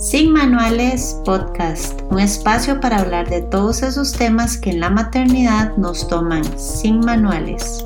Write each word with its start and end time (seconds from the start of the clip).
Sin 0.00 0.32
Manuales 0.32 1.20
Podcast, 1.26 2.00
un 2.10 2.20
espacio 2.20 2.80
para 2.80 3.00
hablar 3.00 3.28
de 3.28 3.42
todos 3.42 3.82
esos 3.82 4.14
temas 4.14 4.56
que 4.56 4.70
en 4.70 4.80
la 4.80 4.88
maternidad 4.88 5.76
nos 5.76 6.08
toman 6.08 6.42
sin 6.58 7.00
manuales. 7.00 7.84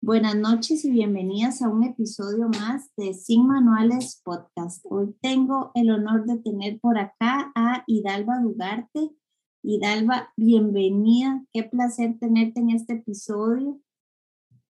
Buenas 0.00 0.34
noches 0.34 0.82
y 0.86 0.90
bienvenidas 0.90 1.60
a 1.60 1.68
un 1.68 1.84
episodio 1.84 2.48
más 2.48 2.90
de 2.96 3.12
Sin 3.12 3.46
Manuales 3.46 4.22
Podcast. 4.24 4.82
Hoy 4.88 5.14
tengo 5.20 5.72
el 5.74 5.90
honor 5.90 6.24
de 6.24 6.38
tener 6.38 6.80
por 6.80 6.96
acá 6.96 7.52
a 7.54 7.84
Hidalba 7.86 8.38
Dugarte. 8.38 9.10
Hidalba, 9.62 10.32
bienvenida. 10.38 11.44
Qué 11.52 11.64
placer 11.64 12.18
tenerte 12.18 12.60
en 12.60 12.70
este 12.70 12.94
episodio. 12.94 13.78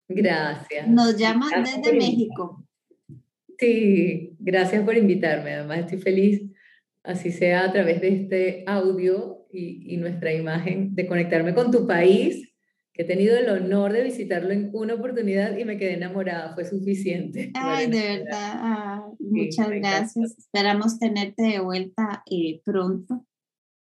Gracias. 0.06 0.86
Nos 0.86 1.16
llama 1.16 1.48
desde 1.56 1.92
México. 1.92 2.64
Sí, 3.58 4.36
gracias 4.38 4.84
por 4.84 4.96
invitarme. 4.96 5.54
Además, 5.54 5.80
estoy 5.80 5.98
feliz, 5.98 6.42
así 7.02 7.32
sea 7.32 7.64
a 7.64 7.72
través 7.72 8.00
de 8.00 8.08
este 8.08 8.64
audio 8.66 9.46
y, 9.50 9.96
nuestra 9.98 10.32
imagen, 10.32 10.94
de 10.94 11.06
conectarme 11.06 11.54
con 11.54 11.70
tu 11.70 11.86
país, 11.86 12.52
que 12.92 13.02
he 13.02 13.04
tenido 13.04 13.36
el 13.36 13.48
honor 13.48 13.92
de 13.92 14.04
visitarlo 14.04 14.50
en 14.50 14.70
una 14.72 14.94
oportunidad 14.94 15.56
y 15.56 15.64
me 15.64 15.76
quedé 15.76 15.94
enamorada. 15.94 16.54
Fue 16.54 16.64
suficiente. 16.64 17.50
Ay, 17.54 17.90
de 17.90 18.18
verdad. 18.18 19.02
muchas 19.18 19.70
gracias. 19.70 20.38
Esperamos 20.38 20.98
tenerte 20.98 21.42
de 21.42 21.60
vuelta 21.60 22.22
eh, 22.30 22.60
pronto. 22.64 23.26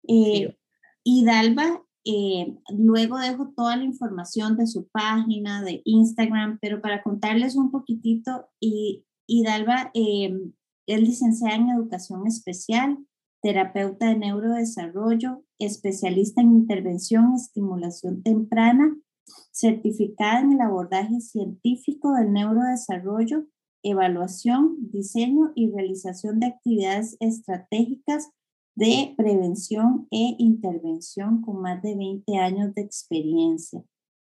Eh, 0.07 0.55
y 1.03 1.25
Dalva, 1.25 1.83
eh, 2.05 2.55
luego 2.77 3.19
dejo 3.19 3.53
toda 3.55 3.75
la 3.75 3.83
información 3.83 4.55
de 4.55 4.65
su 4.65 4.87
página, 4.87 5.61
de 5.61 5.81
Instagram, 5.83 6.57
pero 6.61 6.81
para 6.81 7.03
contarles 7.03 7.55
un 7.55 7.69
poquitito 7.69 8.47
y 8.59 9.03
Hidalba 9.27 9.91
em, 9.93 10.53
es 10.87 11.01
licenciada 11.01 11.55
en 11.55 11.69
Educación 11.69 12.25
Especial, 12.27 12.97
terapeuta 13.41 14.07
de 14.07 14.17
neurodesarrollo, 14.17 15.43
especialista 15.59 16.41
en 16.41 16.53
intervención 16.53 17.33
y 17.33 17.35
estimulación 17.35 18.23
temprana, 18.23 18.95
certificada 19.51 20.39
en 20.39 20.53
el 20.53 20.61
abordaje 20.61 21.19
científico 21.19 22.13
del 22.13 22.31
neurodesarrollo, 22.31 23.45
evaluación, 23.83 24.77
diseño 24.91 25.51
y 25.55 25.71
realización 25.71 26.39
de 26.39 26.47
actividades 26.47 27.17
estratégicas 27.19 28.29
de 28.75 29.13
prevención 29.17 30.07
e 30.11 30.35
intervención 30.37 31.41
con 31.41 31.61
más 31.61 31.81
de 31.81 31.95
20 31.95 32.37
años 32.37 32.73
de 32.75 32.81
experiencia. 32.81 33.83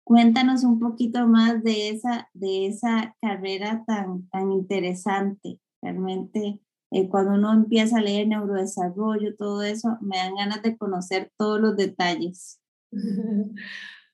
Cuéntanos 0.09 0.63
un 0.63 0.79
poquito 0.79 1.27
más 1.27 1.63
de 1.63 1.89
esa, 1.89 2.31
de 2.33 2.65
esa 2.65 3.15
carrera 3.21 3.83
tan, 3.85 4.27
tan 4.29 4.51
interesante. 4.51 5.59
Realmente, 5.83 6.59
eh, 6.89 7.07
cuando 7.09 7.35
uno 7.35 7.53
empieza 7.53 7.99
a 7.99 8.01
leer 8.01 8.27
neurodesarrollo, 8.27 9.35
todo 9.35 9.61
eso, 9.61 9.99
me 10.01 10.17
dan 10.17 10.33
ganas 10.33 10.63
de 10.63 10.75
conocer 10.79 11.29
todos 11.37 11.61
los 11.61 11.77
detalles. 11.77 12.59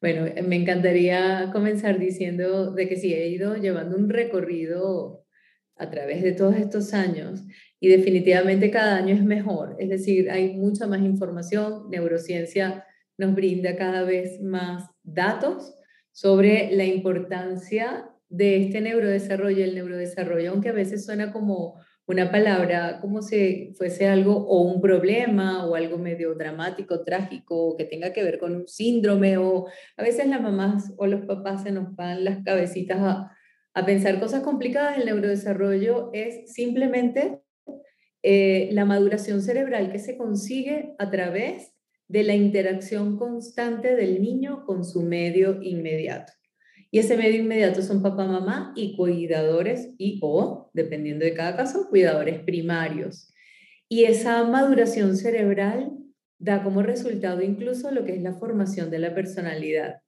Bueno, 0.02 0.26
me 0.46 0.58
encantaría 0.58 1.50
comenzar 1.52 1.98
diciendo 1.98 2.72
de 2.72 2.88
que 2.88 2.98
sí, 2.98 3.14
he 3.14 3.30
ido 3.30 3.56
llevando 3.56 3.98
un 3.98 4.10
recorrido 4.10 5.26
a 5.78 5.90
través 5.90 6.22
de 6.22 6.34
todos 6.34 6.58
estos 6.58 6.94
años 6.94 7.42
y 7.80 7.88
definitivamente 7.88 8.70
cada 8.70 8.98
año 8.98 9.16
es 9.16 9.24
mejor. 9.24 9.78
Es 9.80 9.90
decir, 9.90 10.30
hay 10.30 10.58
mucha 10.58 10.86
más 10.86 11.02
información, 11.02 11.90
neurociencia 11.90 12.86
nos 13.18 13.34
brinda 13.34 13.78
cada 13.78 14.04
vez 14.04 14.42
más 14.42 14.92
datos 15.02 15.74
sobre 16.16 16.72
la 16.72 16.86
importancia 16.86 18.10
de 18.30 18.64
este 18.64 18.80
neurodesarrollo, 18.80 19.66
el 19.66 19.76
neurodesarrollo, 19.76 20.52
aunque 20.52 20.70
a 20.70 20.72
veces 20.72 21.06
suena 21.06 21.34
como 21.34 21.76
una 22.08 22.32
palabra, 22.32 23.00
como 23.02 23.22
si 23.22 23.74
fuese 23.78 24.08
algo 24.08 24.48
o 24.48 24.62
un 24.62 24.80
problema 24.80 25.68
o 25.68 25.76
algo 25.76 25.98
medio 25.98 26.34
dramático, 26.34 27.04
trágico, 27.04 27.76
que 27.76 27.84
tenga 27.84 28.14
que 28.14 28.24
ver 28.24 28.40
con 28.40 28.56
un 28.56 28.66
síndrome, 28.66 29.38
o 29.38 29.68
a 29.98 30.04
veces 30.04 30.26
las 30.28 30.42
mamás 30.42 30.94
o 30.96 31.06
los 31.06 31.26
papás 31.26 31.64
se 31.64 31.74
nos 31.74 31.94
van 31.98 32.24
las 32.24 32.42
cabecitas 32.46 33.00
a, 33.02 33.32
a 33.74 33.86
pensar 33.86 34.18
cosas 34.18 34.42
complicadas. 34.42 34.98
El 34.98 35.08
neurodesarrollo 35.08 36.12
es 36.14 36.54
simplemente 36.54 37.42
eh, 38.24 38.70
la 38.72 38.86
maduración 38.86 39.42
cerebral 39.42 39.92
que 39.92 40.00
se 40.00 40.16
consigue 40.16 40.96
a 40.98 41.12
través 41.12 41.75
de 42.08 42.24
la 42.24 42.36
interacción 42.36 43.18
constante 43.18 43.96
del 43.96 44.22
niño 44.22 44.66
con 44.66 44.84
su 44.84 45.02
medio 45.02 45.62
inmediato. 45.62 46.34
Y 46.92 47.00
ese 47.00 47.18
medio 47.18 47.42
inmediato 47.42 47.82
son 47.82 48.02
papá, 48.02 48.26
mamá 48.26 48.72
y 48.76 48.96
cuidadores 48.96 49.94
y 49.98 50.20
o, 50.22 50.70
dependiendo 50.74 51.26
de 51.26 51.34
cada 51.34 51.58
caso, 51.58 51.90
cuidadores 51.90 52.40
primarios. 52.40 53.34
Y 53.90 54.06
esa 54.06 54.44
maduración 54.46 55.18
cerebral 55.18 55.92
da 56.40 56.64
como 56.64 56.82
resultado 56.84 57.42
incluso 57.42 57.92
lo 57.92 58.06
que 58.06 58.16
es 58.16 58.22
la 58.22 58.34
formación 58.34 58.90
de 58.92 59.00
la 59.00 59.14
personalidad. 59.14 60.02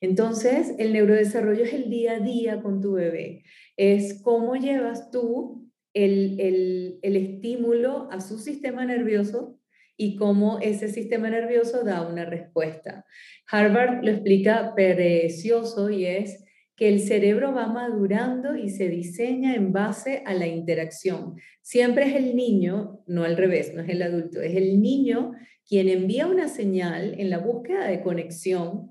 Entonces, 0.00 0.74
el 0.78 0.94
neurodesarrollo 0.94 1.64
es 1.64 1.74
el 1.74 1.90
día 1.90 2.12
a 2.12 2.20
día 2.20 2.62
con 2.62 2.80
tu 2.80 2.92
bebé. 2.92 3.44
Es 3.76 4.22
cómo 4.22 4.56
llevas 4.56 5.10
tú 5.10 5.70
el, 5.92 6.40
el, 6.40 6.98
el 7.02 7.16
estímulo 7.16 8.08
a 8.10 8.20
su 8.20 8.38
sistema 8.38 8.86
nervioso 8.86 9.59
y 10.00 10.16
cómo 10.16 10.58
ese 10.62 10.88
sistema 10.88 11.28
nervioso 11.28 11.84
da 11.84 12.00
una 12.00 12.24
respuesta. 12.24 13.04
Harvard 13.50 14.02
lo 14.02 14.10
explica 14.10 14.74
precioso 14.74 15.90
y 15.90 16.06
es 16.06 16.42
que 16.74 16.88
el 16.88 17.00
cerebro 17.00 17.52
va 17.52 17.66
madurando 17.66 18.56
y 18.56 18.70
se 18.70 18.88
diseña 18.88 19.54
en 19.54 19.74
base 19.74 20.22
a 20.24 20.32
la 20.32 20.46
interacción. 20.46 21.34
Siempre 21.60 22.06
es 22.06 22.14
el 22.16 22.34
niño, 22.34 23.02
no 23.06 23.24
al 23.24 23.36
revés, 23.36 23.74
no 23.74 23.82
es 23.82 23.90
el 23.90 24.00
adulto, 24.00 24.40
es 24.40 24.56
el 24.56 24.80
niño 24.80 25.32
quien 25.68 25.90
envía 25.90 26.26
una 26.26 26.48
señal 26.48 27.14
en 27.18 27.28
la 27.28 27.36
búsqueda 27.36 27.86
de 27.86 28.00
conexión 28.00 28.88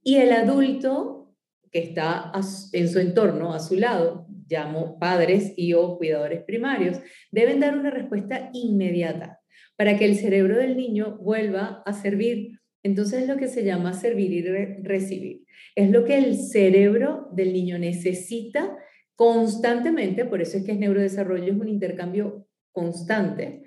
y 0.00 0.18
el 0.18 0.30
adulto 0.30 1.34
que 1.72 1.80
está 1.80 2.30
en 2.72 2.88
su 2.88 3.00
entorno, 3.00 3.52
a 3.52 3.58
su 3.58 3.74
lado, 3.74 4.28
llamo 4.48 5.00
padres 5.00 5.54
y 5.56 5.72
o 5.72 5.98
cuidadores 5.98 6.44
primarios, 6.44 7.00
deben 7.32 7.58
dar 7.58 7.76
una 7.76 7.90
respuesta 7.90 8.50
inmediata 8.52 9.41
para 9.82 9.98
que 9.98 10.04
el 10.04 10.14
cerebro 10.14 10.58
del 10.58 10.76
niño 10.76 11.18
vuelva 11.20 11.82
a 11.84 11.92
servir. 11.92 12.60
Entonces 12.84 13.22
es 13.22 13.28
lo 13.28 13.36
que 13.36 13.48
se 13.48 13.64
llama 13.64 13.94
servir 13.94 14.30
y 14.30 14.40
recibir. 14.84 15.42
Es 15.74 15.90
lo 15.90 16.04
que 16.04 16.18
el 16.18 16.36
cerebro 16.36 17.26
del 17.32 17.52
niño 17.52 17.80
necesita 17.80 18.76
constantemente, 19.16 20.24
por 20.24 20.40
eso 20.40 20.56
es 20.56 20.62
que 20.62 20.70
es 20.70 20.78
neurodesarrollo, 20.78 21.52
es 21.52 21.58
un 21.58 21.66
intercambio 21.66 22.46
constante, 22.70 23.64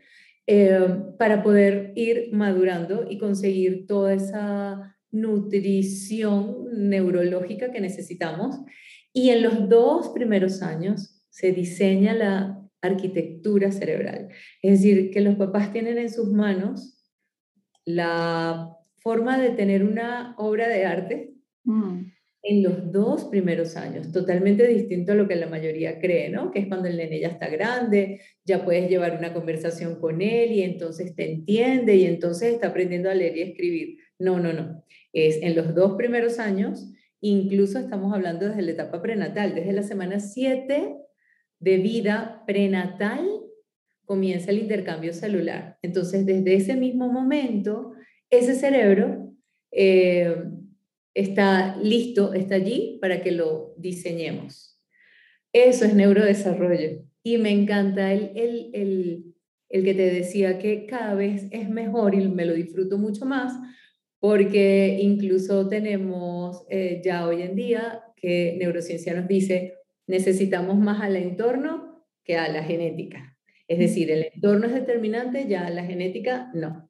eh, 0.47 0.87
para 1.19 1.43
poder 1.43 1.91
ir 1.97 2.29
madurando 2.31 3.05
y 3.09 3.17
conseguir 3.17 3.85
toda 3.85 4.13
esa 4.13 4.95
nutrición 5.11 6.63
neurológica 6.71 7.73
que 7.73 7.81
necesitamos. 7.81 8.55
Y 9.11 9.31
en 9.31 9.43
los 9.43 9.67
dos 9.67 10.11
primeros 10.13 10.61
años 10.61 11.21
se 11.29 11.51
diseña 11.51 12.13
la 12.13 12.54
arquitectura 12.85 13.71
cerebral. 13.71 14.29
Es 14.61 14.81
decir, 14.81 15.11
que 15.11 15.21
los 15.21 15.35
papás 15.35 15.71
tienen 15.71 15.97
en 15.97 16.09
sus 16.09 16.31
manos 16.31 16.95
la 17.85 18.75
forma 18.97 19.39
de 19.39 19.51
tener 19.51 19.83
una 19.83 20.35
obra 20.37 20.67
de 20.67 20.85
arte 20.85 21.33
mm. 21.63 21.99
en 22.41 22.63
los 22.63 22.91
dos 22.91 23.25
primeros 23.25 23.77
años, 23.77 24.11
totalmente 24.11 24.67
distinto 24.67 25.11
a 25.11 25.15
lo 25.15 25.27
que 25.27 25.35
la 25.35 25.47
mayoría 25.47 25.99
cree, 25.99 26.29
¿no? 26.29 26.51
Que 26.51 26.59
es 26.59 26.67
cuando 26.67 26.87
el 26.87 26.97
nene 26.97 27.19
ya 27.19 27.27
está 27.27 27.47
grande, 27.47 28.21
ya 28.43 28.65
puedes 28.65 28.89
llevar 28.89 29.17
una 29.17 29.33
conversación 29.33 29.99
con 29.99 30.21
él 30.21 30.51
y 30.51 30.63
entonces 30.63 31.15
te 31.15 31.31
entiende 31.31 31.95
y 31.95 32.05
entonces 32.05 32.53
está 32.53 32.69
aprendiendo 32.69 33.11
a 33.11 33.13
leer 33.13 33.37
y 33.37 33.41
escribir. 33.41 33.97
No, 34.17 34.39
no, 34.39 34.53
no. 34.53 34.83
Es 35.13 35.37
en 35.41 35.55
los 35.55 35.75
dos 35.75 35.93
primeros 35.97 36.39
años, 36.39 36.91
incluso 37.21 37.77
estamos 37.77 38.11
hablando 38.13 38.47
desde 38.47 38.63
la 38.63 38.71
etapa 38.71 39.01
prenatal, 39.03 39.53
desde 39.53 39.71
la 39.71 39.83
semana 39.83 40.19
7 40.19 41.04
de 41.59 41.77
vida 41.77 42.43
prenatal 42.45 43.27
comienza 44.05 44.51
el 44.51 44.59
intercambio 44.59 45.13
celular. 45.13 45.77
Entonces, 45.81 46.25
desde 46.25 46.55
ese 46.55 46.75
mismo 46.75 47.11
momento, 47.11 47.93
ese 48.29 48.55
cerebro 48.55 49.33
eh, 49.71 50.35
está 51.13 51.77
listo, 51.77 52.33
está 52.33 52.55
allí 52.55 52.99
para 53.01 53.21
que 53.21 53.31
lo 53.31 53.73
diseñemos. 53.77 54.79
Eso 55.53 55.85
es 55.85 55.95
neurodesarrollo. 55.95 57.03
Y 57.23 57.37
me 57.37 57.49
encanta 57.51 58.13
el, 58.13 58.31
el, 58.35 59.33
el, 59.69 59.83
que 59.83 59.93
te 59.93 60.13
decía 60.13 60.59
que 60.59 60.85
cada 60.85 61.15
vez 61.15 61.47
es 61.51 61.69
mejor 61.69 62.13
y 62.13 62.27
me 62.27 62.45
lo 62.45 62.53
disfruto 62.53 62.97
mucho 62.97 63.25
más 63.25 63.53
porque 64.19 64.97
incluso 65.01 65.67
tenemos 65.67 66.65
eh, 66.69 67.01
ya 67.03 67.27
hoy 67.27 67.41
en 67.41 67.55
día 67.55 68.03
que 68.15 68.55
neurociencia 68.59 69.13
nos 69.13 69.27
dice 69.27 69.75
necesitamos 70.07 70.77
más 70.77 71.01
al 71.01 71.15
entorno 71.15 72.05
que 72.23 72.37
a 72.37 72.49
la 72.49 72.63
genética. 72.63 73.37
Es 73.67 73.79
decir, 73.79 74.11
el 74.11 74.29
entorno 74.33 74.67
es 74.67 74.73
determinante, 74.73 75.47
ya 75.47 75.69
la 75.69 75.85
genética 75.85 76.51
no. 76.53 76.89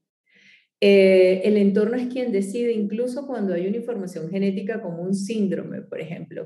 Eh, 0.81 1.41
el 1.45 1.57
entorno 1.57 1.95
es 1.95 2.07
quien 2.07 2.31
decide 2.31 2.73
incluso 2.73 3.25
cuando 3.25 3.53
hay 3.53 3.67
una 3.67 3.77
información 3.77 4.29
genética 4.29 4.81
como 4.81 5.01
un 5.01 5.13
síndrome, 5.13 5.81
por 5.81 6.01
ejemplo. 6.01 6.45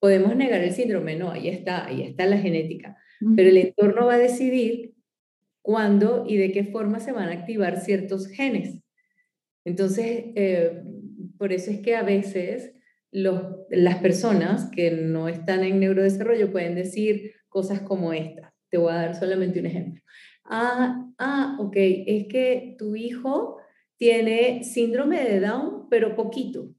Podemos 0.00 0.36
negar 0.36 0.62
el 0.62 0.72
síndrome, 0.72 1.16
no, 1.16 1.30
ahí 1.30 1.48
está, 1.48 1.86
ahí 1.86 2.02
está 2.02 2.26
la 2.26 2.38
genética. 2.38 2.96
Pero 3.36 3.48
el 3.48 3.56
entorno 3.56 4.06
va 4.06 4.14
a 4.14 4.18
decidir 4.18 4.94
cuándo 5.62 6.24
y 6.26 6.36
de 6.36 6.52
qué 6.52 6.64
forma 6.64 7.00
se 7.00 7.12
van 7.12 7.28
a 7.28 7.32
activar 7.32 7.80
ciertos 7.80 8.28
genes. 8.28 8.80
Entonces, 9.64 10.26
eh, 10.34 10.82
por 11.36 11.52
eso 11.52 11.70
es 11.70 11.80
que 11.80 11.96
a 11.96 12.02
veces 12.02 12.72
las 13.10 13.96
personas 13.98 14.70
que 14.70 14.90
no 14.90 15.28
están 15.28 15.64
en 15.64 15.80
neurodesarrollo 15.80 16.52
pueden 16.52 16.74
decir 16.74 17.32
cosas 17.48 17.80
como 17.80 18.12
esta. 18.12 18.54
Te 18.70 18.78
voy 18.78 18.92
a 18.92 18.96
dar 18.96 19.14
solamente 19.14 19.60
un 19.60 19.66
ejemplo. 19.66 20.02
Ah, 20.44 21.06
ah, 21.18 21.56
ok, 21.60 21.76
es 21.76 22.26
que 22.28 22.76
tu 22.78 22.96
hijo 22.96 23.58
tiene 23.96 24.64
síndrome 24.64 25.22
de 25.22 25.40
Down, 25.40 25.88
pero 25.90 26.14
poquito. 26.14 26.74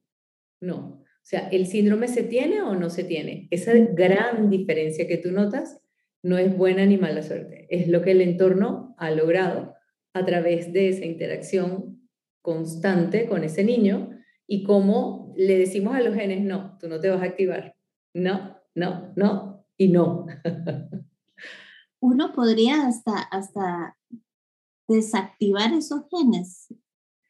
No, 0.61 0.99
o 0.99 1.25
sea, 1.29 1.47
¿el 1.49 1.67
síndrome 1.67 2.07
se 2.07 2.23
tiene 2.23 2.61
o 2.61 2.75
no 2.75 2.89
se 2.89 3.03
tiene? 3.03 3.47
Esa 3.51 3.73
gran 3.73 4.49
diferencia 4.49 5.07
que 5.07 5.17
tú 5.17 5.31
notas 5.31 5.79
no 6.23 6.37
es 6.37 6.55
buena 6.57 6.85
ni 6.85 6.97
mala 6.97 7.21
suerte, 7.21 7.67
es 7.69 7.87
lo 7.87 8.01
que 8.01 8.11
el 8.11 8.21
entorno 8.21 8.95
ha 8.97 9.11
logrado 9.11 9.75
a 10.13 10.25
través 10.25 10.73
de 10.73 10.89
esa 10.89 11.05
interacción 11.05 12.09
constante 12.41 13.27
con 13.27 13.43
ese 13.43 13.63
niño 13.63 14.09
y 14.47 14.63
cómo 14.63 15.28
le 15.39 15.57
decimos 15.57 15.95
a 15.95 16.01
los 16.01 16.15
genes, 16.15 16.41
no, 16.43 16.77
tú 16.79 16.89
no 16.89 16.99
te 16.99 17.09
vas 17.09 17.21
a 17.21 17.25
activar, 17.25 17.73
no, 18.13 18.57
no, 18.75 19.13
no 19.15 19.65
y 19.77 19.87
no. 19.87 20.25
Uno 22.01 22.33
podría 22.33 22.85
hasta, 22.85 23.17
hasta 23.17 23.97
desactivar 24.89 25.71
esos 25.71 26.01
genes 26.09 26.73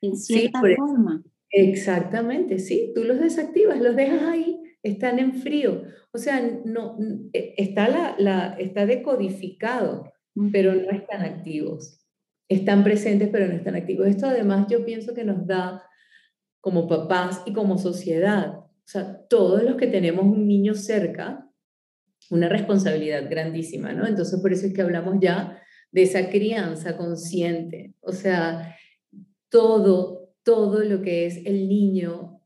en 0.02 0.18
cierta 0.18 0.60
forma. 0.76 1.24
Exactamente, 1.52 2.58
sí, 2.58 2.92
tú 2.96 3.04
los 3.04 3.20
desactivas, 3.20 3.80
los 3.80 3.96
dejas 3.96 4.24
ahí, 4.24 4.60
están 4.82 5.20
en 5.20 5.36
frío. 5.36 5.84
O 6.12 6.18
sea, 6.18 6.42
no, 6.66 6.98
e, 7.32 7.54
está, 7.58 7.90
la, 7.90 8.16
la, 8.18 8.56
está 8.58 8.88
decodificado, 8.88 10.12
pero 10.52 10.74
no 10.74 10.90
están 10.90 11.22
activos. 11.22 12.00
Están 12.48 12.84
presentes, 12.84 13.30
pero 13.30 13.48
no 13.48 13.54
están 13.54 13.76
activos. 13.76 14.08
Esto 14.08 14.26
además 14.26 14.66
yo 14.68 14.84
pienso 14.84 15.14
que 15.14 15.24
nos 15.24 15.46
da 15.46 15.84
como 16.62 16.88
papás 16.88 17.42
y 17.46 17.54
como 17.54 17.78
sociedad, 17.78 18.60
o 18.90 18.92
sea, 18.92 19.22
todos 19.30 19.64
los 19.64 19.76
que 19.76 19.88
tenemos 19.88 20.26
un 20.26 20.48
niño 20.48 20.74
cerca, 20.74 21.48
una 22.30 22.50
responsabilidad 22.50 23.30
grandísima, 23.30 23.94
¿no? 23.94 24.08
Entonces, 24.08 24.40
por 24.40 24.52
eso 24.52 24.68
es 24.68 24.74
que 24.74 24.82
hablamos 24.82 25.18
ya 25.20 25.62
de 25.92 26.04
esa 26.04 26.30
crianza 26.30 26.98
consciente, 26.98 27.94
o 28.02 28.12
sea, 28.12 28.76
todo, 29.50 30.34
todo 30.44 30.84
lo 30.84 31.02
que 31.02 31.26
es 31.26 31.46
el 31.46 31.68
niño 31.68 32.42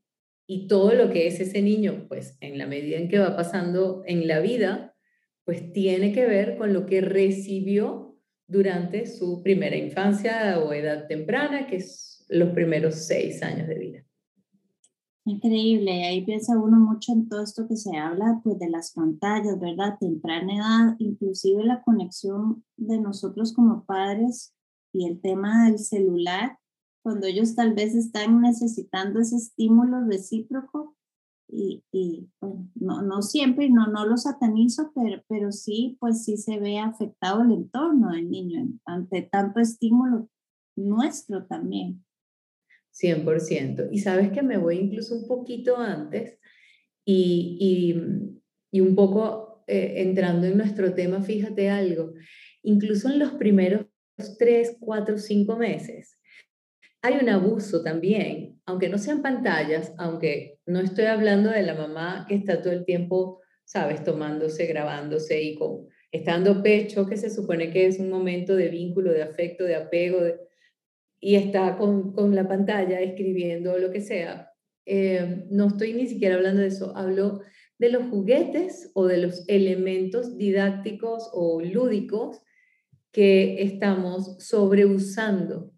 y 0.48 0.68
todo 0.68 0.94
lo 0.94 1.10
que 1.10 1.28
es 1.28 1.40
ese 1.40 1.62
niño, 1.62 2.06
pues 2.08 2.38
en 2.42 2.58
la 2.58 2.68
medida 2.68 2.98
en 2.98 3.10
que 3.10 3.20
va 3.20 3.36
pasando 3.36 4.04
en 4.06 4.28
la 4.28 4.40
vida, 4.40 4.96
pues 5.46 5.72
tiene 5.74 6.14
que 6.14 6.26
ver 6.26 6.58
con 6.58 6.74
lo 6.74 6.86
que 6.86 7.02
recibió 7.02 8.18
durante 8.48 9.08
su 9.08 9.42
primera 9.42 9.76
infancia 9.76 10.60
o 10.60 10.74
edad 10.74 11.08
temprana, 11.08 11.68
que 11.68 11.78
es 11.78 12.13
los 12.30 12.50
primeros 12.50 12.96
seis 12.96 13.42
años 13.44 13.68
de 13.68 13.80
vida. 13.80 14.04
Increíble, 15.26 16.04
ahí 16.06 16.26
piensa 16.26 16.58
uno 16.58 16.78
mucho 16.78 17.14
en 17.14 17.30
todo 17.30 17.44
esto 17.44 17.66
que 17.66 17.78
se 17.78 17.96
habla 17.96 18.42
pues 18.44 18.60
de 18.60 18.70
las 18.70 18.92
pantallas, 18.92 19.58
¿verdad? 19.58 19.98
Temprana 19.98 20.56
edad, 20.56 20.96
inclusive 21.00 21.64
la 21.64 21.82
conexión 21.82 22.66
de 22.76 23.00
nosotros 23.00 23.54
como 23.54 23.86
padres 23.86 24.54
y 24.92 25.08
el 25.08 25.22
tema 25.22 25.66
del 25.66 25.80
celular, 25.80 26.58
cuando 27.04 27.28
ellos 27.28 27.56
tal 27.56 27.74
vez 27.74 27.96
están 27.96 28.42
necesitando 28.42 29.22
ese 29.22 29.38
estímulo 29.38 30.04
recíproco 30.06 30.98
y, 31.48 31.84
y 31.92 32.30
bueno, 32.42 32.70
no, 32.76 33.02
no 33.02 33.22
siempre, 33.22 33.70
no, 33.70 33.88
no 33.88 34.06
lo 34.06 34.18
satanizo, 34.18 34.92
pero, 34.94 35.24
pero 35.30 35.54
sí, 35.54 35.98
pues 36.02 36.26
sí 36.26 36.36
se 36.36 36.60
ve 36.60 36.80
afectado 36.80 37.44
el 37.44 37.52
entorno 37.52 38.12
del 38.12 38.30
niño 38.30 38.68
ante 38.86 39.22
tanto 39.22 39.62
estímulo 39.62 40.28
nuestro 40.76 41.46
también. 41.46 42.04
100%. 42.94 43.90
Y 43.92 44.00
sabes 44.00 44.32
que 44.32 44.42
me 44.42 44.58
voy 44.58 44.78
incluso 44.78 45.16
un 45.16 45.28
poquito 45.28 45.78
antes 45.78 46.38
y, 47.06 47.58
y, 48.72 48.82
un 48.82 48.96
poco 48.96 49.64
eh, 49.68 49.96
entrando 49.98 50.48
en 50.48 50.58
nuestro 50.58 50.94
tema, 50.94 51.22
fíjate 51.22 51.70
algo, 51.70 52.14
incluso 52.64 53.10
en 53.10 53.20
los 53.20 53.34
primeros 53.34 53.86
tres, 54.38 54.78
cuatro, 54.80 55.18
cinco 55.18 55.58
meses, 55.58 56.20
hay 57.02 57.18
un 57.22 57.30
abuso 57.30 57.84
también, 57.84 58.62
aunque 58.66 58.88
no 58.88 58.98
sean 58.98 59.22
pantallas, 59.22 59.94
aunque 59.98 60.60
no 60.66 60.80
estoy 60.80 61.06
hablando 61.06 61.50
de 61.50 61.64
la 61.64 61.74
mamá 61.74 62.26
que 62.30 62.36
está 62.36 62.62
todo 62.62 62.72
el 62.72 62.86
tiempo, 62.86 63.42
sabes, 63.66 64.04
tomándose, 64.04 64.66
grabándose 64.68 65.42
y 65.42 65.56
con, 65.56 65.88
estando 66.12 66.64
pecho, 66.64 67.06
que 67.06 67.18
se 67.18 67.30
supone 67.30 67.72
que 67.72 67.88
es 67.88 68.00
un 68.00 68.10
momento 68.10 68.56
de 68.56 68.70
vínculo, 68.70 69.12
de 69.12 69.24
afecto, 69.24 69.66
de 69.66 69.76
apego, 69.76 70.22
y 71.24 71.36
está 71.36 71.78
con, 71.78 72.12
con 72.12 72.36
la 72.36 72.50
pantalla 72.50 73.00
escribiendo 73.00 73.78
lo 73.78 73.92
que 73.92 74.02
sea. 74.02 74.52
Eh, 74.86 75.46
no 75.50 75.68
estoy 75.68 75.94
ni 75.94 76.06
siquiera 76.06 76.36
hablando 76.36 76.60
de 76.60 76.68
eso, 76.68 76.92
hablo 76.98 77.40
de 77.80 77.90
los 77.90 78.10
juguetes 78.10 78.92
o 78.94 79.08
de 79.08 79.18
los 79.18 79.48
elementos 79.48 80.38
didácticos 80.38 81.30
o 81.32 81.62
lúdicos 81.62 82.42
que 83.14 83.64
estamos 83.64 84.36
sobreusando. 84.40 85.72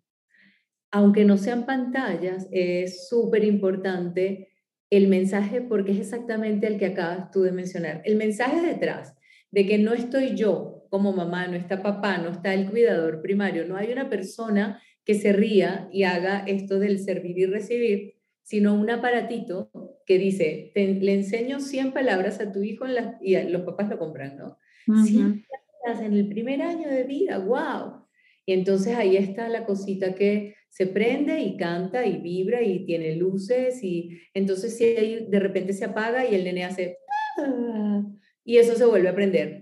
Aunque 0.89 1.25
no 1.25 1.37
sean 1.37 1.67
pantallas, 1.67 2.47
es 2.51 3.07
súper 3.07 3.43
importante 3.43 4.49
el 4.89 5.07
mensaje 5.07 5.61
porque 5.61 5.91
es 5.91 5.99
exactamente 5.99 6.65
el 6.65 6.79
que 6.79 6.87
acabas 6.87 7.29
tú 7.29 7.43
de 7.43 7.51
mencionar. 7.51 8.01
El 8.05 8.15
mensaje 8.15 8.65
detrás 8.65 9.15
de 9.51 9.67
que 9.67 9.77
no 9.77 9.93
estoy 9.93 10.35
yo 10.35 10.87
como 10.89 11.13
mamá, 11.13 11.45
no 11.45 11.55
está 11.55 11.83
papá, 11.83 12.17
no 12.17 12.29
está 12.29 12.51
el 12.55 12.67
cuidador 12.67 13.21
primario, 13.21 13.67
no 13.67 13.77
hay 13.77 13.91
una 13.91 14.09
persona 14.09 14.81
que 15.05 15.13
se 15.13 15.33
ría 15.33 15.87
y 15.91 16.03
haga 16.03 16.43
esto 16.47 16.79
del 16.79 16.99
servir 16.99 17.37
y 17.37 17.45
recibir, 17.45 18.15
sino 18.41 18.73
un 18.73 18.89
aparatito 18.89 19.71
que 20.05 20.17
dice, 20.17 20.71
le 20.75 21.13
enseño 21.13 21.59
100 21.59 21.93
palabras 21.93 22.39
a 22.39 22.51
tu 22.51 22.61
hijo 22.63 22.85
y 23.21 23.35
los 23.49 23.61
papás 23.63 23.89
lo 23.89 23.97
compran, 23.99 24.37
¿no? 24.37 24.57
100 24.93 25.45
palabras 25.83 26.05
en 26.05 26.13
el 26.13 26.27
primer 26.27 26.61
año 26.61 26.89
de 26.89 27.03
vida, 27.03 27.39
wow. 27.39 28.05
Y 28.45 28.53
entonces 28.53 28.95
ahí 28.95 29.17
está 29.17 29.49
la 29.49 29.65
cosita 29.65 30.13
que 30.13 30.55
se 30.69 30.87
prende 30.87 31.39
y 31.39 31.57
canta 31.57 32.05
y 32.05 32.17
vibra 32.17 32.61
y 32.61 32.85
tiene 32.85 33.15
luces 33.15 33.83
y 33.83 34.19
entonces 34.33 34.77
si 34.77 34.83
ahí 34.83 35.27
de 35.29 35.39
repente 35.39 35.73
se 35.73 35.85
apaga 35.85 36.29
y 36.29 36.35
el 36.35 36.43
nene 36.43 36.65
hace 36.65 36.97
ah", 37.39 38.03
y 38.43 38.57
eso 38.57 38.75
se 38.75 38.85
vuelve 38.85 39.09
a 39.09 39.15
prender. 39.15 39.59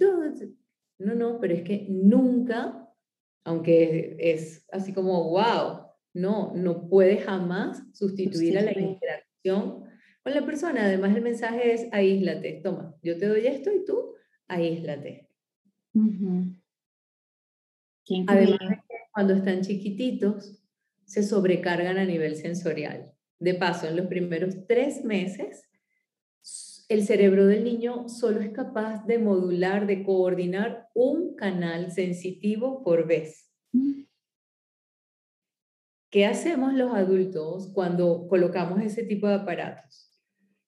No, 1.00 1.16
no, 1.16 1.40
pero 1.40 1.54
es 1.54 1.62
que 1.62 1.86
nunca 1.90 2.83
aunque 3.44 4.16
es 4.20 4.66
así 4.72 4.94
como, 4.94 5.30
wow, 5.30 5.88
no, 6.14 6.54
no 6.56 6.88
puede 6.88 7.18
jamás 7.18 7.84
sustituir 7.94 8.58
a 8.58 8.62
la 8.62 8.72
interacción 8.72 9.84
con 10.24 10.34
la 10.34 10.46
persona. 10.46 10.86
Además, 10.86 11.16
el 11.16 11.22
mensaje 11.22 11.74
es 11.74 11.88
aíslate, 11.92 12.62
toma, 12.64 12.96
yo 13.02 13.18
te 13.18 13.28
doy 13.28 13.48
esto 13.48 13.72
y 13.72 13.84
tú 13.86 14.16
aíslate. 14.48 15.30
Además, 18.28 18.60
cuando 19.12 19.34
están 19.34 19.62
chiquititos, 19.62 20.60
se 21.06 21.24
sobrecargan 21.24 21.98
a 21.98 22.06
nivel 22.06 22.36
sensorial. 22.36 23.14
De 23.40 23.56
paso, 23.56 23.88
en 23.88 23.98
los 23.98 24.08
primeros 24.08 24.66
tres 24.68 25.04
meses, 25.04 25.64
el 26.94 27.04
cerebro 27.06 27.48
del 27.48 27.64
niño 27.64 28.08
solo 28.08 28.40
es 28.40 28.52
capaz 28.52 29.06
de 29.08 29.18
modular, 29.18 29.88
de 29.88 30.04
coordinar 30.04 30.90
un 30.94 31.36
canal 31.36 31.92
sensitivo 31.92 32.84
por 32.84 33.08
vez. 33.08 33.52
¿Qué 36.12 36.28
hacemos 36.28 36.76
los 36.76 36.94
adultos 36.94 37.72
cuando 37.74 38.28
colocamos 38.28 38.80
ese 38.82 39.04
tipo 39.04 39.28
de 39.28 39.34
aparatos? 39.34 40.12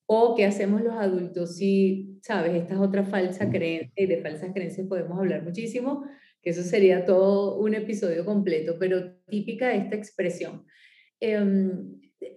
¿O 0.07 0.35
qué 0.35 0.45
hacemos 0.45 0.81
los 0.81 0.95
adultos 0.95 1.57
si, 1.57 2.19
sabes, 2.23 2.55
esta 2.55 2.73
es 2.73 2.79
otra 2.79 3.03
falsa 3.03 3.49
creencia, 3.51 3.93
y 3.95 4.07
de 4.07 4.21
falsas 4.21 4.51
creencias 4.51 4.87
podemos 4.87 5.19
hablar 5.19 5.43
muchísimo, 5.43 6.05
que 6.41 6.49
eso 6.49 6.63
sería 6.63 7.05
todo 7.05 7.59
un 7.59 7.75
episodio 7.75 8.25
completo, 8.25 8.77
pero 8.79 9.13
típica 9.27 9.75
esta 9.75 9.95
expresión. 9.95 10.65
Eh, 11.19 11.39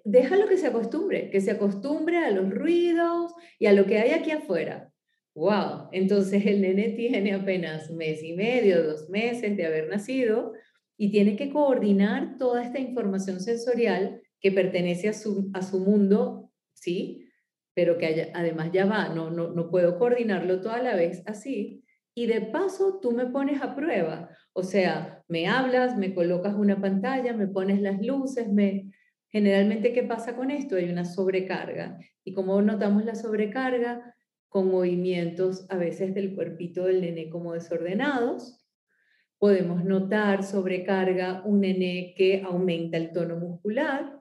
déjalo 0.04 0.48
que 0.48 0.56
se 0.56 0.68
acostumbre, 0.68 1.30
que 1.30 1.40
se 1.40 1.50
acostumbre 1.50 2.18
a 2.18 2.30
los 2.30 2.50
ruidos 2.50 3.32
y 3.58 3.66
a 3.66 3.72
lo 3.72 3.86
que 3.86 3.98
hay 3.98 4.10
aquí 4.10 4.30
afuera. 4.30 4.92
¡Wow! 5.34 5.88
Entonces 5.92 6.44
el 6.46 6.62
nene 6.62 6.90
tiene 6.90 7.32
apenas 7.32 7.90
mes 7.90 8.22
y 8.22 8.34
medio, 8.34 8.82
dos 8.82 9.08
meses 9.08 9.56
de 9.56 9.66
haber 9.66 9.88
nacido 9.88 10.52
y 10.96 11.10
tiene 11.10 11.36
que 11.36 11.50
coordinar 11.50 12.36
toda 12.38 12.64
esta 12.64 12.80
información 12.80 13.40
sensorial 13.40 14.20
que 14.40 14.50
pertenece 14.50 15.08
a 15.08 15.12
su, 15.12 15.50
a 15.54 15.62
su 15.62 15.78
mundo, 15.80 16.50
¿sí? 16.74 17.28
Pero 17.74 17.98
que 17.98 18.32
además 18.34 18.70
ya 18.72 18.86
va, 18.86 19.08
no, 19.10 19.30
no, 19.30 19.52
no 19.52 19.70
puedo 19.70 19.98
coordinarlo 19.98 20.60
toda 20.60 20.82
la 20.82 20.96
vez 20.96 21.22
así. 21.26 21.84
Y 22.14 22.26
de 22.26 22.40
paso 22.40 22.98
tú 23.00 23.12
me 23.12 23.26
pones 23.26 23.62
a 23.62 23.76
prueba, 23.76 24.30
o 24.52 24.64
sea, 24.64 25.22
me 25.28 25.46
hablas, 25.46 25.96
me 25.96 26.14
colocas 26.14 26.56
una 26.56 26.80
pantalla, 26.80 27.32
me 27.32 27.46
pones 27.46 27.80
las 27.80 28.04
luces, 28.04 28.52
me, 28.52 28.90
Generalmente, 29.30 29.92
¿qué 29.92 30.02
pasa 30.02 30.36
con 30.36 30.50
esto? 30.50 30.76
Hay 30.76 30.88
una 30.88 31.04
sobrecarga. 31.04 31.98
Y 32.24 32.32
como 32.32 32.60
notamos 32.62 33.04
la 33.04 33.14
sobrecarga, 33.14 34.14
con 34.48 34.70
movimientos 34.70 35.66
a 35.68 35.76
veces 35.76 36.14
del 36.14 36.34
cuerpito 36.34 36.84
del 36.84 37.02
nene 37.02 37.28
como 37.28 37.52
desordenados, 37.52 38.64
podemos 39.38 39.84
notar 39.84 40.42
sobrecarga, 40.42 41.42
un 41.44 41.60
nené 41.60 42.14
que 42.16 42.42
aumenta 42.42 42.96
el 42.96 43.12
tono 43.12 43.36
muscular, 43.36 44.20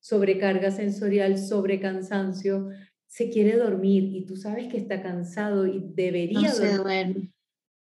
sobrecarga 0.00 0.70
sensorial, 0.70 1.38
sobrecansancio, 1.38 2.70
se 3.06 3.30
quiere 3.30 3.56
dormir 3.56 4.04
y 4.14 4.26
tú 4.26 4.36
sabes 4.36 4.68
que 4.68 4.78
está 4.78 5.02
cansado 5.02 5.66
y 5.66 5.82
debería 5.94 6.48
no 6.48 6.54
se 6.54 6.76
duerme. 6.76 7.32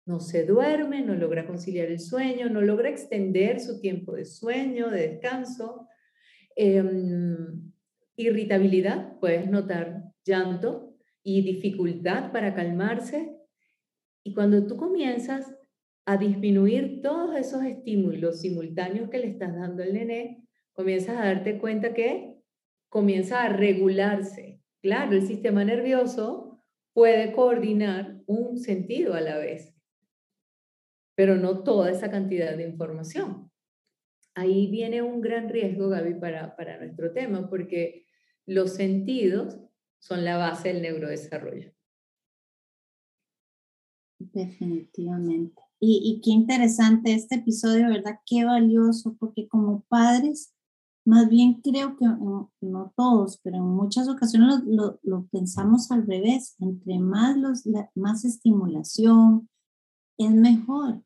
No 0.06 0.20
se 0.20 0.44
duerme, 0.44 1.00
no 1.00 1.14
logra 1.14 1.46
conciliar 1.46 1.88
el 1.88 1.98
sueño, 1.98 2.50
no 2.50 2.60
logra 2.60 2.90
extender 2.90 3.58
su 3.58 3.80
tiempo 3.80 4.14
de 4.14 4.26
sueño, 4.26 4.90
de 4.90 5.08
descanso. 5.08 5.83
Em, 6.56 7.72
irritabilidad, 8.16 9.18
puedes 9.18 9.50
notar 9.50 10.12
llanto 10.24 10.94
y 11.22 11.42
dificultad 11.42 12.32
para 12.32 12.54
calmarse. 12.54 13.36
Y 14.22 14.34
cuando 14.34 14.66
tú 14.66 14.76
comienzas 14.76 15.54
a 16.06 16.16
disminuir 16.16 17.00
todos 17.02 17.36
esos 17.36 17.64
estímulos 17.64 18.40
simultáneos 18.40 19.10
que 19.10 19.18
le 19.18 19.28
estás 19.28 19.54
dando 19.54 19.82
al 19.82 19.94
nené, 19.94 20.46
comienzas 20.72 21.16
a 21.16 21.24
darte 21.24 21.58
cuenta 21.58 21.94
que 21.94 22.36
comienza 22.88 23.42
a 23.42 23.48
regularse. 23.48 24.60
Claro, 24.82 25.12
el 25.12 25.26
sistema 25.26 25.64
nervioso 25.64 26.60
puede 26.92 27.32
coordinar 27.32 28.22
un 28.26 28.58
sentido 28.58 29.14
a 29.14 29.20
la 29.20 29.38
vez, 29.38 29.74
pero 31.16 31.36
no 31.36 31.64
toda 31.64 31.90
esa 31.90 32.10
cantidad 32.10 32.56
de 32.56 32.68
información. 32.68 33.50
Ahí 34.34 34.70
viene 34.70 35.02
un 35.02 35.20
gran 35.20 35.48
riesgo, 35.48 35.88
Gaby, 35.88 36.14
para, 36.14 36.56
para 36.56 36.78
nuestro 36.78 37.12
tema, 37.12 37.48
porque 37.48 38.06
los 38.46 38.74
sentidos 38.74 39.58
son 39.98 40.24
la 40.24 40.36
base 40.36 40.68
del 40.68 40.82
neurodesarrollo. 40.82 41.72
Definitivamente. 44.18 45.62
Y, 45.80 46.20
qué 46.24 46.30
interesante 46.30 47.12
este 47.12 47.36
episodio, 47.36 47.88
¿verdad? 47.88 48.18
Qué 48.24 48.44
valioso, 48.44 49.16
porque 49.18 49.46
como 49.48 49.82
padres, 49.82 50.54
más 51.04 51.28
bien 51.28 51.60
creo 51.60 51.96
que 51.96 52.06
no, 52.06 52.92
todos, 52.96 53.38
pero 53.42 53.56
en 53.56 53.66
muchas 53.66 54.08
ocasiones 54.08 54.62
lo, 54.64 54.98
lo, 55.02 55.26
pensamos 55.26 55.90
al 55.90 56.06
revés. 56.06 56.56
Entre 56.58 56.98
más, 56.98 57.36
los, 57.36 57.64
más 57.94 58.24
estimulación, 58.24 59.50
es 60.18 60.30
mejor, 60.30 61.02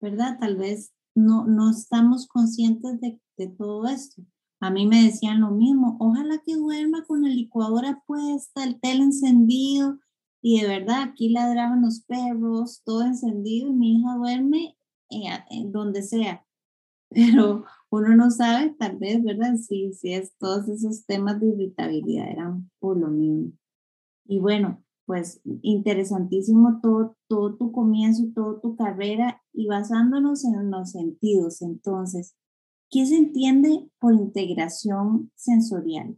¿verdad? 0.00 0.38
Tal 0.38 0.56
vez 0.56 0.92
no, 1.14 1.46
no 1.46 1.70
estamos 1.70 2.26
conscientes 2.26 3.00
de, 3.00 3.20
todo 3.56 3.86
esto. 3.86 4.22
A 4.60 4.70
mí 4.70 4.86
me 4.86 5.02
decían 5.02 5.40
lo 5.40 5.50
mismo, 5.50 5.96
ojalá 5.98 6.42
que 6.44 6.54
duerma 6.54 7.04
con 7.04 7.22
la 7.22 7.30
licuadora 7.30 8.02
puesta, 8.06 8.64
el 8.64 8.78
tele 8.80 9.04
encendido, 9.04 9.98
y 10.42 10.60
de 10.60 10.68
verdad, 10.68 11.02
aquí 11.02 11.30
ladraban 11.30 11.82
los 11.82 12.02
perros, 12.02 12.82
todo 12.84 13.02
encendido, 13.02 13.68
y 13.68 13.72
mi 13.72 13.98
hija 13.98 14.16
duerme 14.16 14.76
en 15.08 15.72
donde 15.72 16.02
sea. 16.02 16.46
Pero 17.10 17.64
uno 17.90 18.14
no 18.14 18.30
sabe, 18.30 18.74
tal 18.78 18.98
vez, 18.98 19.22
¿verdad? 19.22 19.56
Si, 19.56 19.92
si 19.94 20.12
es 20.12 20.36
todos 20.38 20.68
esos 20.68 21.04
temas 21.06 21.40
de 21.40 21.48
irritabilidad 21.48 22.28
eran 22.28 22.70
por 22.78 22.98
lo 22.98 23.08
mismo. 23.08 23.52
Y 24.26 24.38
bueno, 24.38 24.84
pues 25.10 25.40
interesantísimo 25.62 26.78
todo, 26.80 27.16
todo 27.26 27.56
tu 27.56 27.72
comienzo, 27.72 28.30
toda 28.32 28.60
tu 28.60 28.76
carrera 28.76 29.42
y 29.52 29.66
basándonos 29.66 30.44
en 30.44 30.70
los 30.70 30.92
sentidos. 30.92 31.62
Entonces, 31.62 32.36
¿qué 32.90 33.04
se 33.06 33.16
entiende 33.16 33.88
por 33.98 34.14
integración 34.14 35.32
sensorial? 35.34 36.16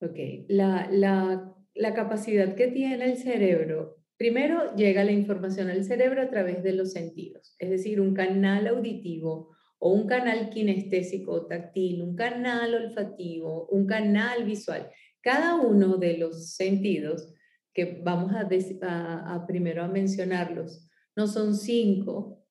Ok, 0.00 0.16
la, 0.48 0.88
la 0.90 1.54
la 1.78 1.94
capacidad 1.94 2.56
que 2.56 2.66
tiene 2.66 3.04
el 3.04 3.16
cerebro, 3.16 3.98
primero 4.16 4.74
llega 4.74 5.04
la 5.04 5.12
información 5.12 5.70
al 5.70 5.84
cerebro 5.84 6.22
a 6.22 6.28
través 6.28 6.64
de 6.64 6.72
los 6.72 6.92
sentidos, 6.92 7.54
es 7.60 7.70
decir, 7.70 8.00
un 8.00 8.14
canal 8.14 8.66
auditivo 8.66 9.54
o 9.78 9.92
un 9.92 10.08
canal 10.08 10.50
kinestésico 10.50 11.46
táctil, 11.46 12.02
un 12.02 12.16
canal 12.16 12.74
olfativo, 12.74 13.68
un 13.68 13.86
canal 13.86 14.44
visual. 14.44 14.90
Cada 15.20 15.54
uno 15.54 15.98
de 15.98 16.18
los 16.18 16.56
sentidos, 16.56 17.32
que 17.74 18.00
vamos 18.04 18.32
a, 18.34 19.46
primero 19.46 19.84
a 19.84 19.88
mencionarlos, 19.88 20.88
no 21.16 21.26
son 21.26 21.54
cinco, 21.54 22.44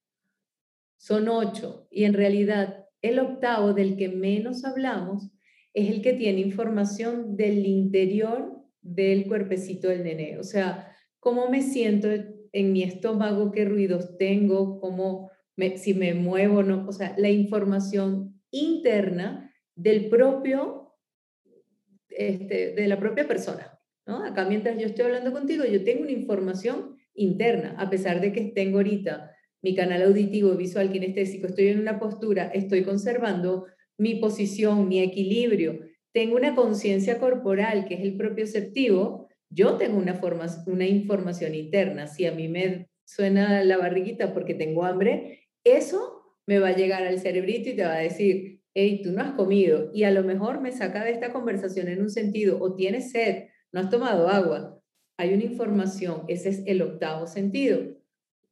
son 0.98 1.28
ocho, 1.30 1.88
y 1.92 2.06
en 2.06 2.14
realidad 2.14 2.86
el 3.02 3.20
octavo 3.20 3.74
del 3.74 3.98
que 3.98 4.10
menos 4.10 4.66
hablamos 4.66 5.32
es 5.74 5.90
el 5.90 6.02
que 6.02 6.14
tiene 6.14 6.42
información 6.42 7.36
del 7.36 7.66
interior 7.66 8.64
del 8.82 9.28
cuerpecito 9.28 9.90
del 9.90 10.04
nené. 10.04 10.40
O 10.40 10.44
sea, 10.44 10.96
cómo 11.20 11.50
me 11.50 11.62
siento 11.62 12.08
en 12.52 12.74
mi 12.74 12.84
estómago, 12.84 13.52
qué 13.52 13.66
ruidos 13.66 14.18
tengo, 14.18 14.80
cómo 14.80 15.30
si 15.76 15.94
me 15.94 16.14
muevo, 16.14 16.64
no, 16.64 16.88
o 16.88 16.92
sea, 16.92 17.16
la 17.18 17.30
información 17.30 18.42
interna 18.52 19.52
del 19.76 20.10
propio, 20.10 20.96
este, 22.10 22.74
de 22.74 22.88
la 22.88 23.00
propia 23.00 23.28
persona. 23.28 23.77
¿No? 24.08 24.24
Acá 24.24 24.46
mientras 24.46 24.78
yo 24.78 24.88
estoy 24.88 25.06
hablando 25.06 25.32
contigo, 25.32 25.66
yo 25.66 25.84
tengo 25.84 26.02
una 26.02 26.12
información 26.12 26.96
interna, 27.14 27.76
a 27.78 27.90
pesar 27.90 28.22
de 28.22 28.32
que 28.32 28.46
tengo 28.46 28.78
ahorita 28.78 29.32
mi 29.62 29.76
canal 29.76 30.02
auditivo, 30.04 30.52
visual, 30.52 30.92
kinestésico, 30.92 31.48
estoy 31.48 31.68
en 31.68 31.80
una 31.80 32.00
postura, 32.00 32.48
estoy 32.48 32.84
conservando 32.84 33.66
mi 33.98 34.16
posición, 34.16 34.88
mi 34.88 35.02
equilibrio, 35.02 35.80
tengo 36.14 36.36
una 36.36 36.56
conciencia 36.56 37.20
corporal, 37.20 37.86
que 37.86 37.96
es 37.96 38.02
el 38.02 38.16
propioceptivo, 38.18 39.28
yo 39.50 39.78
tengo 39.78 39.98
una, 39.98 40.16
forma, 40.16 40.48
una 40.66 40.88
información 40.88 41.54
interna. 41.56 42.08
Si 42.08 42.26
a 42.26 42.32
mí 42.32 42.48
me 42.48 42.90
suena 43.06 43.64
la 43.64 43.78
barriguita 43.78 44.34
porque 44.34 44.54
tengo 44.54 44.84
hambre, 44.84 45.48
eso 45.64 46.38
me 46.46 46.60
va 46.60 46.70
a 46.70 46.76
llegar 46.76 47.04
al 47.04 47.20
cerebrito 47.20 47.70
y 47.70 47.76
te 47.76 47.84
va 47.84 47.96
a 47.96 48.00
decir, 48.00 48.62
hey, 48.74 49.02
tú 49.04 49.12
no 49.12 49.22
has 49.22 49.34
comido. 49.34 49.92
Y 49.94 50.04
a 50.04 50.12
lo 50.12 50.24
mejor 50.24 50.62
me 50.62 50.72
saca 50.72 51.04
de 51.04 51.12
esta 51.12 51.32
conversación 51.32 51.88
en 51.88 52.02
un 52.02 52.10
sentido, 52.10 52.58
o 52.60 52.76
tienes 52.76 53.12
sed, 53.12 53.46
no 53.72 53.80
has 53.80 53.90
tomado 53.90 54.30
agua. 54.30 54.82
Hay 55.18 55.34
una 55.34 55.44
información, 55.44 56.24
ese 56.28 56.50
es 56.50 56.64
el 56.66 56.82
octavo 56.82 57.28
sentido. 57.28 57.80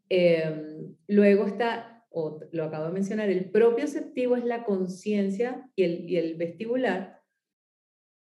Em, 0.10 0.96
luego 1.08 1.46
está, 1.46 2.06
o 2.10 2.40
lo 2.52 2.64
acabo 2.66 2.86
de 2.86 2.92
mencionar, 2.92 3.30
el 3.30 3.52
propioceptivo 3.52 4.36
es 4.36 4.46
la 4.46 4.64
conciencia 4.64 5.70
y 5.76 5.84
el, 5.84 6.10
y 6.10 6.18
el 6.18 6.36
vestibular, 6.36 7.22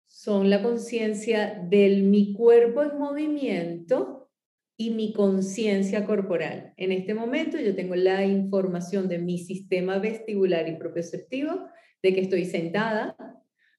son 0.07 0.51
la 0.51 0.63
conciencia 0.63 1.67
del 1.69 2.05
mi 2.05 2.33
cuerpo 2.33 2.83
en 2.83 2.99
movimiento 2.99 4.31
y 4.79 4.91
mi 4.91 5.13
conciencia 5.13 6.05
corporal. 6.05 6.75
En 6.77 6.93
este 6.93 7.15
momento 7.15 7.59
yo 7.59 7.75
tengo 7.75 7.97
la 7.97 8.25
información 8.25 9.09
de 9.09 9.19
mi 9.19 9.39
sistema 9.39 9.99
vestibular 9.99 10.69
y 10.69 10.77
propioceptivo, 10.77 11.69
de 12.03 12.15
que 12.15 12.21
estoy 12.21 12.45
sentada, 12.45 13.17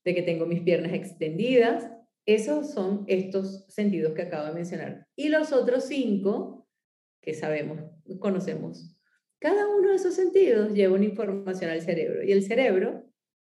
de 0.03 0.15
que 0.15 0.23
tengo 0.23 0.45
mis 0.45 0.61
piernas 0.61 0.93
extendidas. 0.93 1.89
Esos 2.27 2.71
son 2.71 3.05
estos 3.07 3.65
sentidos 3.69 4.13
que 4.13 4.23
acabo 4.23 4.47
de 4.47 4.53
mencionar. 4.53 5.07
Y 5.15 5.29
los 5.29 5.53
otros 5.53 5.85
cinco, 5.85 6.67
que 7.21 7.33
sabemos, 7.33 7.79
conocemos, 8.19 8.97
cada 9.39 9.65
uno 9.65 9.89
de 9.89 9.95
esos 9.95 10.13
sentidos 10.13 10.73
lleva 10.73 10.95
una 10.95 11.05
información 11.05 11.71
al 11.71 11.81
cerebro. 11.81 12.21
Y 12.23 12.33
el 12.33 12.43
cerebro 12.43 13.05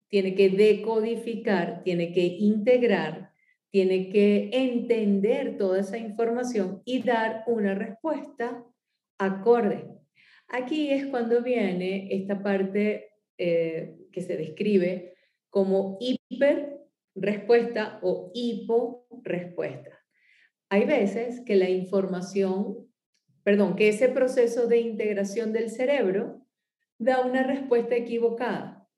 tiene 0.09 0.35
que 0.35 0.49
decodificar, 0.49 1.83
tiene 1.83 2.13
que 2.13 2.25
integrar, 2.25 3.33
tiene 3.71 4.09
que 4.09 4.49
entender 4.51 5.59
toda 5.59 5.81
esa 5.81 5.99
información 5.99 6.81
y 6.87 7.03
dar 7.03 7.45
una 7.47 7.75
respuesta 7.75 8.65
acorde. 9.19 9.85
Aquí 10.49 10.91
es 10.91 11.05
cuando 11.07 11.43
viene 11.43 12.09
esta 12.13 12.43
parte 12.43 13.11
eh, 13.37 13.99
que 14.11 14.23
se 14.23 14.39
describe 14.39 15.15
como 15.51 15.99
hiper 16.01 16.80
respuesta 17.15 17.99
o 18.03 18.31
hipo 18.35 19.07
respuesta. 19.23 19.99
Hay 20.69 20.87
veces 20.87 21.41
que 21.45 21.57
la 21.57 21.69
información, 21.69 22.89
perdón, 23.43 23.77
que 23.77 23.89
ese 23.89 24.09
proceso 24.09 24.67
de 24.69 24.79
integración 24.79 25.53
del 25.53 25.71
cerebro 25.71 26.47
da 26.99 27.21
una 27.21 27.43
respuesta 27.43 27.97
equivocada. 27.97 28.89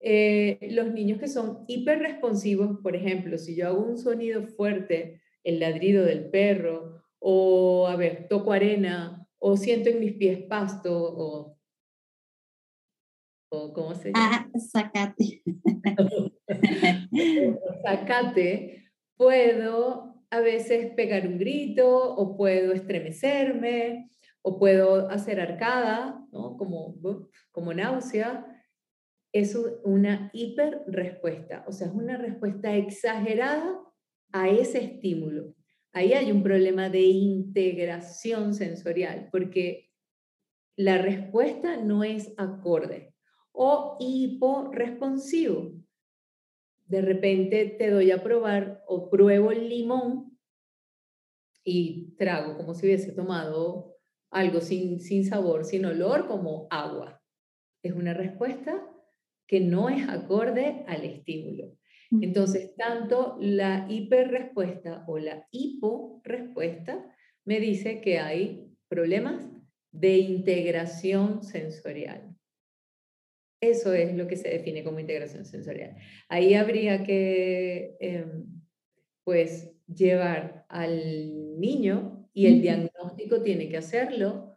Eh, 0.00 0.58
los 0.72 0.92
niños 0.92 1.20
que 1.20 1.28
son 1.28 1.64
hiperresponsivos, 1.68 2.80
por 2.82 2.96
ejemplo, 2.96 3.38
si 3.38 3.54
yo 3.54 3.68
hago 3.68 3.84
un 3.84 3.98
sonido 3.98 4.42
fuerte, 4.42 5.20
el 5.44 5.60
ladrido 5.60 6.04
del 6.04 6.28
perro, 6.28 7.02
o, 7.20 7.86
a 7.86 7.94
ver, 7.94 8.26
toco 8.28 8.52
arena, 8.52 9.28
o 9.38 9.56
siento 9.56 9.90
en 9.90 10.00
mis 10.00 10.14
pies 10.14 10.42
pasto, 10.44 10.92
o, 10.92 11.56
o 13.50 13.72
¿cómo 13.72 13.94
se 13.94 14.12
llama? 14.12 14.50
Ah, 14.52 14.58
sacate. 14.58 15.42
sacate, 17.84 18.84
puedo 19.16 20.24
a 20.30 20.40
veces 20.40 20.92
pegar 20.94 21.26
un 21.26 21.38
grito, 21.38 22.14
o 22.14 22.36
puedo 22.36 22.72
estremecerme, 22.72 24.10
o 24.42 24.58
puedo 24.58 25.08
hacer 25.10 25.40
arcada, 25.40 26.26
¿no? 26.32 26.56
como, 26.56 26.96
como 27.50 27.74
náusea 27.74 28.46
es 29.32 29.56
una 29.84 30.30
hiperrespuesta, 30.34 31.64
o 31.66 31.72
sea, 31.72 31.86
es 31.86 31.94
una 31.94 32.18
respuesta 32.18 32.74
exagerada 32.76 33.80
a 34.30 34.48
ese 34.48 34.84
estímulo. 34.84 35.54
Ahí 35.92 36.12
hay 36.12 36.30
un 36.30 36.42
problema 36.42 36.90
de 36.90 37.00
integración 37.00 38.54
sensorial, 38.54 39.28
porque 39.30 39.90
la 40.76 40.98
respuesta 40.98 41.76
no 41.76 42.04
es 42.04 42.32
acorde 42.36 43.14
o 43.52 43.96
hiporesponsivo. 44.00 45.72
De 46.86 47.00
repente 47.00 47.66
te 47.78 47.90
doy 47.90 48.10
a 48.10 48.22
probar 48.22 48.82
o 48.86 49.08
pruebo 49.08 49.50
el 49.50 49.68
limón 49.68 50.38
y 51.64 52.14
trago 52.16 52.56
como 52.56 52.74
si 52.74 52.86
hubiese 52.86 53.12
tomado 53.12 53.96
algo 54.30 54.60
sin, 54.60 55.00
sin 55.00 55.24
sabor, 55.24 55.64
sin 55.64 55.84
olor, 55.84 56.26
como 56.26 56.66
agua. 56.70 57.22
Es 57.82 57.92
una 57.92 58.14
respuesta 58.14 58.88
que 59.46 59.60
no 59.60 59.88
es 59.88 60.08
acorde 60.08 60.84
al 60.86 61.04
estímulo. 61.04 61.76
Entonces, 62.20 62.74
tanto 62.76 63.36
la 63.40 63.86
hiperrespuesta 63.88 65.04
o 65.06 65.18
la 65.18 65.46
hiporespuesta 65.50 67.04
me 67.44 67.58
dice 67.58 68.00
que 68.00 68.18
hay 68.18 68.70
problemas 68.88 69.48
de 69.90 70.18
integración 70.18 71.42
sensorial. 71.42 72.36
Eso 73.62 73.94
es 73.94 74.12
lo 74.16 74.26
que 74.26 74.36
se 74.36 74.48
define 74.48 74.82
como 74.82 74.98
integración 74.98 75.44
sensorial. 75.44 75.94
Ahí 76.28 76.54
habría 76.54 77.04
que, 77.04 77.96
em, 78.00 78.44
pues, 79.22 79.70
llevar 79.86 80.66
al 80.68 81.60
niño 81.60 82.28
y 82.34 82.46
el 82.46 82.60
diagnóstico 82.60 83.40
tiene 83.42 83.68
que 83.68 83.76
hacerlo 83.76 84.50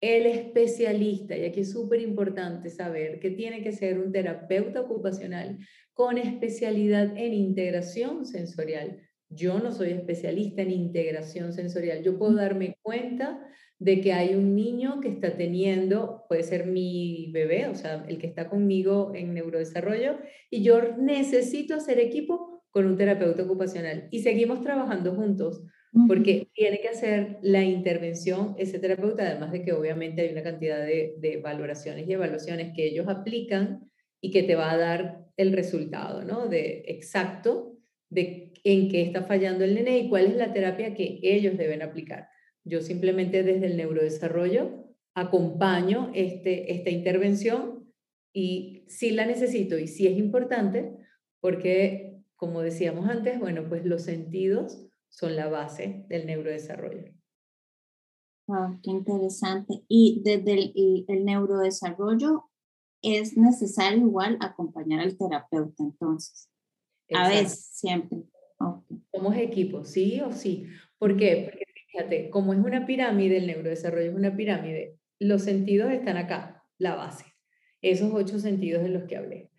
el 0.00 0.26
especialista, 0.26 1.36
y 1.36 1.44
aquí 1.46 1.60
es 1.60 1.72
súper 1.72 2.00
importante 2.00 2.70
saber 2.70 3.18
que 3.18 3.30
tiene 3.30 3.62
que 3.62 3.72
ser 3.72 3.98
un 3.98 4.12
terapeuta 4.12 4.82
ocupacional 4.82 5.58
con 5.94 6.18
especialidad 6.18 7.16
en 7.16 7.32
integración 7.32 8.24
sensorial. 8.24 9.00
Yo 9.30 9.58
no 9.58 9.72
soy 9.72 9.90
especialista 9.90 10.62
en 10.62 10.70
integración 10.70 11.52
sensorial. 11.52 12.04
Yo 12.04 12.18
puedo 12.18 12.34
darme 12.34 12.76
cuenta 12.82 13.40
de 13.78 14.00
que 14.00 14.12
hay 14.12 14.34
un 14.34 14.54
niño 14.54 15.00
que 15.00 15.08
está 15.08 15.36
teniendo, 15.36 16.24
puede 16.28 16.42
ser 16.42 16.66
mi 16.66 17.30
bebé, 17.32 17.66
o 17.66 17.74
sea, 17.74 18.04
el 18.08 18.18
que 18.18 18.26
está 18.26 18.48
conmigo 18.48 19.12
en 19.14 19.34
neurodesarrollo, 19.34 20.18
y 20.50 20.62
yo 20.62 20.96
necesito 20.96 21.74
hacer 21.74 21.98
equipo 21.98 22.64
con 22.70 22.86
un 22.86 22.96
terapeuta 22.96 23.42
ocupacional. 23.42 24.08
Y 24.10 24.20
seguimos 24.20 24.62
trabajando 24.62 25.14
juntos 25.14 25.62
porque 26.08 26.48
tiene 26.54 26.80
que 26.80 26.88
hacer 26.88 27.38
la 27.40 27.62
intervención 27.62 28.56
ese 28.58 28.80
terapeuta, 28.80 29.24
además 29.24 29.52
de 29.52 29.62
que 29.62 29.72
obviamente 29.72 30.22
hay 30.22 30.32
una 30.32 30.42
cantidad 30.42 30.84
de, 30.84 31.14
de, 31.18 31.36
valoraciones 31.36 32.08
y 32.08 32.12
evaluaciones 32.12 32.72
que 32.74 32.86
ellos 32.86 33.06
aplican 33.08 33.88
y 34.20 34.32
que 34.32 34.42
te 34.42 34.56
va 34.56 34.72
a 34.72 34.76
dar 34.76 35.26
el 35.36 35.52
resultado, 35.52 36.24
¿no? 36.24 36.48
De 36.48 36.82
exacto 36.88 37.78
de 38.10 38.52
en 38.64 38.88
qué 38.88 39.02
está 39.02 39.22
fallando 39.22 39.64
el 39.64 39.74
nene 39.74 39.98
y 39.98 40.08
cuál 40.08 40.26
es 40.26 40.36
la 40.36 40.52
terapia 40.52 40.94
que 40.94 41.20
ellos 41.22 41.56
deben 41.56 41.82
aplicar. 41.82 42.28
Yo 42.64 42.80
simplemente 42.80 43.42
desde 43.42 43.66
el 43.66 43.76
neurodesarrollo 43.76 44.84
acompaño 45.14 46.10
este, 46.14 46.72
esta 46.72 46.90
intervención 46.90 47.92
y 48.32 48.84
si 48.88 49.10
la 49.10 49.26
necesito 49.26 49.78
y 49.78 49.86
si 49.86 50.06
es 50.06 50.18
importante, 50.18 50.96
porque 51.40 52.14
como 52.36 52.60
decíamos 52.60 53.08
antes, 53.08 53.38
bueno, 53.38 53.68
pues 53.68 53.84
los 53.84 54.02
sentidos 54.02 54.86
son 55.08 55.36
la 55.36 55.48
base 55.48 56.04
del 56.08 56.26
neurodesarrollo. 56.26 57.12
Wow, 58.46 58.80
qué 58.82 58.90
interesante. 58.90 59.84
Y 59.88 60.20
desde 60.22 60.72
el, 61.08 61.24
neurodesarrollo 61.24 62.50
es 63.02 63.36
necesario 63.36 63.98
igual 63.98 64.36
acompañar 64.40 65.00
al 65.00 65.16
terapeuta 65.16 65.82
entonces. 65.82 66.50
A 67.14 67.28
veces, 67.28 67.66
siempre. 67.72 68.24
Somos 69.12 69.36
equipo, 69.36 69.84
sí 69.84 70.20
o 70.20 70.32
sí. 70.32 70.66
¿Por 70.98 71.16
qué? 71.16 71.48
Porque 71.50 71.63
fíjate, 71.94 72.28
como 72.30 72.52
es 72.52 72.58
una 72.58 72.86
pirámide, 72.86 73.36
el 73.36 73.46
neurodesarrollo 73.46 74.10
es 74.10 74.16
una 74.16 74.36
pirámide, 74.36 74.98
los 75.20 75.42
sentidos 75.42 75.92
están 75.92 76.16
acá, 76.16 76.64
la 76.76 76.96
base. 76.96 77.24
Esos 77.82 78.12
ocho 78.12 78.40
sentidos 78.40 78.82
de 78.82 78.88
los 78.88 79.04
que 79.04 79.16
hablé. 79.16 79.50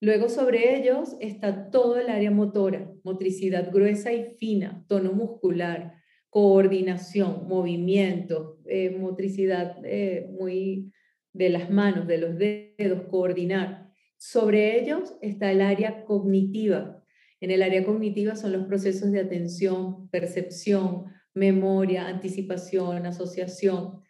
Luego 0.00 0.30
sobre 0.30 0.78
ellos 0.78 1.16
está 1.20 1.70
todo 1.70 1.98
el 1.98 2.08
área 2.08 2.30
motora, 2.30 2.90
motricidad 3.04 3.70
gruesa 3.70 4.12
y 4.12 4.36
fina, 4.38 4.84
tono 4.88 5.12
muscular, 5.12 5.94
coordinación, 6.30 7.46
movimiento, 7.46 8.58
eh, 8.66 8.90
motricidad 8.90 9.76
eh, 9.84 10.30
muy 10.32 10.92
de 11.34 11.50
las 11.50 11.70
manos, 11.70 12.06
de 12.06 12.18
los 12.18 12.38
dedos, 12.38 13.02
coordinar. 13.10 13.90
Sobre 14.16 14.80
ellos 14.80 15.14
está 15.20 15.52
el 15.52 15.60
área 15.60 16.04
cognitiva. 16.04 17.04
En 17.40 17.50
el 17.50 17.62
área 17.62 17.84
cognitiva 17.84 18.34
son 18.34 18.52
los 18.52 18.66
procesos 18.66 19.12
de 19.12 19.20
atención, 19.20 20.08
percepción, 20.08 21.04
memoria, 21.34 22.08
anticipación, 22.08 23.06
asociación. 23.06 24.02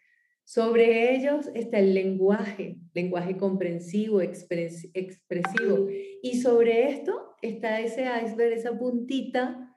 Sobre 0.43 1.15
ellos 1.15 1.49
está 1.53 1.79
el 1.79 1.93
lenguaje, 1.93 2.77
lenguaje 2.93 3.37
comprensivo, 3.37 4.21
expresivo. 4.21 5.87
Y 6.21 6.41
sobre 6.41 6.89
esto 6.89 7.35
está 7.41 7.79
ese 7.79 8.05
iceberg, 8.23 8.53
esa 8.53 8.77
puntita 8.77 9.69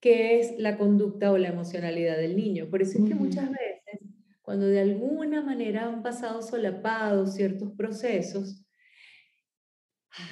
que 0.00 0.40
es 0.40 0.58
la 0.58 0.76
conducta 0.76 1.30
o 1.30 1.38
la 1.38 1.48
emocionalidad 1.48 2.16
del 2.16 2.36
niño. 2.36 2.68
Por 2.70 2.82
eso 2.82 2.98
es 2.98 3.08
que 3.08 3.14
muchas 3.14 3.50
veces, 3.50 4.00
cuando 4.42 4.66
de 4.66 4.80
alguna 4.80 5.42
manera 5.42 5.86
han 5.86 6.02
pasado 6.02 6.42
solapados 6.42 7.34
ciertos 7.34 7.72
procesos, 7.72 8.64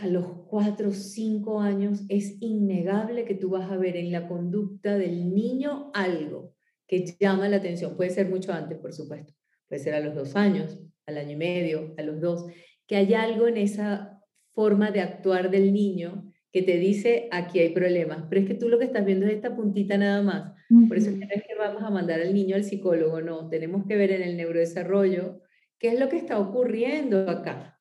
a 0.00 0.06
los 0.08 0.26
cuatro 0.48 0.88
o 0.88 0.92
cinco 0.92 1.60
años 1.60 2.04
es 2.08 2.36
innegable 2.40 3.24
que 3.24 3.34
tú 3.34 3.50
vas 3.50 3.70
a 3.70 3.76
ver 3.76 3.96
en 3.96 4.10
la 4.10 4.26
conducta 4.26 4.98
del 4.98 5.32
niño 5.32 5.90
algo 5.94 6.54
que 6.86 7.04
llama 7.20 7.48
la 7.48 7.58
atención. 7.58 7.96
Puede 7.96 8.10
ser 8.10 8.28
mucho 8.28 8.52
antes, 8.52 8.78
por 8.78 8.92
supuesto. 8.92 9.32
Puede 9.68 9.82
ser 9.82 9.94
a 9.94 10.00
los 10.00 10.14
dos 10.14 10.34
años, 10.36 10.80
al 11.06 11.18
año 11.18 11.32
y 11.32 11.36
medio, 11.36 11.94
a 11.96 12.02
los 12.02 12.20
dos, 12.20 12.46
que 12.86 12.96
hay 12.96 13.14
algo 13.14 13.46
en 13.46 13.58
esa 13.58 14.20
forma 14.52 14.90
de 14.90 15.00
actuar 15.00 15.50
del 15.50 15.72
niño 15.72 16.32
que 16.50 16.62
te 16.62 16.78
dice 16.78 17.28
aquí 17.30 17.60
hay 17.60 17.68
problemas, 17.74 18.24
pero 18.28 18.40
es 18.40 18.48
que 18.48 18.54
tú 18.54 18.70
lo 18.70 18.78
que 18.78 18.86
estás 18.86 19.04
viendo 19.04 19.26
es 19.26 19.34
esta 19.34 19.54
puntita 19.54 19.98
nada 19.98 20.22
más. 20.22 20.54
Por 20.88 20.96
eso 20.96 21.10
es 21.10 21.18
que 21.18 21.54
vamos 21.58 21.82
a 21.82 21.90
mandar 21.90 22.20
al 22.20 22.34
niño 22.34 22.56
al 22.56 22.64
psicólogo, 22.64 23.20
no, 23.20 23.48
tenemos 23.48 23.86
que 23.86 23.96
ver 23.96 24.12
en 24.12 24.22
el 24.22 24.36
neurodesarrollo 24.36 25.42
qué 25.78 25.88
es 25.88 26.00
lo 26.00 26.08
que 26.08 26.16
está 26.16 26.38
ocurriendo 26.38 27.28
acá 27.30 27.77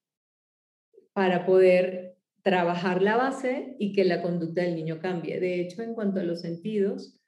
para 1.18 1.48
poder 1.48 2.16
trabajar 2.44 3.02
la 3.02 3.18
base 3.18 3.76
y 3.80 3.92
que 3.92 4.06
la 4.06 4.22
conducta 4.22 4.62
del 4.62 4.76
niño 4.76 5.00
cambie. 5.00 5.40
De 5.40 5.60
hecho, 5.60 5.82
en 5.82 5.96
cuanto 5.96 6.20
a 6.20 6.24
los 6.24 6.42
sentidos, 6.42 7.20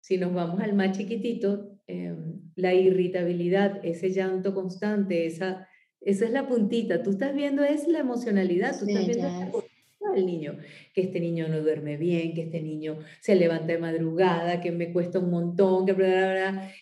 si 0.00 0.16
nos 0.16 0.32
vamos 0.32 0.60
al 0.60 0.74
más 0.74 0.96
chiquitito, 0.96 1.72
Em, 1.86 2.40
la 2.54 2.72
irritabilidad, 2.74 3.80
ese 3.84 4.10
llanto 4.10 4.54
constante, 4.54 5.26
esa, 5.26 5.68
esa 6.00 6.24
es 6.24 6.30
la 6.30 6.48
puntita. 6.48 7.02
Tú 7.02 7.10
estás 7.10 7.34
viendo 7.34 7.64
es 7.64 7.88
la 7.88 7.98
emocionalidad, 7.98 8.78
tú 8.78 8.86
estás 8.86 9.06
viendo 9.06 9.62
el 10.14 10.26
niño, 10.26 10.58
que 10.94 11.02
este 11.02 11.20
niño 11.20 11.48
no 11.48 11.60
duerme 11.60 11.96
bien, 11.96 12.34
que 12.34 12.42
este 12.42 12.60
niño 12.60 12.98
se 13.20 13.34
levanta 13.34 13.72
de 13.72 13.78
madrugada, 13.78 14.60
que 14.60 14.70
me 14.70 14.92
cuesta 14.92 15.18
un 15.18 15.30
montón, 15.30 15.86
que, 15.86 15.94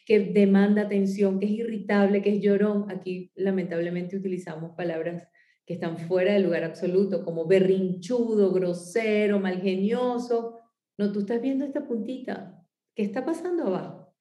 que 0.06 0.20
demanda 0.20 0.82
atención, 0.82 1.38
que 1.38 1.46
es 1.46 1.52
irritable, 1.52 2.22
que 2.22 2.36
es 2.36 2.42
llorón. 2.42 2.90
Aquí 2.90 3.30
lamentablemente 3.34 4.16
utilizamos 4.16 4.76
palabras 4.76 5.28
que 5.70 5.74
están 5.74 5.98
fuera 5.98 6.32
del 6.32 6.42
lugar 6.42 6.64
absoluto, 6.64 7.24
como 7.24 7.46
berrinchudo, 7.46 8.52
grosero, 8.52 9.38
malgenioso. 9.38 10.58
No, 10.98 11.12
tú 11.12 11.20
estás 11.20 11.40
viendo 11.40 11.64
esta 11.64 11.86
puntita. 11.86 12.66
¿Qué 12.92 13.04
está 13.04 13.24
pasando 13.24 13.68
abajo? 13.68 14.12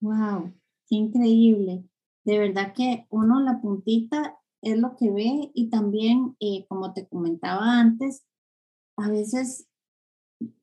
Wow, 0.00 0.54
qué 0.88 0.96
increíble. 0.96 1.84
De 2.24 2.38
verdad 2.38 2.72
que 2.74 3.06
uno 3.10 3.38
la 3.40 3.60
puntita 3.60 4.34
es 4.62 4.78
lo 4.78 4.96
que 4.96 5.10
ve 5.10 5.50
y 5.52 5.68
también, 5.68 6.34
eh, 6.40 6.64
como 6.66 6.94
te 6.94 7.06
comentaba 7.06 7.78
antes, 7.78 8.24
a 8.96 9.10
veces 9.10 9.68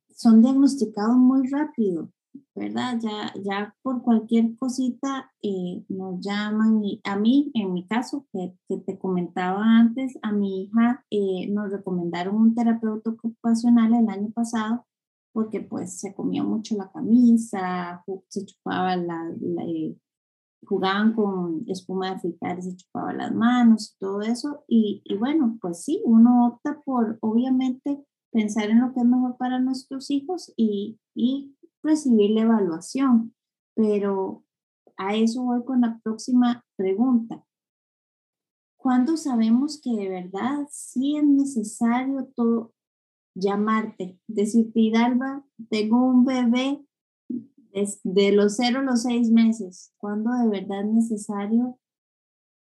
son 0.09 0.41
diagnosticados 0.41 1.17
muy 1.17 1.47
rápido, 1.49 2.11
¿verdad? 2.55 2.99
Ya, 3.01 3.33
ya 3.43 3.75
por 3.81 4.03
cualquier 4.03 4.57
cosita 4.57 5.31
eh, 5.41 5.83
nos 5.89 6.19
llaman 6.19 6.83
y 6.83 7.01
a 7.03 7.15
mí, 7.17 7.51
en 7.53 7.73
mi 7.73 7.87
caso, 7.87 8.25
que, 8.31 8.53
que 8.67 8.77
te 8.77 8.97
comentaba 8.99 9.63
antes, 9.63 10.17
a 10.21 10.31
mi 10.31 10.63
hija 10.63 11.05
eh, 11.09 11.47
nos 11.49 11.71
recomendaron 11.71 12.35
un 12.35 12.55
terapeuta 12.55 13.11
ocupacional 13.11 13.93
el 13.93 14.09
año 14.09 14.31
pasado 14.31 14.85
porque 15.33 15.61
pues 15.61 15.99
se 15.99 16.13
comía 16.13 16.43
mucho 16.43 16.75
la 16.75 16.91
camisa, 16.91 18.03
se 18.27 18.45
chupaba 18.45 18.95
la, 18.97 19.33
eh, 19.65 19.95
jugaban 20.65 21.13
con 21.13 21.63
espuma 21.67 22.09
de 22.09 22.15
afeitar 22.15 22.59
y 22.59 22.63
se 22.63 22.75
chupaba 22.75 23.13
las 23.13 23.33
manos 23.33 23.95
todo 23.99 24.21
eso. 24.21 24.63
Y, 24.67 25.01
y, 25.05 25.15
bueno, 25.15 25.57
pues 25.61 25.83
sí, 25.83 26.01
uno 26.05 26.47
opta 26.47 26.81
por 26.85 27.17
obviamente 27.21 28.03
pensar 28.31 28.69
en 28.69 28.81
lo 28.81 28.93
que 28.93 29.01
es 29.01 29.05
mejor 29.05 29.37
para 29.37 29.59
nuestros 29.59 30.09
hijos 30.11 30.53
y, 30.55 30.99
y 31.15 31.55
recibir 31.83 32.31
la 32.31 32.41
evaluación. 32.41 33.35
Pero 33.75 34.43
a 34.97 35.15
eso 35.15 35.43
voy 35.43 35.63
con 35.63 35.81
la 35.81 35.99
próxima 36.03 36.65
pregunta. 36.75 37.45
¿Cuándo 38.77 39.15
sabemos 39.15 39.79
que 39.81 39.91
de 39.91 40.09
verdad 40.09 40.67
sí 40.71 41.15
es 41.15 41.23
necesario 41.23 42.27
todo, 42.35 42.73
llamarte, 43.35 44.19
decirte, 44.27 44.79
Hidalba, 44.79 45.45
tengo 45.69 46.03
un 46.03 46.25
bebé, 46.25 46.83
de 48.03 48.31
los 48.31 48.57
cero 48.57 48.79
a 48.79 48.83
los 48.83 49.03
seis 49.03 49.29
meses, 49.29 49.93
¿cuándo 49.97 50.31
de 50.31 50.49
verdad 50.49 50.81
es 50.81 50.93
necesario 50.93 51.79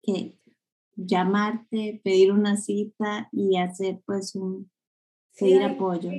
que 0.03 0.39
llamarte, 0.97 2.01
pedir 2.03 2.33
una 2.33 2.57
cita 2.57 3.29
y 3.33 3.57
hacer 3.57 4.03
pues 4.05 4.35
un, 4.35 4.71
pedir 5.39 5.63
apoyo? 5.63 6.11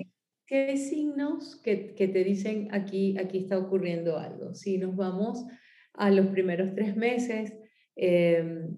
¿Qué 0.49 0.77
signos 0.77 1.57
que, 1.57 1.93
te 1.95 2.23
dicen 2.23 2.69
aquí, 2.71 3.15
aquí 3.19 3.37
está 3.37 3.59
ocurriendo 3.59 4.17
algo? 4.17 4.55
Si 4.55 4.79
nos 4.79 4.95
vamos 4.95 5.45
a 5.93 6.09
los 6.09 6.25
primeros 6.25 6.73
tres 6.73 6.97
meses, 6.97 7.53
em, 7.95 8.75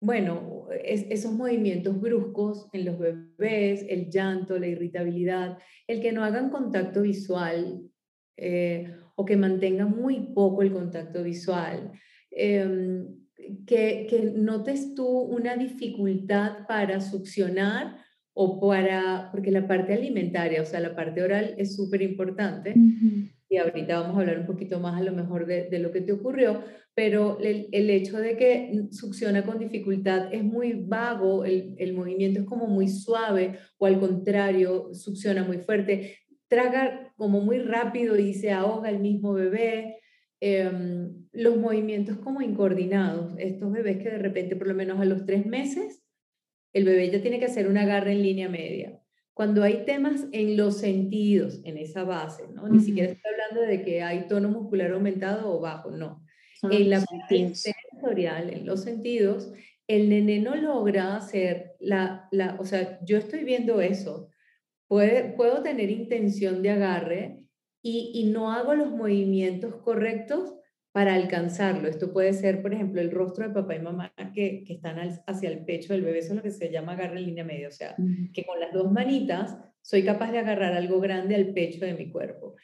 bueno, 0.00 0.68
esos 0.84 1.32
movimientos 1.32 2.00
bruscos 2.00 2.68
en 2.72 2.84
los 2.84 3.00
bebés, 3.00 3.84
el 3.88 4.10
llanto, 4.10 4.60
la 4.60 4.68
irritabilidad, 4.68 5.58
el 5.88 6.00
que 6.00 6.12
no 6.12 6.22
hagan 6.22 6.50
contacto 6.50 7.02
visual 7.02 7.82
eh, 8.36 8.94
o 9.16 9.24
que 9.24 9.36
mantengan 9.36 9.90
muy 9.90 10.32
poco 10.34 10.62
el 10.62 10.72
contacto 10.72 11.24
visual, 11.24 11.90
em, 12.30 13.08
que, 13.66 14.06
que 14.08 14.30
notes 14.36 14.94
tú 14.94 15.08
una 15.08 15.56
dificultad 15.56 16.64
para 16.68 17.00
succionar 17.00 18.05
o 18.38 18.60
para, 18.60 19.30
porque 19.32 19.50
la 19.50 19.66
parte 19.66 19.94
alimentaria, 19.94 20.60
o 20.60 20.66
sea, 20.66 20.78
la 20.78 20.94
parte 20.94 21.22
oral 21.22 21.54
es 21.56 21.74
súper 21.74 22.02
importante. 22.02 22.74
Y 23.48 23.56
ahorita 23.56 24.00
vamos 24.00 24.18
a 24.18 24.20
hablar 24.20 24.40
un 24.40 24.46
poquito 24.46 24.78
más 24.78 25.00
a 25.00 25.02
lo 25.02 25.12
mejor 25.12 25.46
de, 25.46 25.70
de 25.70 25.78
lo 25.78 25.90
que 25.90 26.02
te 26.02 26.12
ocurrió, 26.12 26.62
pero 26.94 27.38
el, 27.40 27.68
el, 27.72 27.88
hecho 27.88 28.18
de 28.18 28.36
que 28.36 28.88
succiona 28.90 29.42
con 29.42 29.58
dificultad 29.58 30.34
es 30.34 30.44
muy 30.44 30.74
vago, 30.74 31.46
el, 31.46 31.76
el, 31.78 31.94
movimiento 31.94 32.40
es 32.40 32.46
como 32.46 32.66
muy 32.66 32.88
suave 32.88 33.58
o 33.78 33.86
al 33.86 33.98
contrario, 33.98 34.92
succiona 34.92 35.42
muy 35.42 35.58
fuerte, 35.58 36.18
traga 36.46 37.14
como 37.16 37.40
muy 37.40 37.60
rápido 37.60 38.18
y 38.18 38.34
se 38.34 38.52
ahoga 38.52 38.90
el 38.90 38.98
mismo 38.98 39.32
bebé. 39.32 39.96
Em, 40.40 41.24
los 41.32 41.56
movimientos 41.56 42.18
como 42.18 42.42
incoordinados, 42.42 43.32
estos 43.38 43.72
bebés 43.72 43.96
que 43.96 44.10
de 44.10 44.18
repente 44.18 44.56
por 44.56 44.68
lo 44.68 44.74
menos 44.74 45.00
a 45.00 45.06
los 45.06 45.24
tres 45.24 45.46
meses, 45.46 46.05
el 46.76 46.84
bebé 46.84 47.10
ya 47.10 47.20
tiene 47.22 47.38
que 47.38 47.46
hacer 47.46 47.68
una 47.68 47.82
agarre 47.82 48.12
en 48.12 48.22
línea 48.22 48.48
media. 48.48 49.00
Cuando 49.34 49.62
hay 49.62 49.84
temas 49.84 50.26
en 50.32 50.56
los 50.56 50.78
sentidos, 50.78 51.60
en 51.64 51.76
esa 51.76 52.04
base, 52.04 52.44
¿no? 52.54 52.68
Ni 52.68 52.80
siquiera 52.80 53.12
estoy 53.12 53.32
hablando 53.32 53.70
de 53.70 53.82
que 53.82 54.02
hay 54.02 54.26
tono 54.28 54.48
muscular 54.48 54.92
aumentado 54.92 55.52
o 55.52 55.60
bajo, 55.60 55.90
no 55.90 56.22
en 56.62 56.90
la 56.90 57.00
parte 57.00 57.54
sensorial, 57.54 58.50
en 58.50 58.66
los 58.66 58.82
sentidos, 58.82 59.52
el 59.86 60.08
nene 60.08 60.40
no 60.40 60.56
logra 60.56 61.16
hacer 61.16 61.76
la, 61.80 62.28
la, 62.32 62.56
o 62.58 62.64
sea, 62.64 62.98
yo 63.04 63.18
estoy 63.18 63.44
viendo 63.44 63.80
eso, 63.80 64.30
Puede, 64.88 65.32
puedo 65.32 65.62
tener 65.62 65.90
intención 65.90 66.62
de 66.62 66.70
agarre 66.70 67.42
y, 67.82 68.12
y 68.14 68.30
no 68.30 68.52
hago 68.52 68.74
los 68.74 68.92
movimientos 68.92 69.74
correctos 69.82 70.54
para 70.96 71.12
alcanzarlo. 71.12 71.88
Esto 71.88 72.10
puede 72.10 72.32
ser, 72.32 72.62
por 72.62 72.72
ejemplo, 72.72 73.02
el 73.02 73.10
rostro 73.10 73.46
de 73.46 73.52
papá 73.52 73.76
y 73.76 73.80
mamá 73.80 74.14
que, 74.34 74.64
que 74.64 74.72
están 74.72 74.96
hacia 75.26 75.50
el 75.50 75.62
pecho 75.66 75.92
del 75.92 76.00
bebé, 76.00 76.20
eso 76.20 76.30
es 76.30 76.36
lo 76.36 76.42
que 76.42 76.50
se 76.50 76.70
llama 76.70 76.92
agarre 76.92 77.18
en 77.18 77.26
línea 77.26 77.44
media, 77.44 77.68
o 77.68 77.70
sea, 77.70 77.94
que 78.32 78.46
con 78.46 78.58
las 78.58 78.72
dos 78.72 78.90
manitas 78.90 79.58
soy 79.82 80.04
capaz 80.04 80.32
de 80.32 80.38
agarrar 80.38 80.72
algo 80.72 80.98
grande 80.98 81.34
al 81.34 81.52
pecho 81.52 81.84
de 81.84 81.92
mi 81.92 82.10
cuerpo. 82.10 82.54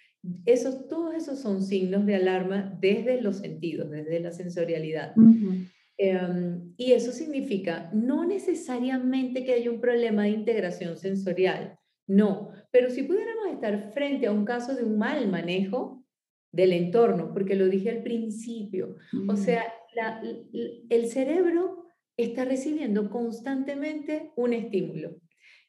Esos, 0.47 0.89
todos 0.89 1.15
esos 1.15 1.41
son 1.41 1.63
signos 1.63 2.07
de 2.07 2.15
alarma 2.15 2.75
desde 2.81 3.21
los 3.21 3.37
sentidos, 3.37 3.91
desde 3.91 4.19
la 4.21 4.33
sensorialidad. 4.33 5.13
Em, 5.99 6.73
y 6.79 6.93
eso 6.93 7.13
significa 7.13 7.91
no 7.93 8.25
necesariamente 8.25 9.45
que 9.45 9.53
haya 9.53 9.71
un 9.71 9.83
problema 9.83 10.23
de 10.23 10.31
integración 10.31 10.97
sensorial, 10.97 11.79
no, 12.07 12.49
pero 12.71 12.89
si 12.89 13.03
pudiéramos 13.03 13.49
estar 13.53 13.93
frente 13.93 14.27
a 14.27 14.33
un 14.33 14.47
caso 14.47 14.75
de 14.75 14.85
un 14.85 14.97
mal 14.97 15.29
manejo 15.29 16.02
del 16.53 16.73
entorno, 16.73 17.33
porque 17.33 17.57
lo 17.57 17.67
dije 17.69 17.91
al 17.91 18.03
principio, 18.03 18.97
o 19.27 19.37
sea, 19.37 19.65
el 20.89 21.07
cerebro 21.07 21.87
está 22.17 22.45
recibiendo 22.45 23.11
constantemente 23.11 24.31
un 24.37 24.53
estímulo. 24.53 25.17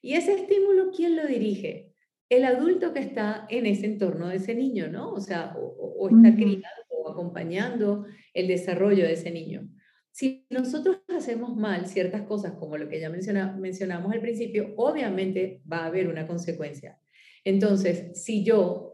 Y 0.02 0.14
ese 0.14 0.34
estímulo, 0.34 0.92
¿quién 0.92 1.16
lo 1.16 1.26
dirige? 1.26 1.94
el 2.36 2.46
adulto 2.46 2.94
que 2.94 3.00
está 3.00 3.46
en 3.50 3.66
ese 3.66 3.86
entorno 3.86 4.28
de 4.28 4.38
ese 4.38 4.56
niño, 4.56 4.88
¿no? 4.90 5.12
O 5.12 5.20
sea, 5.20 5.56
o, 5.58 6.10
está 6.10 6.36
criando 6.36 6.68
o 6.90 7.12
acompañando 7.12 8.06
el 8.34 8.48
desarrollo 8.48 9.04
de 9.06 9.14
ese 9.14 9.32
niño. 9.32 9.70
Si 10.12 10.46
nosotros 10.50 11.00
hacemos 11.16 11.56
mal 11.56 11.88
ciertas 11.88 12.24
cosas, 12.24 12.54
como 12.54 12.78
lo 12.78 12.88
que 12.88 13.00
ya 13.00 13.10
mencionamos 13.10 14.12
al 14.12 14.22
principio, 14.22 14.74
obviamente 14.78 15.62
va 15.72 15.80
a 15.80 15.86
haber 15.88 16.08
una 16.08 16.28
consecuencia. 16.28 17.00
Entonces, 17.44 18.24
si 18.24 18.44
yo 18.44 18.93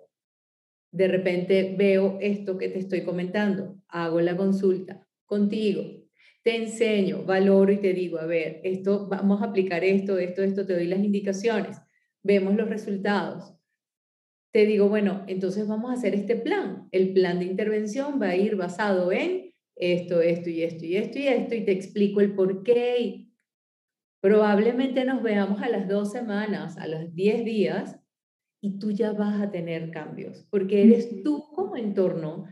de 0.92 1.08
repente 1.08 1.76
veo 1.78 2.18
esto 2.22 2.58
que 2.58 2.70
te 2.70 2.80
estoy 2.80 3.04
comentando, 3.04 3.82
hago 3.88 4.22
la 4.22 4.36
consulta 4.36 5.06
contigo, 5.26 5.84
te 6.44 6.56
enseño, 6.56 7.24
valoro 7.26 7.72
y 7.72 7.78
te 7.78 7.94
digo, 7.94 8.20
a 8.20 8.26
ver, 8.26 8.62
esto, 8.64 9.08
vamos 9.08 9.42
a 9.42 9.46
aplicar 9.46 9.84
esto, 9.84 10.18
esto, 10.18 10.42
esto, 10.42 10.66
te 10.66 10.74
doy 10.74 10.88
las 10.88 11.00
indicaciones 11.00 11.78
vemos 12.24 12.56
los 12.56 12.70
resultados. 12.70 13.56
Te 14.52 14.66
digo, 14.66 14.90
bueno, 14.90 15.24
entonces 15.28 15.68
vamos 15.68 15.92
a 15.92 15.94
hacer 15.94 16.16
este 16.16 16.36
plan. 16.36 16.88
El 16.92 17.14
plan 17.14 17.40
de 17.40 17.46
intervención 17.46 18.20
va 18.22 18.30
a 18.30 18.36
ir 18.36 18.56
basado 18.56 19.12
en 19.12 19.54
esto, 19.76 20.22
esto 20.22 20.50
y 20.50 20.64
esto 20.64 20.86
y 20.86 20.98
esto 20.98 21.20
y 21.20 21.28
esto, 21.28 21.56
y 21.56 21.66
te 21.66 21.72
explico 21.72 22.20
el 22.22 22.34
por 22.34 22.64
qué. 22.64 23.28
Probablemente 24.22 25.06
nos 25.06 25.24
veamos 25.24 25.62
a 25.62 25.70
las 25.70 25.88
dos 25.88 26.12
semanas, 26.12 26.78
a 26.78 26.88
los 26.88 27.14
diez 27.14 27.46
días, 27.46 27.99
y 28.62 28.80
tú 28.80 28.92
ya 28.92 29.14
vas 29.14 29.42
a 29.42 29.52
tener 29.52 29.92
cambios, 29.92 30.46
porque 30.50 30.84
eres 30.84 31.24
tú 31.24 31.46
como 31.54 31.76
entorno 31.76 32.46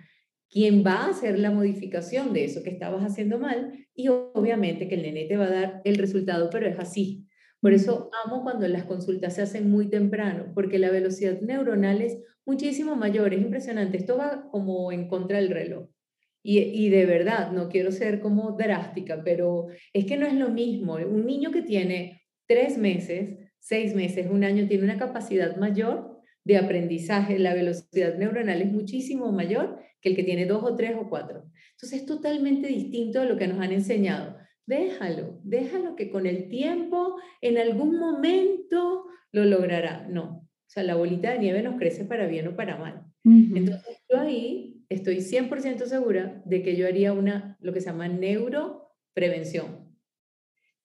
quien 0.49 0.85
va 0.85 1.05
a 1.05 1.09
hacer 1.09 1.37
la 1.39 1.51
modificación 1.51 2.33
de 2.33 2.45
eso 2.45 2.63
que 2.63 2.69
estabas 2.69 3.03
haciendo 3.03 3.37
mal, 3.37 3.85
y 3.93 4.07
obviamente 4.07 4.87
que 4.87 4.95
el 4.95 5.01
nene 5.01 5.25
te 5.25 5.37
va 5.37 5.45
a 5.45 5.51
dar 5.51 5.81
el 5.83 5.97
resultado, 5.97 6.49
pero 6.49 6.67
es 6.67 6.79
así. 6.79 7.27
Por 7.59 7.73
eso 7.73 8.09
amo 8.25 8.43
cuando 8.43 8.67
las 8.67 8.85
consultas 8.85 9.35
se 9.35 9.41
hacen 9.41 9.69
muy 9.69 9.89
temprano, 9.89 10.51
porque 10.53 10.79
la 10.79 10.91
velocidad 10.91 11.41
neuronal 11.41 12.01
es 12.01 12.17
muchísimo 12.45 12.95
mayor, 12.95 13.33
es 13.33 13.41
impresionante. 13.41 13.97
Esto 13.97 14.17
va 14.17 14.47
como 14.51 14.91
en 14.91 15.07
contra 15.07 15.37
del 15.37 15.49
reloj. 15.49 15.89
Y, 16.43 16.59
y, 16.59 16.89
de 16.89 17.05
verdad, 17.05 17.51
no 17.51 17.67
quiero 17.67 17.91
ser 17.91 18.21
como 18.21 18.53
drástica, 18.53 19.21
pero 19.25 19.67
es 19.91 20.05
que 20.05 20.15
no 20.15 20.25
es 20.25 20.33
lo 20.33 20.49
mismo. 20.49 20.93
Un 20.95 21.25
niño 21.25 21.51
que 21.51 21.61
tiene 21.61 22.21
tres 22.47 22.77
meses, 22.77 23.46
seis 23.59 23.95
meses, 23.95 24.27
un 24.29 24.43
año, 24.43 24.67
tiene 24.67 24.83
una 24.83 24.97
capacidad 24.97 25.55
mayor 25.57 26.21
de 26.43 26.57
aprendizaje. 26.57 27.39
La 27.39 27.53
velocidad 27.53 28.17
neuronal 28.17 28.61
es 28.61 28.71
muchísimo 28.71 29.31
mayor 29.31 29.79
que 30.01 30.09
el 30.09 30.15
que 30.15 30.23
tiene 30.23 30.45
dos 30.45 30.63
o 30.63 30.75
tres 30.75 30.95
o 30.97 31.09
cuatro. 31.09 31.43
Entonces 31.71 32.01
es 32.01 32.05
totalmente 32.05 32.67
distinto 32.67 33.21
a 33.21 33.25
lo 33.25 33.37
que 33.37 33.47
nos 33.47 33.59
han 33.59 33.71
enseñado. 33.71 34.37
Déjalo, 34.65 35.39
déjalo 35.43 35.95
que 35.95 36.09
con 36.09 36.25
el 36.25 36.49
tiempo, 36.49 37.15
en 37.41 37.57
algún 37.57 37.99
momento, 37.99 39.05
lo 39.31 39.45
logrará. 39.45 40.07
No, 40.09 40.47
o 40.67 40.69
sea, 40.69 40.83
la 40.83 40.95
bolita 40.95 41.31
de 41.31 41.39
nieve 41.39 41.61
nos 41.61 41.77
crece 41.77 42.03
para 42.03 42.27
bien 42.27 42.47
o 42.47 42.55
para 42.55 42.77
mal. 42.77 43.05
Entonces, 43.23 43.97
yo 44.09 44.19
ahí 44.19 44.85
estoy 44.89 45.17
100% 45.17 45.85
segura 45.85 46.41
de 46.45 46.61
que 46.63 46.75
yo 46.77 46.87
haría 46.87 47.11
una, 47.11 47.57
lo 47.59 47.73
que 47.73 47.81
se 47.81 47.87
llama 47.87 48.07
neuroprevención. 48.07 49.97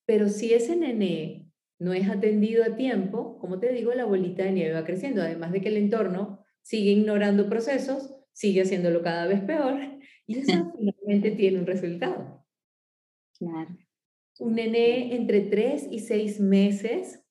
Pero 0.07 0.29
si 0.29 0.53
ese 0.53 0.75
nené 0.75 1.42
no 1.83 1.93
es 1.93 2.09
atendido 2.09 2.63
a 2.63 2.77
tiempo, 2.77 3.39
como 3.41 3.59
te 3.59 3.73
digo, 3.73 3.93
la 3.93 4.05
bolita 4.05 4.45
de 4.45 4.53
nieve 4.53 4.73
va 4.73 4.85
creciendo, 4.85 5.21
además 5.21 5.51
de 5.51 5.61
que 5.61 5.69
el 5.69 5.77
entorno 5.77 6.45
sigue 6.63 6.93
ignorando 6.93 7.49
procesos, 7.49 8.15
sigue 8.33 8.63
haciéndolo 8.63 9.03
cada 9.03 9.27
vez 9.27 9.41
peor 9.41 9.81
y 10.27 10.39
eso 10.39 10.73
finalmente 10.79 11.33
tiene 11.33 11.59
un 11.59 11.67
resultado. 11.67 12.47
Un 14.39 14.55
nené 14.55 15.17
entre 15.17 15.41
3 15.41 15.89
y 15.91 15.99
6 15.99 16.39
meses, 16.41 17.25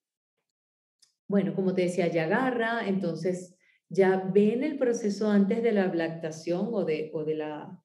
bueno, 1.29 1.55
como 1.55 1.73
te 1.73 1.83
decía, 1.83 2.07
ya 2.07 2.25
agarra, 2.25 2.87
entonces 2.89 3.55
ya 3.87 4.17
ven 4.33 4.63
el 4.63 4.77
proceso 4.77 5.29
antes 5.29 5.63
de 5.63 5.71
la 5.71 5.93
lactación 5.93 6.67
o 6.73 6.83
de, 6.83 7.09
o 7.13 7.23
de, 7.23 7.35
la, 7.35 7.81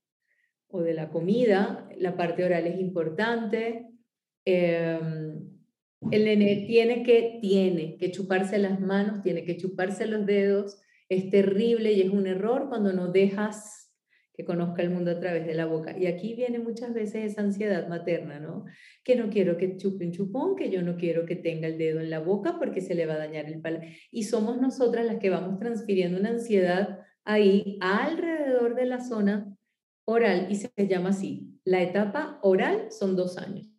o 0.66 0.81
de 0.81 0.94
la 0.94 1.11
comida, 1.11 1.88
la 1.96 2.16
parte 2.16 2.44
oral 2.44 2.66
es 2.66 2.81
importante. 2.81 3.87
Em, 4.44 5.56
el 6.11 6.24
nené 6.24 6.64
tiene 6.66 7.02
que, 7.02 7.38
tiene 7.40 7.96
que 7.96 8.11
chuparse 8.11 8.59
las 8.59 8.80
manos, 8.80 9.22
tiene 9.22 9.44
que 9.44 9.56
chuparse 9.56 10.06
los 10.06 10.26
dedos. 10.26 10.80
Es 11.09 11.30
terrible 11.30 11.92
y 11.92 12.02
es 12.02 12.11
un 12.11 12.26
error 12.26 12.68
cuando 12.68 12.92
no 12.92 13.11
dejas 13.12 13.87
que 14.37 14.44
conozca 14.44 14.82
el 14.82 14.90
mundo 14.90 15.11
a 15.11 15.18
través 15.18 15.46
de 15.46 15.54
la 15.54 15.64
boca. 15.64 15.96
Y 15.98 16.06
aquí 16.06 16.35
viene 16.35 16.59
muchas 16.59 16.92
veces 16.92 17.32
esa 17.32 17.40
ansiedad 17.40 17.88
materna, 17.88 18.38
¿no? 18.38 18.66
Que 19.02 19.16
no 19.16 19.30
quiero 19.30 19.56
que 19.56 19.78
chupe 19.78 20.04
un 20.04 20.12
chupón, 20.12 20.56
que 20.56 20.70
yo 20.70 20.82
no 20.82 20.96
quiero 20.96 21.24
que 21.24 21.37
tenga 21.37 21.66
el 21.68 21.78
dedo 21.78 22.00
en 22.00 22.11
la 22.11 22.18
boca 22.18 22.59
porque 22.59 22.82
se 22.82 22.94
le 22.94 23.06
va 23.06 23.14
a 23.14 23.18
dañar 23.18 23.46
el 23.46 23.62
paladar. 23.62 23.88
Y 24.11 24.24
somos 24.24 24.61
nosotras 24.61 25.06
las 25.06 25.16
que 25.16 25.30
vamos 25.30 25.59
transfiriendo 25.59 26.20
una 26.20 26.30
ansiedad 26.30 27.00
ahí 27.24 27.78
alrededor 27.80 28.74
de 28.74 28.85
la 28.85 29.00
zona 29.00 29.56
oral 30.04 30.48
y 30.50 30.56
se 30.56 30.70
llama 30.87 31.11
así. 31.11 31.59
La 31.64 31.82
etapa 31.82 32.38
oral 32.42 32.88
son 32.90 33.16
dos 33.16 33.38
años. 33.38 33.76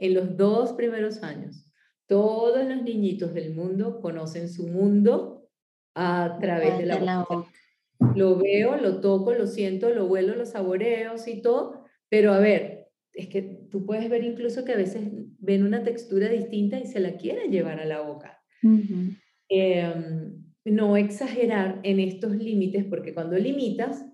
En 0.00 0.14
los 0.14 0.36
dos 0.36 0.72
primeros 0.72 1.22
años, 1.22 1.70
todos 2.06 2.66
los 2.66 2.82
niñitos 2.82 3.34
del 3.34 3.54
mundo 3.54 4.00
conocen 4.00 4.48
su 4.48 4.66
mundo 4.66 5.48
a 5.94 6.38
través 6.40 6.78
de 6.78 6.86
la, 6.86 7.24
boca 7.28 7.50
lo 8.14 8.36
veo, 8.36 8.76
lo 8.76 9.00
toco, 9.00 9.34
lo 9.34 9.46
siento, 9.46 9.90
lo 9.90 10.06
huelo, 10.06 10.34
lo 10.34 10.46
saboreo 10.46 11.14
y 11.26 11.42
todo, 11.42 11.84
pero 12.08 12.32
a 12.32 12.38
ver, 12.38 12.88
es 13.12 13.28
que 13.28 13.42
tú 13.70 13.84
puedes 13.84 14.08
ver 14.08 14.24
incluso 14.24 14.64
que 14.64 14.72
a 14.72 14.76
veces 14.76 15.02
ven 15.38 15.64
una 15.64 15.82
textura 15.82 16.28
distinta 16.28 16.78
y 16.78 16.86
se 16.86 17.00
la 17.00 17.16
quieren 17.16 17.50
llevar 17.50 17.80
a 17.80 17.84
la 17.84 18.00
boca. 18.00 18.42
Em, 19.48 20.44
no 20.64 20.96
exagerar 20.96 21.80
en 21.82 22.00
estos 22.00 22.36
límites, 22.36 22.84
porque 22.84 23.14
cuando 23.14 23.36
limitas, 23.36 24.04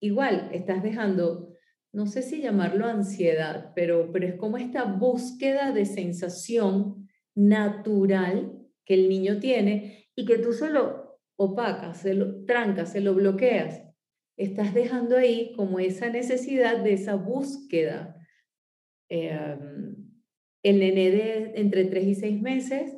igual 0.00 0.48
estás 0.52 0.82
dejando, 0.82 1.54
no 1.92 2.06
sé 2.06 2.22
si 2.22 2.40
llamarlo 2.40 2.86
ansiedad, 2.86 3.72
pero, 3.74 4.12
pero 4.12 4.26
es 4.26 4.34
como 4.34 4.56
esta 4.56 4.84
búsqueda 4.84 5.72
de 5.72 5.84
sensación 5.84 7.08
natural 7.34 8.58
que 8.84 8.94
el 8.94 9.08
niño 9.08 9.38
tiene 9.38 10.08
y 10.14 10.24
que 10.26 10.38
tú 10.38 10.52
se 10.52 10.70
lo 10.70 11.20
opacas, 11.36 12.00
se 12.00 12.14
lo 12.14 12.44
trancas, 12.44 12.92
se 12.92 13.00
lo 13.00 13.14
bloqueas. 13.14 13.82
Estás 14.36 14.74
dejando 14.74 15.16
ahí 15.16 15.52
como 15.56 15.78
esa 15.78 16.10
necesidad 16.10 16.82
de 16.82 16.94
esa 16.94 17.14
búsqueda. 17.14 18.16
Em, 19.08 19.96
el 20.62 20.78
nene 20.80 21.10
de 21.10 21.52
entre 21.54 21.84
3 21.86 22.04
y 22.04 22.14
6 22.14 22.40
meses, 22.42 22.96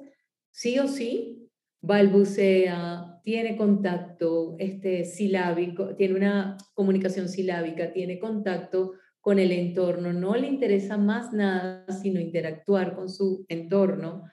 sí 0.50 0.78
o 0.78 0.88
sí, 0.88 1.50
balbucea, 1.82 3.09
tiene 3.22 3.56
contacto 3.56 4.56
este, 4.58 5.04
silábico, 5.04 5.94
tiene 5.96 6.14
una 6.14 6.56
comunicación 6.74 7.28
silábica, 7.28 7.92
tiene 7.92 8.18
contacto 8.18 8.92
con 9.20 9.38
el 9.38 9.52
entorno, 9.52 10.12
no 10.12 10.34
le 10.34 10.48
interesa 10.48 10.96
más 10.96 11.32
nada 11.32 11.84
sino 12.02 12.20
interactuar 12.20 12.94
con 12.94 13.08
su 13.08 13.44
entorno. 13.48 14.24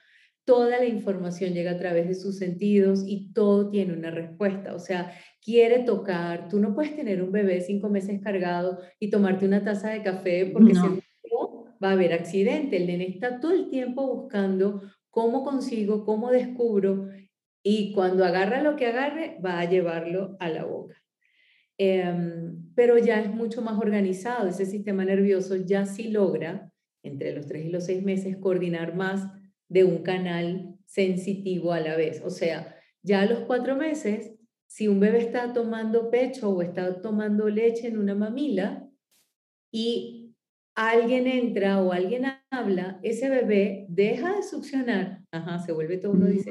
Toda 0.44 0.78
la 0.78 0.86
información 0.86 1.52
llega 1.52 1.72
a 1.72 1.78
través 1.78 2.08
de 2.08 2.14
sus 2.14 2.38
sentidos 2.38 3.04
y 3.06 3.32
todo 3.34 3.68
tiene 3.68 3.92
una 3.92 4.10
respuesta. 4.10 4.74
O 4.74 4.78
sea, 4.78 5.12
quiere 5.44 5.80
tocar. 5.80 6.48
Tú 6.48 6.58
no 6.58 6.74
puedes 6.74 6.96
tener 6.96 7.22
un 7.22 7.30
bebé 7.30 7.60
cinco 7.60 7.90
meses 7.90 8.18
cargado 8.22 8.78
y 8.98 9.10
tomarte 9.10 9.44
una 9.44 9.62
taza 9.62 9.90
de 9.90 10.02
café 10.02 10.46
porque 10.46 10.74
si 10.74 10.80
no 10.80 11.58
va 11.82 11.90
a 11.90 11.92
haber 11.92 12.12
accidente. 12.12 12.76
El 12.76 12.86
nene 12.86 13.08
está 13.08 13.40
todo 13.40 13.52
el 13.52 13.68
tiempo 13.68 14.06
buscando 14.06 14.82
cómo 15.10 15.44
consigo, 15.44 16.04
cómo 16.04 16.30
descubro 16.30 17.08
y 17.70 17.92
cuando 17.92 18.24
agarra 18.24 18.62
lo 18.62 18.76
que 18.76 18.86
agarre, 18.86 19.38
va 19.44 19.60
a 19.60 19.68
llevarlo 19.68 20.38
a 20.40 20.48
la 20.48 20.64
boca. 20.64 20.96
Em, 21.76 22.72
pero 22.74 22.96
ya 22.96 23.20
es 23.20 23.28
mucho 23.28 23.60
más 23.60 23.78
organizado, 23.78 24.48
ese 24.48 24.64
sistema 24.64 25.04
nervioso 25.04 25.54
ya 25.54 25.84
sí 25.84 26.08
logra, 26.08 26.72
entre 27.02 27.34
los 27.34 27.46
tres 27.46 27.66
y 27.66 27.68
los 27.68 27.84
seis 27.84 28.02
meses, 28.02 28.38
coordinar 28.38 28.94
más 28.94 29.30
de 29.68 29.84
un 29.84 30.02
canal 30.02 30.78
sensitivo 30.86 31.74
a 31.74 31.80
la 31.80 31.94
vez. 31.94 32.22
O 32.24 32.30
sea, 32.30 32.74
ya 33.02 33.20
a 33.20 33.26
los 33.26 33.40
cuatro 33.40 33.76
meses, 33.76 34.32
si 34.66 34.88
un 34.88 34.98
bebé 34.98 35.18
está 35.18 35.52
tomando 35.52 36.08
pecho 36.10 36.48
o 36.48 36.62
está 36.62 37.02
tomando 37.02 37.50
leche 37.50 37.86
en 37.88 37.98
una 37.98 38.14
mamila 38.14 38.88
y 39.70 40.34
alguien 40.74 41.26
entra 41.26 41.82
o 41.82 41.92
alguien 41.92 42.24
habla, 42.50 42.98
ese 43.02 43.28
bebé 43.28 43.84
deja 43.90 44.36
de 44.36 44.42
succionar, 44.42 45.20
ajá, 45.32 45.58
se 45.58 45.72
vuelve 45.72 45.98
todo 45.98 46.12
uno 46.12 46.28
dice, 46.28 46.50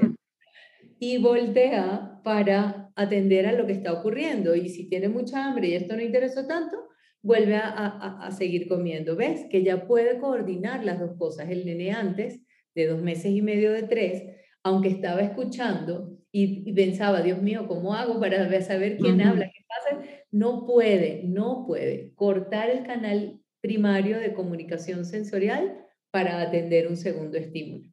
y 1.00 1.18
voltea 1.18 2.22
para 2.24 2.92
atender 2.96 3.46
a 3.46 3.54
lo 3.54 3.66
que 3.66 3.74
está 3.74 3.94
ocurriendo. 3.94 4.56
Y 4.56 4.70
si 4.70 4.90
tiene 4.90 5.10
mucha 5.10 5.46
hambre 5.46 5.70
y 5.70 5.74
esto 5.74 5.96
no 5.96 6.02
interesó 6.02 6.48
tanto, 6.48 6.78
vuelve 7.22 7.56
a, 7.56 7.68
a, 7.68 8.32
seguir 8.32 8.68
comiendo. 8.68 9.16
¿Ves? 9.16 9.46
Que 9.50 9.64
ya 9.64 9.88
puede 9.88 10.20
coordinar 10.20 10.84
las 10.84 11.00
dos 11.00 11.18
cosas. 11.18 11.50
El 11.50 11.66
nene 11.66 11.92
antes, 11.92 12.42
de 12.76 12.88
dos 12.88 13.02
meses 13.02 13.32
y 13.32 13.42
medio 13.42 13.72
de 13.72 13.84
tres, 13.84 14.24
aunque 14.64 14.90
estaba 14.90 15.22
escuchando 15.22 16.18
y, 16.32 16.72
pensaba, 16.74 17.22
Dios 17.22 17.42
mío, 17.42 17.68
¿cómo 17.68 17.96
hago 17.96 18.20
para 18.20 18.62
saber 18.62 18.98
quién 18.98 19.22
habla? 19.22 19.50
¿Qué 19.50 19.66
pasa? 19.68 20.04
No 20.30 20.68
puede, 20.68 21.24
no 21.24 21.64
puede 21.66 22.14
cortar 22.14 22.70
el 22.70 22.84
canal 22.84 23.40
primario 23.62 24.20
de 24.20 24.34
comunicación 24.34 25.06
sensorial 25.06 25.84
para 26.12 26.42
atender 26.42 26.88
un 26.88 26.98
segundo 26.98 27.38
estímulo. 27.38 27.90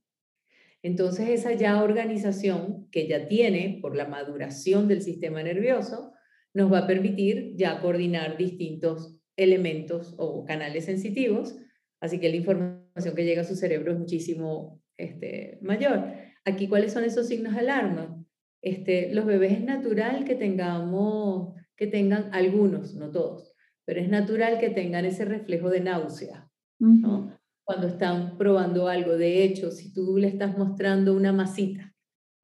Entonces 0.84 1.30
esa 1.30 1.54
ya 1.54 1.82
organización 1.82 2.88
que 2.90 3.08
ya 3.08 3.26
tiene 3.26 3.78
por 3.80 3.96
la 3.96 4.06
maduración 4.06 4.86
del 4.86 5.00
sistema 5.00 5.42
nervioso 5.42 6.12
nos 6.52 6.70
va 6.70 6.80
a 6.80 6.86
permitir 6.86 7.54
ya 7.56 7.80
coordinar 7.80 8.36
distintos 8.36 9.18
elementos 9.34 10.14
o 10.18 10.44
canales 10.44 10.84
sensitivos, 10.84 11.56
así 12.00 12.20
que 12.20 12.28
la 12.28 12.36
información 12.36 13.14
que 13.16 13.24
llega 13.24 13.40
a 13.40 13.46
su 13.46 13.56
cerebro 13.56 13.92
es 13.92 13.98
muchísimo 13.98 14.82
este, 14.98 15.58
mayor. 15.62 16.04
Aquí, 16.44 16.68
¿cuáles 16.68 16.92
son 16.92 17.04
esos 17.04 17.28
signos 17.28 17.54
de 17.54 17.60
alarma? 17.60 18.22
Este, 18.60 19.12
los 19.14 19.24
bebés 19.24 19.52
es 19.52 19.64
natural 19.64 20.26
que 20.26 20.34
tengamos, 20.34 21.54
que 21.76 21.86
tengan 21.86 22.28
algunos, 22.34 22.94
no 22.94 23.10
todos, 23.10 23.54
pero 23.86 24.02
es 24.02 24.10
natural 24.10 24.58
que 24.58 24.68
tengan 24.68 25.06
ese 25.06 25.24
reflejo 25.24 25.70
de 25.70 25.80
náusea, 25.80 26.50
¿no? 26.78 27.34
Cuando 27.64 27.88
están 27.88 28.36
probando 28.36 28.88
algo. 28.88 29.16
De 29.16 29.42
hecho, 29.42 29.70
si 29.70 29.92
tú 29.92 30.16
le 30.18 30.28
estás 30.28 30.56
mostrando 30.56 31.14
una 31.14 31.32
masita 31.32 31.94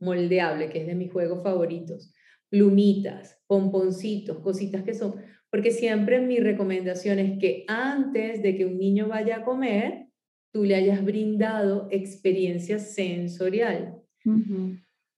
moldeable, 0.01 0.71
que 0.71 0.81
es 0.81 0.87
de 0.87 0.95
mis 0.95 1.13
juegos 1.13 1.43
favoritos, 1.43 2.13
plumitas, 2.49 3.39
pomponcitos, 3.47 4.39
cositas 4.41 4.83
que 4.83 4.95
son, 4.95 5.15
porque 5.51 5.71
siempre 5.71 6.21
mi 6.21 6.39
recomendación 6.39 7.19
es 7.19 7.39
que 7.39 7.65
antes 7.69 8.43
de 8.43 8.57
que 8.57 8.67
un 8.67 8.79
niño 8.79 9.09
vaya 9.09 9.39
a 9.39 9.45
comer, 9.45 10.07
tú 10.53 10.65
le 10.65 10.75
hayas 10.75 11.05
brindado 11.05 11.89
experiencia 11.91 12.79
sensorial 12.79 13.97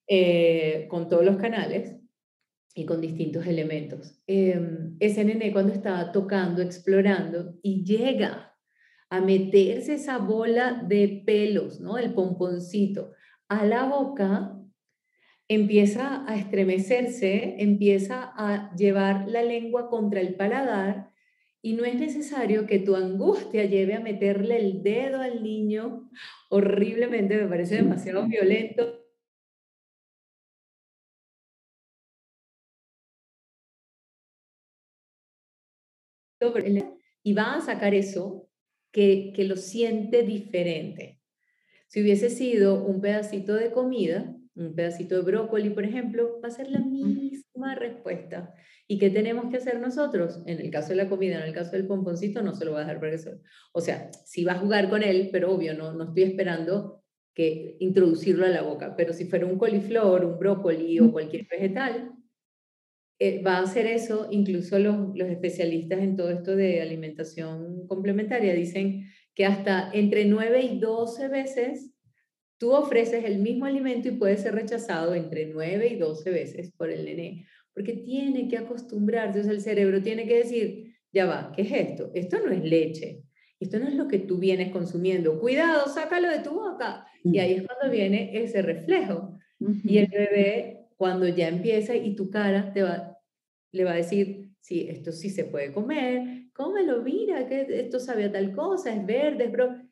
eh, 0.08 0.86
con 0.90 1.08
todos 1.08 1.24
los 1.24 1.36
canales 1.36 1.96
y 2.74 2.84
con 2.86 3.00
distintos 3.00 3.46
elementos. 3.46 4.18
Em, 4.26 4.96
ese 5.00 5.24
nene 5.24 5.52
cuando 5.52 5.72
estaba 5.72 6.12
tocando, 6.12 6.62
explorando 6.62 7.58
y 7.62 7.84
llega 7.84 8.51
a 9.12 9.20
meterse 9.20 9.92
esa 9.96 10.16
bola 10.16 10.82
de 10.88 11.22
pelos, 11.26 11.80
¿no? 11.80 11.98
El 11.98 12.14
pomponcito 12.14 13.12
a 13.46 13.66
la 13.66 13.84
boca, 13.84 14.58
empieza 15.48 16.24
a 16.26 16.34
estremecerse, 16.34 17.56
empieza 17.58 18.32
a 18.34 18.74
llevar 18.74 19.28
la 19.28 19.42
lengua 19.42 19.90
contra 19.90 20.22
el 20.22 20.34
paladar 20.34 21.10
y 21.60 21.74
no 21.74 21.84
es 21.84 21.96
necesario 21.96 22.66
que 22.66 22.78
tu 22.78 22.96
angustia 22.96 23.66
lleve 23.66 23.92
a 23.96 24.00
meterle 24.00 24.56
el 24.56 24.82
dedo 24.82 25.20
al 25.20 25.42
niño 25.42 26.08
horriblemente, 26.48 27.36
me 27.36 27.48
parece 27.48 27.76
demasiado 27.76 28.26
violento. 28.26 28.98
Y 37.22 37.34
va 37.34 37.56
a 37.56 37.60
sacar 37.60 37.94
eso 37.94 38.48
que, 38.92 39.34
lo 39.38 39.56
siente 39.56 40.22
diferente. 40.22 41.18
Si 41.88 42.00
hubiese 42.00 42.30
sido 42.30 42.84
un 42.84 43.00
pedacito 43.00 43.54
de 43.54 43.72
comida, 43.72 44.36
un 44.54 44.74
pedacito 44.74 45.16
de 45.16 45.22
brócoli, 45.22 45.70
por 45.70 45.84
ejemplo, 45.84 46.40
va 46.42 46.48
a 46.48 46.52
ser 46.52 46.70
la 46.70 46.80
misma 46.80 47.74
respuesta. 47.74 48.54
¿Y 48.86 48.98
qué 48.98 49.10
tenemos 49.10 49.50
que 49.50 49.56
hacer 49.56 49.80
nosotros? 49.80 50.42
En 50.46 50.60
el 50.60 50.70
caso 50.70 50.90
de 50.90 50.96
la 50.96 51.08
comida, 51.08 51.38
en 51.38 51.44
el 51.44 51.54
caso 51.54 51.72
del 51.72 51.86
pomponcito, 51.86 52.42
no 52.42 52.54
se 52.54 52.64
lo 52.64 52.72
va 52.72 52.78
a 52.78 52.82
dejar 52.82 53.00
para 53.00 53.14
eso. 53.14 53.30
O 53.72 53.80
sea, 53.80 54.10
sí 54.24 54.44
va 54.44 54.52
a 54.52 54.58
jugar 54.58 54.90
con 54.90 55.02
él, 55.02 55.30
pero 55.32 55.52
obvio, 55.52 55.74
no, 55.74 55.94
no 55.94 56.04
estoy 56.04 56.24
esperando 56.24 57.02
que 57.34 57.76
introducirlo 57.80 58.44
a 58.44 58.50
la 58.50 58.62
boca. 58.62 58.94
Pero 58.94 59.14
si 59.14 59.24
fuera 59.24 59.46
un 59.46 59.58
coliflor, 59.58 60.24
un 60.24 60.38
brócoli 60.38 61.00
o 61.00 61.12
cualquier 61.12 61.46
vegetal, 61.50 62.12
eh, 63.18 63.42
va 63.42 63.58
a 63.58 63.62
hacer 63.62 63.86
eso, 63.86 64.28
incluso 64.30 64.78
los, 64.78 65.16
los 65.16 65.28
especialistas 65.28 66.00
en 66.00 66.16
todo 66.16 66.30
esto 66.30 66.56
de 66.56 66.80
alimentación 66.80 67.86
complementaria 67.86 68.54
dicen 68.54 69.06
que 69.34 69.46
hasta 69.46 69.90
entre 69.92 70.24
9 70.24 70.62
y 70.62 70.78
12 70.78 71.28
veces 71.28 71.92
tú 72.58 72.72
ofreces 72.72 73.24
el 73.24 73.38
mismo 73.38 73.64
alimento 73.64 74.08
y 74.08 74.12
puede 74.12 74.36
ser 74.36 74.54
rechazado 74.54 75.14
entre 75.14 75.46
9 75.46 75.88
y 75.88 75.96
12 75.96 76.30
veces 76.30 76.72
por 76.72 76.90
el 76.90 77.04
nené, 77.04 77.46
porque 77.74 77.94
tiene 77.94 78.48
que 78.48 78.58
acostumbrarse, 78.58 79.40
o 79.40 79.42
sea, 79.42 79.52
el 79.52 79.60
cerebro 79.60 80.02
tiene 80.02 80.26
que 80.26 80.36
decir, 80.38 80.94
ya 81.12 81.26
va, 81.26 81.52
¿qué 81.54 81.62
es 81.62 81.72
esto? 81.72 82.10
Esto 82.14 82.38
no 82.44 82.52
es 82.52 82.62
leche, 82.62 83.24
esto 83.58 83.78
no 83.78 83.88
es 83.88 83.94
lo 83.94 84.08
que 84.08 84.18
tú 84.18 84.38
vienes 84.38 84.70
consumiendo, 84.70 85.38
cuidado, 85.38 85.88
sácalo 85.88 86.28
de 86.28 86.40
tu 86.40 86.50
boca. 86.50 87.06
Y 87.22 87.38
ahí 87.38 87.54
es 87.54 87.62
cuando 87.62 87.92
viene 87.92 88.30
ese 88.42 88.62
reflejo. 88.62 89.38
Y 89.84 89.98
el 89.98 90.08
bebé 90.08 90.81
cuando 91.02 91.26
ya 91.26 91.48
empieza 91.48 91.96
y 91.96 92.14
tu 92.14 92.30
cara 92.30 92.72
te 92.72 92.80
va, 92.80 93.18
le 93.72 93.82
va 93.82 93.90
a 93.90 93.96
decir, 93.96 94.52
sí, 94.60 94.86
esto 94.88 95.10
sí 95.10 95.30
se 95.30 95.44
puede 95.44 95.72
comer, 95.72 96.44
cómelo, 96.52 97.02
mira, 97.02 97.48
que 97.48 97.66
esto 97.68 97.98
sabe 97.98 98.26
a 98.26 98.30
tal 98.30 98.52
cosa, 98.52 98.94
es 98.94 99.04
verde, 99.04 99.48
pero 99.50 99.82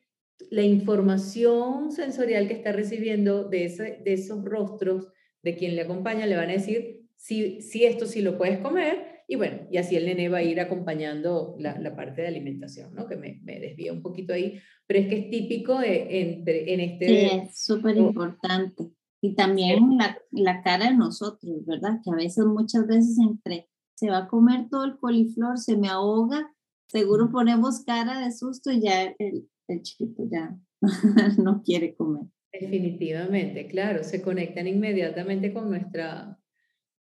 la 0.51 0.61
información 0.61 1.91
sensorial 1.91 2.47
que 2.47 2.53
está 2.53 2.71
recibiendo 2.71 3.43
de, 3.43 3.65
ese, 3.65 3.99
de 4.05 4.13
esos 4.13 4.41
rostros 4.45 5.09
de 5.43 5.57
quien 5.57 5.75
le 5.75 5.81
acompaña 5.81 6.25
le 6.27 6.37
van 6.37 6.49
a 6.49 6.53
decir, 6.53 7.01
sí, 7.17 7.59
sí, 7.59 7.83
esto 7.83 8.05
sí 8.05 8.21
lo 8.21 8.37
puedes 8.37 8.59
comer, 8.59 9.23
y 9.27 9.35
bueno, 9.35 9.67
y 9.69 9.79
así 9.79 9.97
el 9.97 10.05
nene 10.05 10.29
va 10.29 10.37
a 10.37 10.43
ir 10.43 10.61
acompañando 10.61 11.57
la, 11.59 11.77
la 11.77 11.93
parte 11.93 12.21
de 12.21 12.29
alimentación, 12.29 12.95
¿no? 12.95 13.05
Que 13.05 13.17
me, 13.17 13.41
me 13.43 13.59
desvía 13.59 13.91
un 13.91 14.01
poquito 14.01 14.31
ahí, 14.31 14.61
pero 14.87 15.01
es 15.01 15.07
que 15.07 15.17
es 15.17 15.29
típico 15.29 15.77
de, 15.77 16.21
entre, 16.21 16.73
en 16.73 16.79
este... 16.79 17.07
Sí, 17.07 17.29
es 17.33 17.65
súper 17.65 17.97
importante 17.97 18.93
Y 19.21 19.35
también 19.35 19.97
la, 19.97 20.17
la, 20.31 20.63
cara 20.63 20.89
de 20.89 20.97
nosotros, 20.97 21.65
¿verdad? 21.65 21.99
Que 22.03 22.11
a 22.11 22.15
veces, 22.15 22.43
muchas 22.45 22.87
veces 22.87 23.17
entre 23.19 23.69
se 23.93 24.09
va 24.09 24.17
a 24.17 24.27
comer 24.27 24.67
todo 24.69 24.83
el 24.85 24.97
coliflor, 24.97 25.59
se 25.59 25.77
me 25.77 25.87
ahoga, 25.87 26.51
seguro 26.87 27.29
ponemos 27.29 27.83
cara 27.85 28.19
de 28.19 28.31
susto 28.31 28.71
y 28.71 28.81
ya 28.81 29.03
el, 29.19 29.47
el 29.67 29.81
chiquito 29.83 30.23
ya 30.29 30.57
no 31.37 31.61
quiere 31.61 31.93
comer. 31.93 32.23
Definitivamente, 32.51 33.67
claro, 33.67 34.03
se 34.03 34.21
conectan 34.21 34.67
inmediatamente 34.67 35.53
con 35.53 35.69
nuestra, 35.69 36.37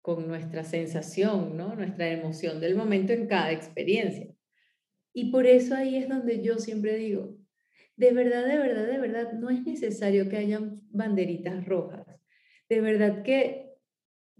con 0.02 0.28
nuestra 0.28 0.63
sensación, 0.63 1.58
¿no? 1.58 1.76
nuestra 1.76 2.10
emoción 2.10 2.62
del 2.62 2.76
momento 2.76 3.12
en 3.12 3.28
cada 3.28 3.52
experiencia. 3.52 4.34
Y 5.13 5.32
por 5.32 5.45
eso 5.45 5.76
ahí 5.76 5.97
es 5.97 6.08
donde 6.08 6.43
yo 6.43 6.60
siempre 6.60 6.95
digo, 6.95 7.36
de 7.96 8.12
verdad, 8.12 8.48
de 8.48 8.58
verdad, 8.58 8.88
de 8.88 8.98
verdad, 8.98 9.34
no 9.34 9.50
es 9.50 9.64
necesario 9.66 10.30
que 10.30 10.38
hayan 10.38 10.82
banderitas 10.92 11.66
rojas. 11.66 12.06
De 12.70 12.82
verdad 12.82 13.24
que 13.24 13.74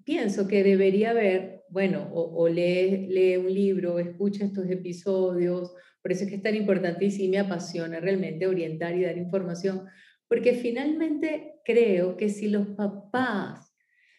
pienso 0.04 0.48
que 0.48 0.64
debería 0.64 1.12
haber, 1.12 1.64
bueno, 1.70 2.10
o, 2.14 2.48
lee, 2.48 3.08
lee 3.08 3.38
un 3.38 3.54
libro, 3.54 4.00
escucha 4.00 4.46
estos 4.46 4.70
episodios, 4.70 5.74
por 6.02 6.12
eso 6.12 6.24
es 6.24 6.30
que 6.30 6.36
es 6.36 6.42
tan 6.42 6.56
importante 6.56 7.06
y 7.06 7.12
sí 7.12 7.30
me 7.30 7.40
apasiona 7.40 8.00
realmente 8.00 8.48
orientar 8.48 8.96
y 8.96 9.04
dar 9.04 9.18
información, 9.18 9.86
porque 10.28 10.54
finalmente 10.54 11.62
creo 11.64 12.18
que 12.18 12.30
si 12.30 12.50
los 12.50 12.68
papás 12.70 13.74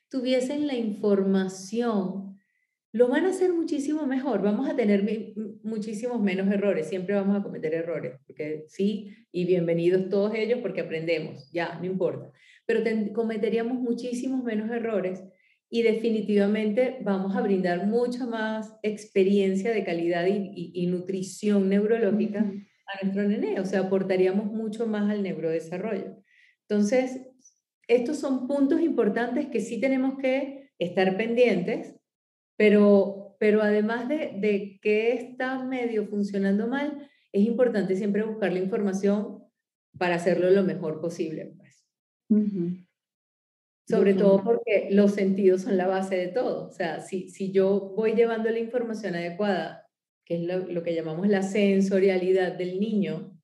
tuviesen 0.09 0.67
la 0.67 0.75
información, 0.75 2.24
lo 2.95 3.09
van 3.09 3.27
a 3.27 3.31
hacer 3.31 3.53
muchísimo 3.53 4.07
mejor. 4.07 4.41
Vamos 4.41 4.71
a 4.71 4.77
tener 4.77 5.35
muchísimos 5.65 6.23
menos 6.23 6.47
errores. 6.53 6.89
Siempre 6.89 7.17
vamos 7.17 7.37
a 7.37 7.43
cometer 7.43 7.75
errores, 7.75 8.21
porque 8.25 8.67
sí, 8.69 9.11
y 9.33 9.47
bienvenidos 9.47 10.09
todos 10.09 10.33
ellos 10.37 10.61
porque 10.63 10.83
aprendemos, 10.83 11.51
ya, 11.51 11.77
no 11.81 11.87
importa. 11.87 12.31
Pero 12.67 12.83
cometeríamos 13.13 13.81
muchísimos 13.81 14.45
menos 14.45 14.71
errores 14.71 15.25
y 15.69 15.83
definitivamente 15.83 16.99
vamos 17.03 17.35
a 17.35 17.41
brindar 17.41 17.85
mucha 17.89 18.27
más 18.27 18.73
experiencia 18.85 19.73
de 19.73 19.83
calidad 19.83 20.27
y 20.29 20.87
nutrición 20.87 21.69
neurológica 21.69 22.43
a 22.43 23.03
nuestro 23.03 23.25
nene, 23.25 23.59
o 23.59 23.65
sea, 23.65 23.81
aportaríamos 23.81 24.47
mucho 24.47 24.87
más 24.87 25.11
al 25.11 25.25
neurodesarrollo. 25.25 26.23
Entonces, 26.69 27.23
estos 27.89 28.21
son 28.21 28.47
puntos 28.47 28.81
importantes 28.81 29.49
que 29.49 29.59
sí 29.59 29.81
tenemos 29.81 30.17
que 30.17 30.71
estar 30.79 31.17
pendientes, 31.17 31.97
pero, 32.57 33.37
pero 33.39 33.63
además 33.63 34.09
de, 34.09 34.33
de 34.37 34.79
que 34.81 35.13
está 35.13 35.65
medio 35.65 36.07
funcionando 36.07 36.67
mal, 36.67 37.09
es 37.33 37.45
importante 37.45 37.97
siempre 37.97 38.23
buscar 38.23 38.53
la 38.53 38.61
información 38.61 39.45
para 39.99 40.17
hacerlo 40.17 40.51
lo 40.51 40.63
mejor 40.63 41.01
posible. 41.01 41.55
Pues. 41.57 41.85
Sobre 43.89 44.15
todo 44.15 44.43
porque 44.43 44.89
los 44.91 45.13
sentidos 45.13 45.63
son 45.63 45.77
la 45.77 45.87
base 45.87 46.17
de 46.17 46.29
todo. 46.29 46.69
O 46.69 46.71
sea, 46.71 47.01
si, 47.01 47.29
si 47.29 47.53
yo 47.53 47.93
voy 47.97 48.15
llevando 48.15 48.51
la 48.51 48.59
información 48.59 49.15
adecuada 49.15 49.85
que 50.25 50.37
es 50.37 50.43
lo, 50.43 50.83
que 50.83 50.95
llamamos 50.95 51.29
la 51.29 51.43
sensorialidad 51.43 52.53
del 52.53 52.81
niño, 52.81 53.39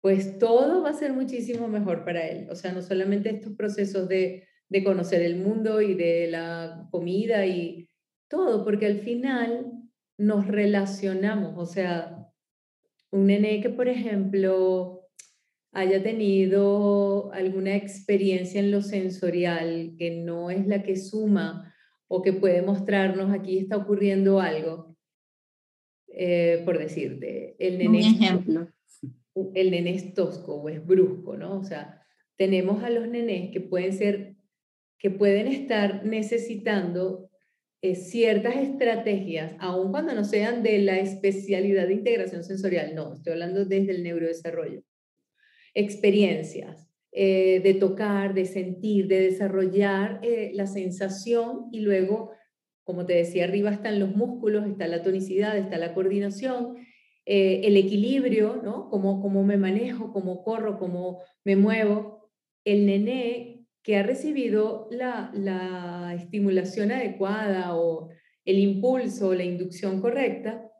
pues 0.00 0.38
todo 0.38 0.82
va 0.82 0.90
a 0.90 0.94
ser 0.94 1.12
muchísimo 1.12 1.68
mejor 1.68 2.04
para 2.04 2.26
él. 2.28 2.48
O 2.50 2.54
sea, 2.54 2.72
no 2.72 2.82
solamente 2.82 3.30
estos 3.30 3.54
procesos 3.54 4.08
de, 4.08 4.46
de 4.68 4.84
conocer 4.84 5.22
el 5.22 5.36
mundo 5.36 5.80
y 5.80 5.94
de 5.94 6.28
la 6.28 6.88
comida 6.90 7.44
y 7.46 7.88
todo, 8.32 8.64
porque 8.64 8.86
al 8.86 9.00
final 9.00 9.72
nos 10.16 10.48
relacionamos. 10.48 11.52
O 11.58 11.66
sea, 11.66 12.26
un 13.10 13.26
nene 13.26 13.60
que, 13.60 13.68
por 13.68 13.88
ejemplo, 13.88 15.02
haya 15.72 16.02
tenido 16.02 17.30
alguna 17.34 17.76
experiencia 17.76 18.58
en 18.60 18.70
lo 18.70 18.80
sensorial 18.80 19.94
que 19.98 20.10
no 20.10 20.50
es 20.50 20.66
la 20.66 20.82
que 20.82 20.96
suma 20.96 21.74
o 22.08 22.22
que 22.22 22.32
puede 22.32 22.62
mostrarnos 22.62 23.30
aquí 23.32 23.58
está 23.58 23.76
ocurriendo 23.76 24.40
algo, 24.40 24.96
eh, 26.08 26.62
por 26.64 26.78
decirte, 26.78 27.54
el 27.58 27.76
nene, 27.76 28.00
ejemplo. 28.00 28.68
el 29.54 29.70
nene 29.70 29.94
es 29.94 30.14
tosco 30.14 30.54
o 30.54 30.68
es 30.70 30.84
brusco, 30.86 31.36
¿no? 31.36 31.58
O 31.58 31.64
sea, 31.64 32.02
tenemos 32.36 32.82
a 32.82 32.88
los 32.88 33.08
nenes 33.08 33.50
que 33.50 33.60
pueden 33.60 33.92
ser, 33.92 34.36
que 34.98 35.10
pueden 35.10 35.48
estar 35.48 36.06
necesitando 36.06 37.30
eh, 37.82 37.94
ciertas 37.94 38.56
estrategias, 38.56 39.52
aun 39.58 39.90
cuando 39.90 40.14
no 40.14 40.24
sean 40.24 40.62
de 40.62 40.78
la 40.78 40.98
especialidad 40.98 41.86
de 41.88 41.94
integración 41.94 42.44
sensorial, 42.44 42.94
no, 42.94 43.12
estoy 43.12 43.34
hablando 43.34 43.64
desde 43.64 43.92
el 43.92 44.02
neurodesarrollo. 44.02 44.82
Experiencias 45.74 46.88
eh, 47.12 47.60
de 47.62 47.74
tocar, 47.74 48.32
de 48.32 48.46
sentir, 48.46 49.08
de 49.08 49.20
desarrollar 49.20 50.20
la 50.52 50.66
sensación 50.66 51.68
y 51.72 51.80
luego 51.80 52.32
como 52.84 53.06
te 53.06 53.14
decía, 53.14 53.44
arriba 53.44 53.70
están 53.70 54.00
los 54.00 54.14
músculos, 54.14 54.66
está 54.66 54.86
la 54.86 55.02
tonicidad, 55.02 55.56
está 55.56 55.78
la 55.78 55.94
coordinación, 55.94 56.76
eh, 57.24 57.60
el 57.64 57.76
equilibrio, 57.76 58.60
¿no? 58.62 58.88
Cómo, 58.90 59.22
cómo 59.22 59.44
me 59.44 59.56
manejo, 59.56 60.12
cómo 60.12 60.42
corro, 60.42 60.78
cómo 60.78 61.20
me 61.44 61.54
muevo. 61.54 62.30
El 62.64 62.86
nené 62.86 63.61
que 63.82 63.96
ha 63.96 64.02
recibido 64.02 64.88
la, 64.90 65.30
la 65.34 66.14
estimulación 66.14 66.92
adecuada 66.92 67.76
o 67.76 68.10
el 68.44 68.58
impulso 68.58 69.28
o 69.28 69.34
la 69.34 69.44
inducción 69.44 70.00
correcta, 70.00 70.70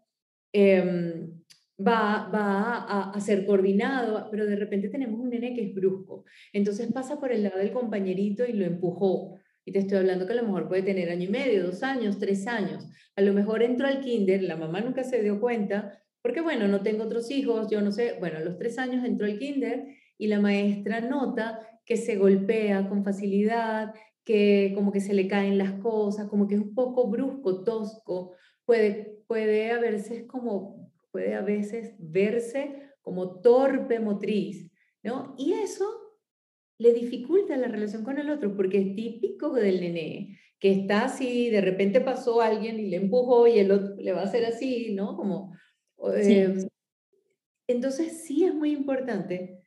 em, 0.52 1.42
va, 1.78 2.28
va 2.32 2.74
a, 2.76 3.10
a, 3.10 3.20
ser 3.20 3.44
coordinado, 3.46 4.28
pero 4.30 4.46
de 4.46 4.56
repente 4.56 4.88
tenemos 4.88 5.18
un 5.18 5.30
nene 5.30 5.54
que 5.54 5.64
es 5.64 5.74
brusco. 5.74 6.24
Entonces 6.52 6.92
pasa 6.92 7.18
por 7.18 7.32
el 7.32 7.42
lado 7.42 7.58
del 7.58 7.72
compañerito 7.72 8.44
y 8.46 8.52
lo 8.52 8.64
empujó. 8.64 9.38
Y 9.64 9.72
te 9.72 9.80
estoy 9.80 9.98
hablando 9.98 10.26
que 10.26 10.32
a 10.32 10.36
lo 10.36 10.44
mejor 10.44 10.68
puede 10.68 10.82
tener 10.82 11.10
año 11.10 11.24
y 11.24 11.30
medio, 11.30 11.64
dos 11.64 11.82
años, 11.82 12.18
tres 12.18 12.46
años. 12.46 12.88
A 13.16 13.22
lo 13.22 13.32
mejor 13.32 13.62
entró 13.62 13.86
al 13.86 14.00
kinder, 14.00 14.42
la 14.42 14.56
mamá 14.56 14.80
nunca 14.80 15.04
se 15.04 15.22
dio 15.22 15.40
cuenta, 15.40 16.02
porque 16.20 16.40
bueno, 16.40 16.68
no 16.68 16.82
tengo 16.82 17.04
otros 17.04 17.30
hijos, 17.30 17.68
yo 17.70 17.80
no 17.80 17.92
sé, 17.92 18.16
bueno, 18.18 18.38
a 18.38 18.40
los 18.40 18.58
tres 18.58 18.78
años 18.78 19.04
entró 19.04 19.26
al 19.26 19.38
kinder 19.38 19.86
y 20.18 20.28
la 20.28 20.40
maestra 20.40 21.00
nota 21.00 21.58
que 21.84 21.96
se 21.96 22.16
golpea 22.16 22.88
con 22.88 23.04
facilidad, 23.04 23.94
que 24.24 24.72
como 24.74 24.92
que 24.92 25.00
se 25.00 25.14
le 25.14 25.28
caen 25.28 25.58
las 25.58 25.72
cosas, 25.80 26.28
como 26.28 26.46
que 26.46 26.54
es 26.54 26.60
un 26.60 26.74
poco 26.74 27.08
brusco, 27.08 27.64
tosco, 27.64 28.34
puede, 28.64 29.22
puede 29.26 29.72
a 29.72 29.80
veces 29.80 30.24
como, 30.26 30.90
puede 31.10 31.34
a 31.34 31.42
veces 31.42 31.94
verse 31.98 32.90
como 33.00 33.40
torpe 33.40 33.98
motriz, 33.98 34.70
¿no? 35.02 35.34
Y 35.36 35.54
eso 35.54 35.84
le 36.78 36.92
dificulta 36.92 37.56
la 37.56 37.68
relación 37.68 38.04
con 38.04 38.18
el 38.18 38.30
otro, 38.30 38.56
porque 38.56 38.78
es 38.78 38.94
típico 38.94 39.52
del 39.52 39.80
nene, 39.80 40.38
que 40.58 40.70
está 40.70 41.04
así, 41.04 41.50
de 41.50 41.60
repente 41.60 42.00
pasó 42.00 42.40
alguien 42.40 42.78
y 42.78 42.88
le 42.88 42.96
empujó 42.96 43.48
y 43.48 43.58
el 43.58 43.72
otro 43.72 43.96
le 43.96 44.12
va 44.12 44.20
a 44.20 44.24
hacer 44.24 44.44
así, 44.44 44.94
¿no? 44.94 45.16
Como, 45.16 45.52
em, 46.14 46.68
entonces 47.66 48.24
sí 48.24 48.44
es 48.44 48.54
muy 48.54 48.72
importante 48.72 49.61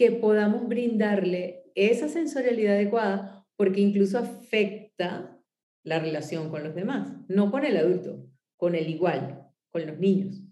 que 0.00 0.12
podamos 0.12 0.66
brindarle 0.66 1.70
esa 1.74 2.08
sensorialidad 2.08 2.76
adecuada, 2.76 3.46
porque 3.54 3.82
incluso 3.82 4.16
afecta 4.16 5.38
la 5.84 5.98
relación 5.98 6.48
con 6.48 6.64
los 6.64 6.74
demás, 6.74 7.12
no 7.28 7.50
con 7.50 7.66
el 7.66 7.76
adulto, 7.76 8.26
con 8.56 8.74
el 8.74 8.88
igual, 8.88 9.46
con 9.70 9.86
los 9.86 9.98
niños 9.98 10.42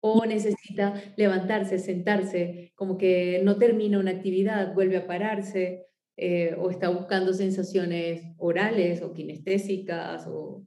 o 0.00 0.24
necesita 0.24 0.94
levantarse, 1.16 1.78
sentarse, 1.78 2.72
como 2.74 2.96
que 2.96 3.40
no 3.44 3.56
termina 3.56 3.98
una 3.98 4.12
actividad, 4.12 4.74
vuelve 4.74 4.96
a 4.96 5.06
pararse, 5.06 5.86
eh, 6.16 6.54
o 6.58 6.70
está 6.70 6.88
buscando 6.88 7.32
sensaciones 7.32 8.22
orales 8.38 9.02
o 9.02 9.12
kinestésicas. 9.12 10.26
O... 10.26 10.66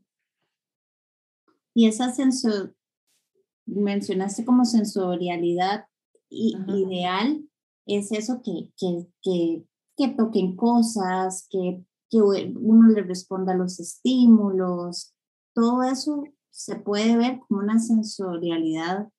Y 1.74 1.88
esa 1.88 2.12
sensor, 2.12 2.76
mencionaste 3.66 4.46
como 4.46 4.66
sensorialidad 4.66 5.86
ideal, 6.30 7.44
es 7.86 8.12
eso 8.12 8.42
que, 8.44 8.70
que, 8.78 9.08
que, 9.22 9.64
que 9.98 10.08
toquen 10.16 10.56
cosas, 10.56 11.48
que, 11.50 11.84
que 12.10 12.18
uno 12.20 12.90
le 12.90 13.04
responda 13.04 13.54
a 13.54 13.58
los 13.58 13.80
estímulos, 13.80 15.14
todo 15.54 15.84
eso 15.84 16.24
se 16.50 16.76
puede 16.76 17.18
ver 17.18 17.40
como 17.48 17.62
una 17.62 17.80
sensorialidad 17.80 19.10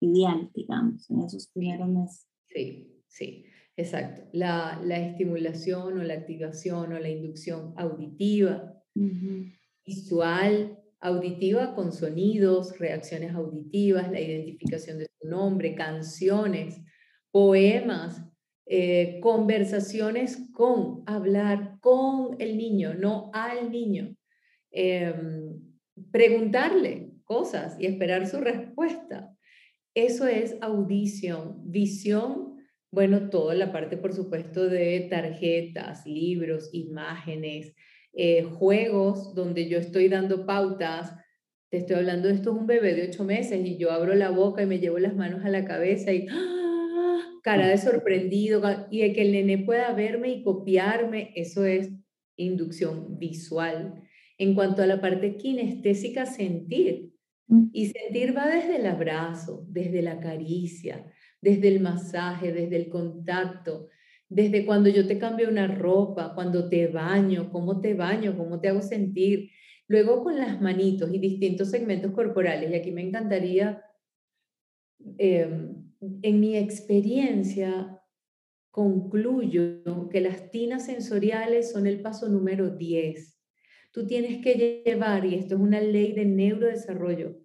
ideal, 0.00 0.50
digamos, 0.54 1.08
en 1.10 1.22
esos 1.22 1.48
primeros 1.48 1.88
meses. 1.88 2.26
Sí, 2.48 3.02
sí, 3.08 3.44
exacto. 3.76 4.28
La, 4.32 4.80
la 4.84 4.98
estimulación 4.98 5.98
o 5.98 6.02
la 6.02 6.14
activación 6.14 6.92
o 6.92 6.98
la 6.98 7.08
inducción 7.08 7.72
auditiva, 7.76 8.82
visual, 9.86 10.78
auditiva 11.00 11.74
con 11.74 11.92
sonidos, 11.92 12.78
reacciones 12.78 13.34
auditivas, 13.34 14.10
la 14.10 14.20
identificación 14.20 14.98
de 14.98 15.08
su 15.20 15.28
nombre, 15.28 15.74
canciones, 15.74 16.80
poemas, 17.32 18.22
eh, 18.66 19.18
conversaciones 19.20 20.48
con, 20.52 21.02
hablar 21.06 21.78
con 21.80 22.36
el 22.38 22.56
niño, 22.56 22.94
no 22.94 23.30
al 23.34 23.72
niño. 23.72 24.14
Em, 24.70 25.60
preguntarle 26.10 27.10
cosas 27.24 27.76
y 27.80 27.86
esperar 27.86 28.26
su 28.26 28.40
respuesta. 28.40 29.34
Eso 29.94 30.26
es 30.26 30.56
audición, 30.60 31.70
visión 31.70 32.52
Bueno, 32.94 33.30
toda 33.30 33.54
la 33.54 33.72
parte, 33.72 33.96
por 33.96 34.12
supuesto, 34.12 34.68
de 34.68 35.06
tarjetas, 35.08 36.06
libros, 36.06 36.68
imágenes, 36.74 37.74
eh, 38.12 38.42
juegos 38.42 39.34
donde 39.34 39.66
yo 39.68 39.78
estoy 39.78 40.08
dando 40.08 40.44
pautas. 40.44 41.14
Te 41.70 41.78
estoy 41.78 41.96
hablando 41.96 42.28
de 42.28 42.34
esto 42.34 42.52
es 42.52 42.58
un 42.58 42.66
bebé 42.66 42.94
de 42.94 43.08
ocho 43.08 43.24
meses 43.24 43.64
y 43.66 43.78
yo 43.78 43.92
abro 43.92 44.14
la 44.14 44.28
boca 44.28 44.62
y 44.62 44.66
me 44.66 44.78
llevo 44.78 44.98
las 44.98 45.16
manos 45.16 45.42
a 45.44 45.48
la 45.48 45.64
cabeza 45.64 46.12
y 46.12 46.26
¡ah! 46.30 46.61
Cara 47.42 47.68
de 47.68 47.76
sorprendido 47.76 48.62
y 48.90 49.00
de 49.00 49.12
que 49.12 49.22
el 49.22 49.32
nene 49.32 49.58
pueda 49.58 49.92
verme 49.92 50.30
y 50.30 50.42
copiarme, 50.42 51.32
eso 51.34 51.64
es 51.64 51.90
inducción 52.36 53.18
visual. 53.18 54.02
En 54.38 54.54
cuanto 54.54 54.82
a 54.82 54.86
la 54.86 55.00
parte 55.00 55.36
kinestésica, 55.36 56.24
sentir. 56.26 57.12
Mm. 57.48 57.68
Y 57.72 57.86
sentir 57.86 58.36
va 58.36 58.46
desde 58.46 58.76
el 58.76 58.86
abrazo, 58.86 59.66
desde 59.68 60.02
la 60.02 60.20
caricia, 60.20 61.04
desde 61.40 61.68
el 61.68 61.80
masaje, 61.80 62.52
desde 62.52 62.76
el 62.76 62.88
contacto, 62.88 63.88
desde 64.28 64.64
cuando 64.64 64.88
yo 64.88 65.06
te 65.06 65.18
cambio 65.18 65.48
una 65.48 65.66
ropa, 65.66 66.34
cuando 66.34 66.68
te 66.68 66.86
baño, 66.86 67.50
cómo 67.50 67.80
te 67.80 67.94
baño, 67.94 68.36
cómo 68.36 68.60
te 68.60 68.68
hago 68.68 68.80
sentir. 68.80 69.50
Luego 69.88 70.22
con 70.22 70.38
las 70.38 70.60
manitos 70.60 71.12
y 71.12 71.18
distintos 71.18 71.70
segmentos 71.70 72.12
corporales. 72.12 72.70
Y 72.70 72.74
aquí 72.74 72.92
me 72.92 73.02
encantaría, 73.02 73.82
em, 75.18 75.81
en 76.22 76.40
mi 76.40 76.56
experiencia, 76.56 78.00
concluyo 78.70 80.08
que 80.10 80.20
las 80.20 80.50
tinas 80.50 80.86
sensoriales 80.86 81.70
son 81.72 81.86
el 81.86 82.00
paso 82.00 82.28
número 82.28 82.70
10. 82.70 83.38
Tú 83.92 84.06
tienes 84.06 84.42
que 84.42 84.82
llevar, 84.84 85.24
y 85.26 85.34
esto 85.34 85.54
es 85.54 85.60
una 85.60 85.80
ley 85.80 86.12
de 86.12 86.24
neurodesarrollo, 86.24 87.36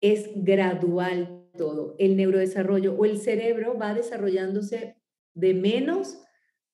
es 0.00 0.30
gradual 0.34 1.46
todo. 1.56 1.94
El 1.98 2.16
neurodesarrollo 2.16 2.94
o 2.94 3.04
el 3.04 3.18
cerebro 3.18 3.76
va 3.78 3.94
desarrollándose 3.94 4.96
de 5.34 5.54
menos 5.54 6.22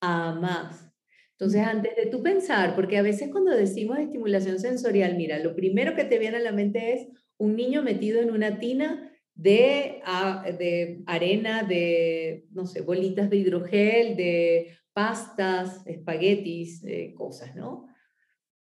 a 0.01 0.33
más. 0.35 0.93
Entonces, 1.33 1.63
antes 1.63 1.97
de 1.97 2.07
tú 2.07 2.23
pensar, 2.23 2.75
porque 2.75 2.97
a 2.97 3.03
veces 3.03 3.31
cuando 3.31 3.51
decimos 3.51 3.99
estimulación 3.99 4.59
sensorial, 4.59 5.17
mira, 5.17 5.39
lo 5.41 5.55
primero 5.55 5.95
que 5.95 6.05
te 6.05 6.19
viene 6.19 6.39
a 6.39 6.41
la 6.41 6.53
mente 6.53 6.95
es 6.95 7.09
un 7.37 7.57
niño 7.57 7.83
metido 7.83 8.23
en 8.23 8.31
una 8.31 8.59
tina 8.59 9.13
de, 9.37 10.03
de 10.59 11.03
arena, 11.07 11.63
de, 11.63 12.47
no 12.51 12.67
sé, 12.67 12.81
bolitas 12.81 13.31
de 13.31 13.37
hidrogel, 13.37 14.17
de 14.17 14.73
pastas, 14.93 15.87
espaguetis, 15.87 16.83
cosas, 17.15 17.55
¿no? 17.55 17.87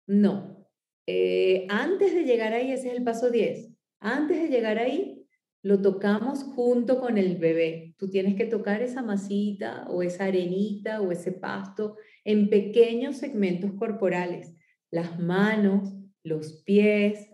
No. 0.07 0.67
Eh, 1.07 1.65
antes 1.69 2.13
de 2.13 2.23
llegar 2.23 2.53
ahí, 2.53 2.71
ese 2.71 2.89
es 2.89 2.95
el 2.95 3.03
paso 3.03 3.31
10. 3.31 3.71
Antes 3.99 4.41
de 4.41 4.49
llegar 4.49 4.77
ahí, 4.77 5.25
lo 5.63 5.81
tocamos 5.81 6.43
junto 6.43 6.99
con 6.99 7.17
el 7.17 7.37
bebé. 7.37 7.95
Tú 7.97 8.09
tienes 8.09 8.35
que 8.35 8.45
tocar 8.45 8.81
esa 8.81 9.01
masita 9.01 9.87
o 9.89 10.03
esa 10.03 10.25
arenita 10.25 11.01
o 11.01 11.11
ese 11.11 11.31
pasto 11.31 11.97
en 12.23 12.49
pequeños 12.49 13.17
segmentos 13.17 13.73
corporales, 13.73 14.53
las 14.89 15.19
manos, 15.19 15.93
los 16.23 16.63
pies. 16.63 17.29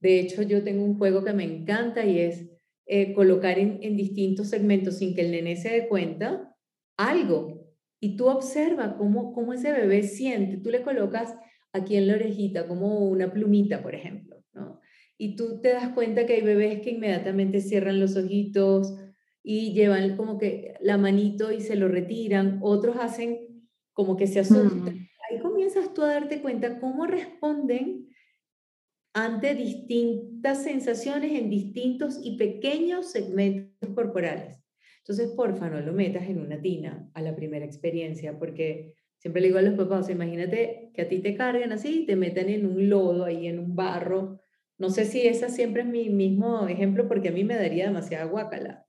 De 0.00 0.20
hecho, 0.20 0.42
yo 0.42 0.62
tengo 0.62 0.84
un 0.84 0.98
juego 0.98 1.24
que 1.24 1.32
me 1.32 1.44
encanta 1.44 2.04
y 2.04 2.20
es 2.20 2.48
eh, 2.86 3.14
colocar 3.14 3.58
en, 3.58 3.78
en, 3.82 3.96
distintos 3.96 4.48
segmentos 4.48 4.98
sin 4.98 5.14
que 5.14 5.22
el 5.22 5.30
nene 5.30 5.56
se 5.56 5.70
dé 5.70 5.88
cuenta 5.88 6.56
algo. 6.96 7.72
Y 8.00 8.16
tú 8.16 8.28
observa 8.28 8.96
cómo, 8.96 9.32
cómo 9.32 9.52
ese 9.52 9.72
bebé 9.72 10.02
siente. 10.02 10.56
Tú 10.56 10.70
le 10.70 10.82
colocas 10.82 11.34
aquí 11.72 11.96
en 11.96 12.08
la 12.08 12.14
orejita 12.14 12.66
como 12.66 13.08
una 13.08 13.32
plumita, 13.32 13.82
por 13.82 13.94
ejemplo, 13.94 14.42
¿no? 14.52 14.80
y 15.22 15.36
tú 15.36 15.60
te 15.60 15.72
das 15.72 15.90
cuenta 15.90 16.26
que 16.26 16.32
hay 16.32 16.42
bebés 16.42 16.80
que 16.80 16.90
inmediatamente 16.90 17.60
cierran 17.60 18.00
los 18.00 18.16
ojitos 18.16 18.92
y 19.44 19.72
llevan 19.72 20.16
como 20.16 20.36
que 20.36 20.74
la 20.80 20.98
manito 20.98 21.52
y 21.52 21.60
se 21.60 21.76
lo 21.76 21.86
retiran, 21.86 22.58
otros 22.60 22.96
hacen 22.98 23.38
como 23.92 24.16
que 24.16 24.26
se 24.26 24.40
asustan. 24.40 24.96
Mm. 24.96 25.08
Ahí 25.30 25.38
comienzas 25.40 25.94
tú 25.94 26.02
a 26.02 26.08
darte 26.08 26.42
cuenta 26.42 26.80
cómo 26.80 27.06
responden 27.06 28.08
ante 29.14 29.54
distintas 29.54 30.62
sensaciones 30.62 31.32
en 31.32 31.50
distintos 31.50 32.18
y 32.22 32.36
pequeños 32.36 33.10
segmentos 33.12 33.90
corporales. 33.94 34.62
Entonces, 34.98 35.32
porfa, 35.36 35.68
no 35.68 35.80
lo 35.80 35.92
metas 35.92 36.28
en 36.28 36.40
una 36.40 36.60
tina 36.60 37.10
a 37.14 37.22
la 37.22 37.34
primera 37.34 37.64
experiencia, 37.64 38.38
porque 38.38 38.94
siempre 39.18 39.42
le 39.42 39.48
digo 39.48 39.58
a 39.58 39.62
los 39.62 39.74
papás, 39.74 40.08
imagínate 40.08 40.90
que 40.94 41.02
a 41.02 41.08
ti 41.08 41.18
te 41.18 41.34
carguen 41.34 41.72
así, 41.72 42.06
te 42.06 42.16
metan 42.16 42.48
en 42.48 42.66
un 42.66 42.88
lodo, 42.88 43.24
ahí 43.24 43.46
en 43.48 43.58
un 43.58 43.74
barro, 43.74 44.40
no 44.78 44.90
sé 44.90 45.04
si 45.04 45.26
esa 45.26 45.48
siempre 45.48 45.82
es 45.82 45.88
mi 45.88 46.08
mismo 46.08 46.66
ejemplo 46.66 47.06
porque 47.06 47.28
a 47.28 47.32
mí 47.32 47.44
me 47.44 47.54
daría 47.54 47.86
demasiada 47.86 48.24
guacala. 48.24 48.84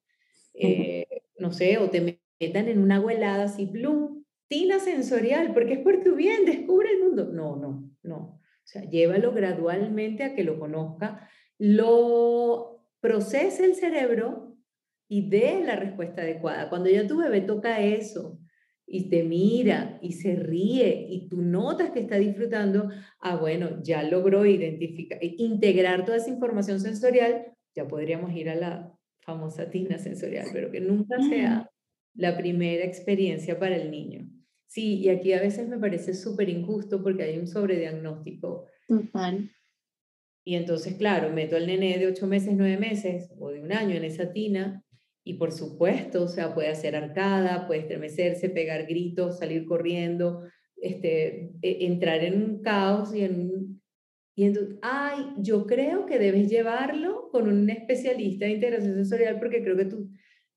Eh, 0.55 1.05
no 1.37 1.51
sé, 1.51 1.77
o 1.77 1.89
te 1.91 2.19
metan 2.39 2.67
en 2.67 2.79
una 2.79 2.95
agua 2.95 3.13
helada 3.13 3.43
así, 3.43 3.67
plum, 3.67 4.23
tina 4.47 4.79
sensorial, 4.79 5.53
porque 5.53 5.73
es 5.73 5.79
por 5.79 6.01
tu 6.01 6.15
bien, 6.15 6.45
descubre 6.45 6.89
el 6.91 7.03
mundo. 7.03 7.29
No, 7.31 7.55
no, 7.57 7.91
no. 8.01 8.39
O 8.63 8.67
sea, 8.67 8.89
llévalo 8.89 9.33
gradualmente 9.33 10.23
a 10.23 10.35
que 10.35 10.43
lo 10.43 10.59
conozca, 10.59 11.29
lo 11.57 12.85
procese 12.99 13.65
el 13.65 13.75
cerebro 13.75 14.57
y 15.07 15.29
dé 15.29 15.63
la 15.63 15.75
respuesta 15.75 16.21
adecuada. 16.21 16.69
Cuando 16.69 16.89
ya 16.89 17.07
tu 17.07 17.17
bebé 17.17 17.41
toca 17.41 17.81
eso, 17.81 18.39
y 18.85 19.09
te 19.09 19.23
mira 19.23 19.97
y 20.01 20.13
se 20.13 20.35
ríe 20.35 21.07
y 21.09 21.27
tú 21.27 21.41
notas 21.41 21.91
que 21.91 22.01
está 22.01 22.17
disfrutando, 22.17 22.89
ah, 23.19 23.37
bueno, 23.37 23.81
ya 23.81 24.03
logró 24.03 24.45
identificar, 24.45 25.17
e 25.21 25.35
integrar 25.37 26.05
toda 26.05 26.17
esa 26.17 26.29
información 26.29 26.79
sensorial, 26.79 27.53
ya 27.75 27.87
podríamos 27.87 28.31
ir 28.33 28.49
a 28.49 28.55
la 28.55 28.93
famosa 29.21 29.69
tina 29.69 29.97
sensorial, 29.97 30.47
pero 30.53 30.69
que 30.69 30.81
nunca 30.81 31.17
sea 31.29 31.69
la 32.13 32.37
primera 32.37 32.83
experiencia 32.83 33.57
para 33.57 33.77
el 33.77 33.89
niño. 33.89 34.29
Sí, 34.67 34.99
y 34.99 35.09
aquí 35.09 35.33
a 35.33 35.41
veces 35.41 35.67
me 35.67 35.77
parece 35.77 36.13
súper 36.13 36.49
injusto 36.49 37.03
porque 37.03 37.23
hay 37.23 37.37
un 37.37 37.47
sobrediagnóstico. 37.47 38.65
Total. 38.87 39.51
Y 40.45 40.55
entonces, 40.55 40.95
claro, 40.95 41.31
meto 41.31 41.55
al 41.55 41.67
nene 41.67 41.97
de 41.97 42.07
ocho 42.07 42.27
meses, 42.27 42.53
nueve 42.55 42.77
meses 42.77 43.31
o 43.39 43.49
de 43.49 43.61
un 43.61 43.71
año 43.71 43.95
en 43.95 44.03
esa 44.03 44.33
tina 44.33 44.83
y 45.23 45.35
por 45.35 45.51
supuesto, 45.51 46.23
o 46.23 46.27
sea, 46.27 46.53
puede 46.53 46.69
hacer 46.69 46.95
arcada, 46.95 47.65
puede 47.65 47.81
estremecerse, 47.81 48.49
pegar 48.49 48.85
gritos, 48.85 49.39
salir 49.39 49.65
corriendo, 49.65 50.43
este, 50.75 51.53
e, 51.61 51.85
entrar 51.85 52.23
en 52.23 52.43
un 52.43 52.61
caos 52.61 53.15
y 53.15 53.23
en 53.23 53.81
Y 54.35 54.45
entonces, 54.45 54.77
ay, 54.81 55.33
yo 55.37 55.65
creo 55.65 56.05
que 56.05 56.19
debes 56.19 56.49
llevarlo 56.49 57.29
con 57.31 57.47
un 57.47 57.69
especialista 57.69 58.45
de 58.45 58.53
integración 58.53 58.95
sensorial 58.95 59.39
porque 59.39 59.63
creo 59.63 59.77
que 59.77 59.85
tú... 59.85 60.09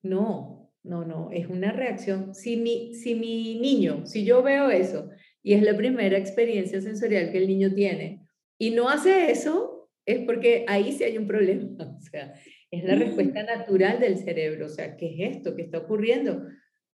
No, 0.02 0.55
no, 0.86 1.04
no, 1.04 1.30
es 1.32 1.48
una 1.48 1.72
reacción. 1.72 2.34
Si 2.34 2.56
mi, 2.56 2.94
si 2.94 3.14
mi 3.14 3.58
niño, 3.60 4.06
si 4.06 4.24
yo 4.24 4.42
veo 4.42 4.70
eso 4.70 5.10
y 5.42 5.54
es 5.54 5.62
la 5.62 5.76
primera 5.76 6.16
experiencia 6.16 6.80
sensorial 6.80 7.32
que 7.32 7.38
el 7.38 7.48
niño 7.48 7.74
tiene 7.74 8.26
y 8.58 8.70
no 8.70 8.88
hace 8.88 9.30
eso, 9.30 9.90
es 10.06 10.20
porque 10.20 10.64
ahí 10.68 10.92
sí 10.92 11.04
hay 11.04 11.18
un 11.18 11.26
problema. 11.26 11.66
O 11.96 12.00
sea, 12.00 12.34
es 12.70 12.84
la 12.84 12.94
respuesta 12.94 13.42
mm. 13.42 13.46
natural 13.46 14.00
del 14.00 14.18
cerebro. 14.18 14.66
O 14.66 14.68
sea, 14.68 14.96
¿qué 14.96 15.06
es 15.06 15.36
esto? 15.36 15.56
¿Qué 15.56 15.62
está 15.62 15.78
ocurriendo? 15.78 16.46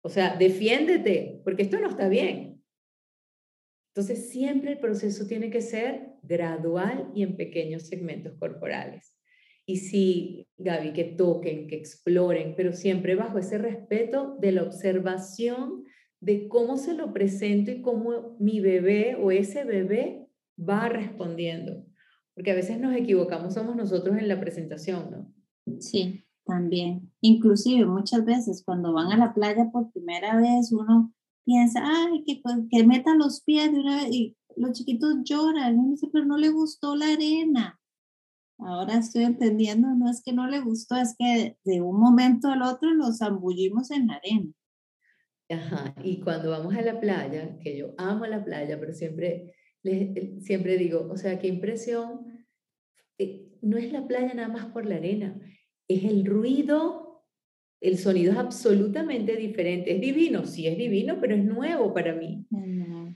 O 0.03 0.09
sea, 0.09 0.37
defiéndete, 0.37 1.41
porque 1.45 1.63
esto 1.63 1.79
no 1.79 1.89
está 1.89 2.09
bien. 2.09 2.63
Entonces, 3.95 4.31
siempre 4.31 4.73
el 4.73 4.79
proceso 4.79 5.27
tiene 5.27 5.51
que 5.51 5.61
ser 5.61 6.09
gradual 6.23 7.11
y 7.15 7.23
en 7.23 7.37
pequeños 7.37 7.89
segmentos 7.89 8.35
corporales. 8.39 9.15
Y 9.73 9.77
sí, 9.77 10.49
Gaby, 10.59 10.93
que 10.93 11.05
toquen, 11.05 11.67
que 11.67 11.77
exploren, 11.77 12.53
pero 12.59 12.75
siempre 12.75 13.15
bajo 13.15 13.39
ese 13.39 13.57
respeto 13.57 14.37
de 14.39 14.53
la 14.53 14.65
observación 14.65 15.85
de 16.21 16.47
cómo 16.47 16.77
se 16.77 16.93
lo 16.93 17.15
presento 17.15 17.71
y 17.71 17.81
cómo 17.81 18.37
mi 18.39 18.61
bebé 18.61 19.17
o 19.19 19.31
ese 19.31 19.65
bebé 19.65 20.29
va 20.61 20.91
respondiendo. 20.91 21.87
Porque 22.35 22.51
a 22.51 22.55
veces 22.55 22.79
nos 22.81 22.95
equivocamos, 22.95 23.55
somos 23.55 23.75
nosotros 23.77 24.19
en 24.19 24.29
la 24.29 24.41
presentación, 24.41 25.11
¿no? 25.11 25.81
Sí, 25.81 26.23
también. 26.45 27.11
Inclusive 27.23 27.87
muchas 27.87 28.23
veces 28.27 28.63
cuando 28.63 28.93
van 28.93 29.11
a 29.11 29.17
la 29.17 29.33
playa 29.33 29.71
por 29.73 29.91
primera 29.91 30.37
vez 30.37 30.71
uno 30.71 31.15
piensa, 31.47 31.81
ay, 31.83 32.25
que, 32.27 32.41
pues, 32.43 32.57
que 32.71 32.85
meta 32.85 33.15
los 33.15 33.41
pies 33.41 33.73
de 33.73 33.81
una 33.81 34.03
vez 34.03 34.13
y 34.13 34.37
los 34.55 34.73
chiquitos 34.73 35.15
lloran. 35.25 35.79
Uno 35.79 35.93
dice, 35.93 36.11
pero 36.13 36.27
no 36.27 36.37
le 36.37 36.51
gustó 36.51 36.95
la 36.95 37.09
arena. 37.09 37.81
Ahora 38.67 38.99
estoy 38.99 39.25
entendiendo, 39.25 39.89
no 39.95 40.11
es 40.11 40.23
que 40.25 40.33
no 40.33 40.47
le 40.47 40.61
gustó, 40.61 40.97
es 40.97 41.15
que 41.19 41.57
de 41.65 41.81
un 41.81 41.99
momento 41.99 42.49
al 42.49 42.63
otro 42.63 42.95
nos 42.95 43.19
zambullimos 43.19 43.91
en 43.91 44.09
la 44.09 44.15
arena. 44.15 44.53
Ajá, 45.51 45.95
y 46.03 46.21
cuando 46.21 46.51
vamos 46.51 46.75
a 46.75 46.83
la 46.83 47.01
playa, 47.01 47.59
que 47.59 47.77
yo 47.77 47.95
amo 47.99 48.27
la 48.27 48.45
playa, 48.45 48.79
pero 48.81 48.93
siempre, 48.93 49.55
siempre 50.41 50.79
digo, 50.79 51.09
o 51.11 51.17
sea, 51.17 51.39
qué 51.39 51.49
impresión 51.49 52.47
eh, 53.19 53.49
no 53.61 53.77
es 53.77 53.93
la 53.93 54.07
playa 54.07 54.33
nada 54.35 54.49
más 54.49 54.67
por 54.67 54.87
la 54.87 54.97
arena, 54.97 55.39
es 55.89 56.05
el 56.05 56.25
ruido, 56.25 57.25
el 57.81 57.99
sonido 57.99 58.33
es 58.33 58.39
absolutamente 58.39 59.37
diferente. 59.37 59.95
Es 59.95 60.01
divino, 60.01 60.47
sí 60.47 60.69
es 60.69 60.79
divino, 60.79 61.19
pero 61.21 61.35
es 61.35 61.45
nuevo 61.45 61.93
para 61.93 62.15
mí. 62.15 62.47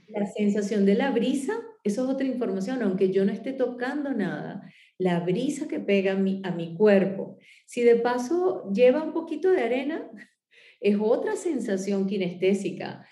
La 0.09 0.25
sensación 0.25 0.85
de 0.85 0.95
la 0.95 1.11
brisa, 1.11 1.53
eso 1.83 2.03
es 2.03 2.09
otra 2.09 2.27
información, 2.27 2.81
aunque 2.81 3.11
yo 3.11 3.23
no 3.23 3.31
esté 3.31 3.53
tocando 3.53 4.13
nada. 4.13 4.69
La 4.97 5.19
brisa 5.19 5.67
que 5.67 5.79
pega 5.79 6.13
a 6.13 6.51
mi, 6.51 6.75
cuerpo. 6.75 7.37
Si 7.65 7.81
de 7.81 7.95
paso 7.97 8.71
lleva 8.73 9.03
un 9.03 9.13
poquito 9.13 9.51
de 9.51 9.61
arena, 9.61 10.09
es 10.81 10.97
otra 10.99 11.35
sensación 11.35 12.07
kinestésica. 12.07 13.05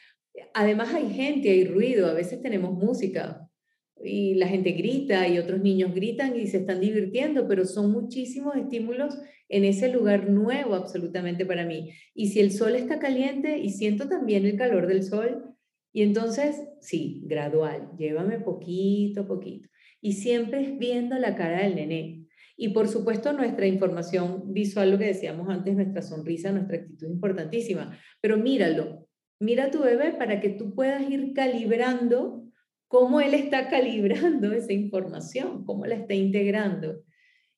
Además 0.54 0.94
hay 0.94 1.10
gente, 1.12 1.50
hay 1.50 1.66
ruido, 1.66 2.08
a 2.08 2.14
veces 2.14 2.42
tenemos 2.42 2.74
música 2.74 3.48
y 4.04 4.36
la 4.36 4.48
gente 4.48 4.72
grita 4.72 5.28
y 5.28 5.40
otros 5.40 5.62
niños 5.62 5.94
gritan 5.94 6.38
y 6.38 6.48
se 6.48 6.58
están 6.58 6.82
divirtiendo, 6.82 7.48
pero 7.48 7.66
son 7.66 7.92
muchísimos 7.92 8.56
estímulos 8.56 9.18
en 9.48 9.64
ese 9.64 9.90
lugar 9.90 10.30
nuevo 10.30 10.76
absolutamente 10.76 11.46
para 11.46 11.66
mí. 11.66 11.92
Y 12.14 12.28
si 12.28 12.40
el 12.40 12.52
sol 12.52 12.76
está 12.76 13.00
caliente 13.00 13.60
y 13.60 13.70
siento 13.70 14.10
también 14.10 14.46
el 14.46 14.58
calor 14.58 14.88
del 14.88 15.04
sol, 15.04 15.56
y 15.94 16.02
entonces, 16.02 16.62
sí, 16.82 17.22
gradual, 17.26 17.92
llévame 17.98 18.40
poquito 18.40 19.22
a 19.22 19.28
poquito. 19.28 19.70
Y 20.06 20.12
siempre 20.12 20.76
viendo 20.78 21.18
la 21.18 21.36
cara 21.36 21.64
del 21.64 21.74
nené. 21.74 22.28
Y 22.56 22.70
por 22.70 22.88
supuesto 22.88 23.34
nuestra 23.34 23.66
información 23.66 24.54
visual, 24.54 24.92
lo 24.92 25.00
que 25.00 25.06
decíamos 25.06 25.50
antes, 25.50 25.74
nuestra 25.74 26.04
sonrisa, 26.04 26.52
nuestra 26.52 26.78
actitud 26.78 27.08
importantísima. 27.08 27.98
Pero 28.22 28.38
míralo, 28.38 29.08
mira 29.40 29.64
a 29.64 29.72
tu 29.72 29.82
bebé 29.82 30.12
para 30.12 30.42
que 30.42 30.50
tú 30.50 30.76
puedas 30.76 31.10
ir 31.10 31.34
calibrando 31.34 32.44
cómo 32.88 33.20
él 33.20 33.34
está 33.34 33.68
calibrando 33.72 34.52
esa 34.52 34.74
información, 34.74 35.66
cómo 35.66 35.88
la 35.88 35.96
está 35.96 36.14
integrando. 36.14 37.02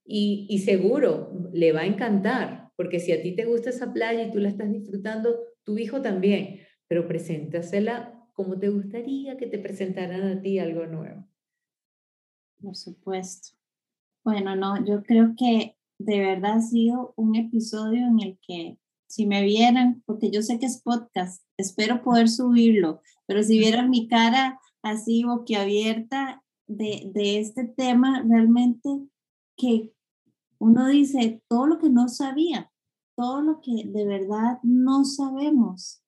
Y, 0.05 0.47
y 0.49 0.59
seguro 0.59 1.49
le 1.51 1.73
va 1.73 1.81
a 1.81 1.85
encantar, 1.85 2.69
porque 2.77 3.01
si 3.01 3.11
a 3.11 3.21
ti 3.21 3.35
te 3.35 3.43
gusta 3.43 3.71
esa 3.71 3.91
playa 3.91 4.23
y 4.23 4.31
tú 4.31 4.39
la 4.39 4.47
estás 4.47 4.71
disfrutando, 4.71 5.37
tu 5.65 5.77
hijo 5.77 6.01
también, 6.01 6.61
pero 6.87 7.09
preséntasela 7.09 8.13
como 8.31 8.57
te 8.57 8.69
gustaría 8.69 9.35
que 9.35 9.47
te 9.47 9.59
presentaran 9.59 10.21
a 10.21 10.41
ti 10.41 10.59
algo 10.59 10.85
nuevo. 10.85 11.27
Por 12.61 12.75
supuesto. 12.75 13.49
Bueno, 14.23 14.55
no, 14.55 14.83
yo 14.85 15.03
creo 15.03 15.35
que 15.37 15.77
de 15.99 16.19
verdad 16.19 16.57
ha 16.57 16.61
sido 16.61 17.13
un 17.15 17.35
episodio 17.35 18.07
en 18.07 18.19
el 18.19 18.39
que 18.45 18.77
si 19.07 19.25
me 19.25 19.43
vieran, 19.43 20.03
porque 20.05 20.31
yo 20.31 20.41
sé 20.41 20.59
que 20.59 20.65
es 20.65 20.81
podcast, 20.81 21.43
espero 21.57 22.03
poder 22.03 22.27
subirlo, 22.27 23.01
pero 23.25 23.41
si 23.41 23.57
vieran 23.57 23.89
mi 23.89 24.07
cara 24.07 24.59
así 24.83 25.23
boquiabierta 25.23 26.43
de, 26.67 27.09
de 27.13 27.39
este 27.39 27.65
tema, 27.65 28.21
realmente 28.27 28.89
que 29.55 29.93
uno 30.59 30.87
dice 30.87 31.41
todo 31.47 31.67
lo 31.67 31.79
que 31.79 31.89
no 31.89 32.09
sabía, 32.09 32.71
todo 33.15 33.41
lo 33.41 33.61
que 33.61 33.83
de 33.85 34.05
verdad 34.05 34.59
no 34.63 35.05
sabemos 35.05 36.03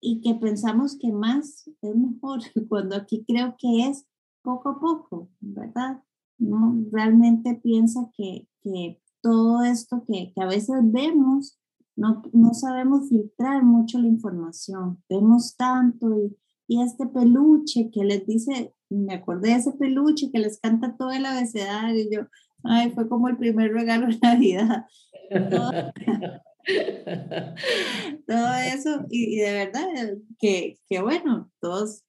y 0.00 0.20
que 0.20 0.34
pensamos 0.34 0.96
que 0.98 1.12
más 1.12 1.68
es 1.80 1.96
mejor, 1.96 2.40
cuando 2.68 2.96
aquí 2.96 3.24
creo 3.26 3.56
que 3.58 3.88
es 3.88 4.06
poco 4.42 4.70
a 4.70 4.80
poco, 4.80 5.30
¿verdad? 5.40 6.02
No, 6.38 6.74
realmente 6.90 7.60
piensa 7.62 8.10
que, 8.16 8.48
que 8.62 9.00
todo 9.20 9.62
esto 9.62 10.04
que, 10.06 10.32
que, 10.34 10.42
a 10.42 10.46
veces 10.46 10.76
vemos, 10.82 11.58
no, 11.96 12.22
no 12.32 12.54
sabemos 12.54 13.08
filtrar 13.08 13.62
mucho 13.62 13.98
la 13.98 14.08
información, 14.08 15.02
vemos 15.08 15.56
tanto 15.56 16.18
y, 16.18 16.36
y 16.66 16.82
este 16.82 17.06
peluche 17.06 17.90
que 17.92 18.04
les 18.04 18.26
dice, 18.26 18.74
me 18.88 19.14
acordé 19.14 19.50
de 19.50 19.56
ese 19.56 19.72
peluche 19.72 20.30
que 20.32 20.38
les 20.38 20.58
canta 20.60 20.96
todo 20.96 21.12
el 21.12 21.26
abecedario 21.26 22.02
y 22.02 22.14
yo, 22.14 22.22
ay, 22.64 22.90
fue 22.90 23.08
como 23.08 23.28
el 23.28 23.36
primer 23.36 23.72
regalo 23.72 24.06
de 24.06 24.18
Navidad. 24.18 24.86
todo 25.50 25.72
eso 28.74 29.04
y, 29.10 29.36
de 29.36 29.52
verdad 29.52 29.86
que, 30.38 30.78
que 30.88 31.02
bueno, 31.02 31.50
todos, 31.60 32.04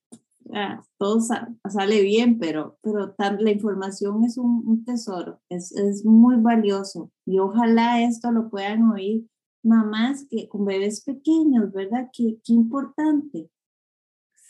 todos 0.98 1.28
sale 1.68 2.02
bien, 2.02 2.38
pero, 2.38 2.78
pero 2.82 3.14
la 3.38 3.50
información 3.50 4.24
es 4.24 4.38
un, 4.38 4.84
tesoro, 4.84 5.40
es, 5.48 5.72
es, 5.72 6.04
muy 6.04 6.36
valioso 6.36 7.10
y 7.26 7.38
ojalá 7.38 8.02
esto 8.02 8.30
lo 8.30 8.50
puedan 8.50 8.90
oír 8.90 9.24
mamás 9.62 10.26
que 10.30 10.48
con 10.48 10.64
bebés 10.64 11.02
pequeños, 11.04 11.72
¿verdad? 11.72 12.08
Qué, 12.12 12.36
qué 12.44 12.52
importante. 12.52 13.48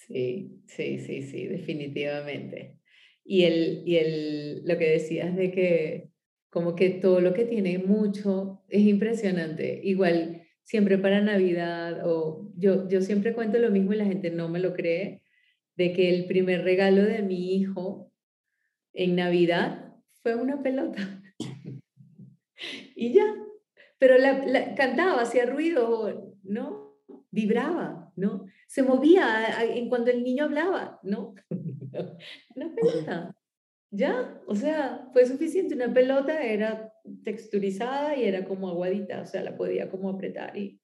Sí, 0.07 0.61
sí, 0.67 0.99
sí, 0.99 1.23
sí, 1.23 1.47
definitivamente. 1.47 2.79
Y, 3.25 3.45
el, 3.45 3.83
y 3.87 3.97
el, 3.97 4.65
lo 4.67 4.77
que 4.77 4.91
decías 4.91 5.35
de 5.35 5.51
que 5.51 6.11
como 6.51 6.77
que 6.77 6.91
todo 6.91 7.21
lo 7.21 7.35
que 7.35 7.45
tiene 7.45 7.79
mucho 7.79 8.63
es 8.69 8.83
impresionante. 8.83 9.81
Igual, 9.83 10.43
siempre 10.63 10.99
para 10.99 11.21
Navidad, 11.21 12.03
o 12.07 12.53
yo, 12.57 12.89
yo 12.89 13.01
siempre 13.01 13.35
cuento 13.35 13.59
lo 13.59 13.71
mismo 13.71 13.93
y 13.93 13.97
la 13.97 14.05
gente 14.05 14.31
no 14.31 14.49
me 14.49 14.61
lo 14.61 14.73
cree, 14.73 15.24
de 15.77 15.93
que 15.93 16.15
el 16.15 16.27
primer 16.27 16.63
regalo 16.63 17.03
de 17.03 17.23
mi 17.23 17.55
hijo 17.55 18.13
en 18.93 19.17
Navidad 19.17 19.95
fue 20.23 20.35
una 20.37 20.63
pelota. 20.63 21.23
y 22.97 23.13
ya, 23.13 23.35
pero 23.99 24.19
la, 24.19 24.75
cantaba, 24.75 25.23
hacía 25.23 25.47
ruido, 25.47 26.37
¿no? 26.43 26.99
Vibraba, 27.31 28.13
¿no? 28.17 28.47
Se 28.69 28.83
movía 28.83 29.47
en 29.63 29.89
cuando 29.89 30.11
el 30.11 30.23
niño 30.23 30.45
hablaba, 30.45 31.01
¿no? 31.03 31.35
una 32.57 32.75
pelota. 32.75 33.37
Ya, 33.91 34.43
o 34.47 34.55
sea, 34.57 35.09
fue 35.13 35.25
suficiente. 35.25 35.75
Una 35.75 35.93
pelota 35.93 36.43
era 36.43 36.93
texturizada 37.23 38.17
y 38.17 38.25
era 38.25 38.45
como 38.45 38.69
aguadita, 38.69 39.21
o 39.23 39.27
sea, 39.27 39.43
la 39.43 39.57
podía 39.57 39.89
como 39.89 40.11
apretar. 40.11 40.57
Y, 40.57 40.81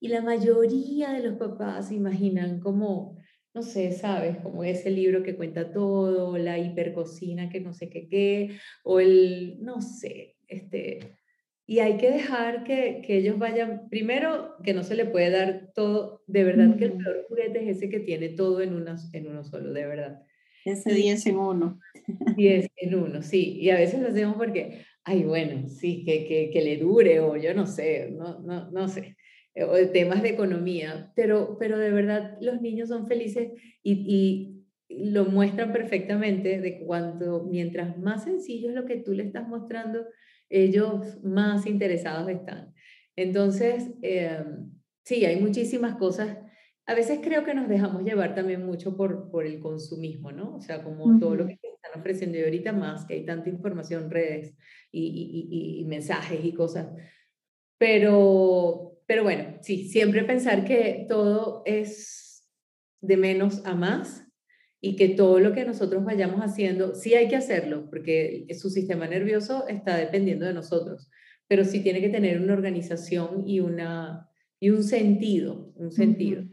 y 0.00 0.08
la 0.08 0.22
mayoría 0.22 1.12
de 1.12 1.28
los 1.28 1.36
papás 1.36 1.88
se 1.88 1.94
imaginan 1.94 2.60
como, 2.60 3.18
no 3.54 3.62
sé, 3.62 3.92
¿sabes? 3.92 4.38
Como 4.38 4.64
ese 4.64 4.90
libro 4.90 5.22
que 5.22 5.36
cuenta 5.36 5.72
todo, 5.72 6.38
la 6.38 6.58
hipercocina 6.58 7.50
que 7.50 7.60
no 7.60 7.74
sé 7.74 7.90
qué 7.90 8.08
qué, 8.08 8.58
o 8.84 9.00
el, 9.00 9.58
no 9.60 9.80
sé, 9.80 10.36
este... 10.48 11.18
Y 11.64 11.78
hay 11.78 11.96
que 11.96 12.10
dejar 12.10 12.64
que, 12.64 13.02
que 13.06 13.18
ellos 13.18 13.38
vayan, 13.38 13.88
primero, 13.88 14.56
que 14.64 14.74
no 14.74 14.82
se 14.82 14.96
le 14.96 15.06
puede 15.06 15.30
dar 15.30 15.70
todo, 15.74 16.22
de 16.26 16.42
verdad 16.42 16.76
que 16.76 16.86
el 16.86 16.92
peor 16.94 17.24
juguete 17.28 17.62
es 17.62 17.76
ese 17.76 17.88
que 17.88 18.00
tiene 18.00 18.30
todo 18.30 18.60
en, 18.60 18.74
una, 18.74 18.96
en 19.12 19.28
uno 19.28 19.44
solo, 19.44 19.72
de 19.72 19.86
verdad. 19.86 20.22
Ese 20.64 20.92
10 20.92 21.26
en 21.26 21.36
uno. 21.38 21.78
10 22.36 22.68
en 22.76 22.94
uno, 22.96 23.22
sí. 23.22 23.58
Y 23.60 23.70
a 23.70 23.76
veces 23.76 24.00
lo 24.00 24.08
hacemos 24.08 24.36
porque, 24.36 24.84
ay, 25.04 25.22
bueno, 25.22 25.68
sí, 25.68 26.04
que, 26.04 26.26
que, 26.26 26.50
que 26.50 26.62
le 26.62 26.78
dure 26.78 27.20
o 27.20 27.36
yo 27.36 27.54
no 27.54 27.66
sé, 27.66 28.10
no, 28.10 28.40
no, 28.40 28.70
no 28.70 28.88
sé, 28.88 29.16
eh, 29.54 29.64
o 29.64 29.74
temas 29.90 30.22
de 30.22 30.30
economía, 30.30 31.12
pero, 31.14 31.56
pero 31.58 31.78
de 31.78 31.90
verdad 31.90 32.38
los 32.40 32.60
niños 32.60 32.88
son 32.88 33.06
felices 33.06 33.52
y, 33.82 34.64
y 34.88 35.04
lo 35.10 35.24
muestran 35.26 35.72
perfectamente 35.72 36.60
de 36.60 36.80
cuanto, 36.80 37.44
mientras 37.50 37.98
más 37.98 38.24
sencillo 38.24 38.70
es 38.70 38.74
lo 38.74 38.84
que 38.84 38.96
tú 38.96 39.12
le 39.12 39.24
estás 39.24 39.48
mostrando, 39.48 40.06
ellos 40.48 41.22
más 41.22 41.66
interesados 41.66 42.28
están. 42.28 42.74
Entonces, 43.16 43.90
eh, 44.02 44.44
sí, 45.04 45.24
hay 45.24 45.40
muchísimas 45.40 45.96
cosas 45.96 46.36
a 46.86 46.94
veces 46.94 47.20
creo 47.22 47.44
que 47.44 47.54
nos 47.54 47.68
dejamos 47.68 48.02
llevar 48.02 48.34
también 48.34 48.66
mucho 48.66 48.96
por, 48.96 49.30
por 49.30 49.46
el 49.46 49.60
consumismo, 49.60 50.32
¿no? 50.32 50.56
O 50.56 50.60
sea, 50.60 50.82
como 50.82 51.18
todo 51.18 51.36
lo 51.36 51.46
que 51.46 51.54
están 51.54 52.00
ofreciendo 52.00 52.38
y 52.38 52.42
ahorita 52.42 52.72
más, 52.72 53.06
que 53.06 53.14
hay 53.14 53.24
tanta 53.24 53.48
información, 53.48 54.10
redes 54.10 54.56
y, 54.90 55.48
y, 55.50 55.80
y, 55.80 55.84
mensajes 55.84 56.44
y 56.44 56.52
cosas. 56.52 56.88
Pero, 57.78 58.91
pero 59.06 59.22
bueno, 59.22 59.58
sí, 59.60 59.88
siempre 59.88 60.24
pensar 60.24 60.64
que 60.64 61.06
todo 61.08 61.62
es 61.66 62.48
de 63.00 63.16
menos 63.16 63.64
a 63.64 63.74
más 63.74 64.26
y 64.80 64.96
que 64.96 65.10
todo 65.10 65.38
lo 65.38 65.52
que 65.52 65.64
nosotros 65.64 66.04
vayamos 66.04 66.40
haciendo, 66.40 66.94
sí 66.94 67.14
hay 67.14 67.28
que 67.28 67.36
hacerlo, 67.36 67.88
porque 67.88 68.46
su 68.58 68.70
sistema 68.70 69.06
nervioso 69.06 69.66
está 69.68 69.96
dependiendo 69.96 70.44
de 70.44 70.54
nosotros, 70.54 71.08
pero 71.46 71.64
sí 71.64 71.82
tiene 71.82 72.00
que 72.00 72.08
tener 72.08 72.40
una 72.40 72.54
organización 72.54 73.44
y, 73.46 73.60
una, 73.60 74.28
y 74.58 74.70
un 74.70 74.82
sentido, 74.82 75.72
un 75.76 75.92
sentido. 75.92 76.44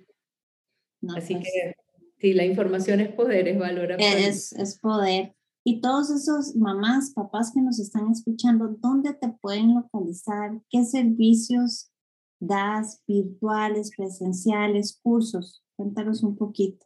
Así 1.15 1.35
pues 1.35 1.45
que 1.45 1.75
sí, 2.19 2.33
la 2.33 2.45
información 2.45 2.99
es 2.99 3.13
poder, 3.13 3.47
es 3.47 3.57
valor. 3.57 3.95
Es, 3.97 4.53
es 4.53 4.77
poder. 4.79 5.33
Y 5.63 5.81
todos 5.81 6.09
esos 6.11 6.55
mamás, 6.55 7.11
papás 7.13 7.51
que 7.53 7.61
nos 7.61 7.79
están 7.79 8.11
escuchando, 8.11 8.75
¿dónde 8.79 9.13
te 9.13 9.29
pueden 9.41 9.75
localizar? 9.75 10.61
¿Qué 10.69 10.83
servicios 10.83 11.91
das, 12.39 13.03
virtuales, 13.07 13.91
presenciales, 13.95 14.99
cursos? 15.01 15.63
Cuéntanos 15.75 16.23
un 16.23 16.35
poquito. 16.35 16.85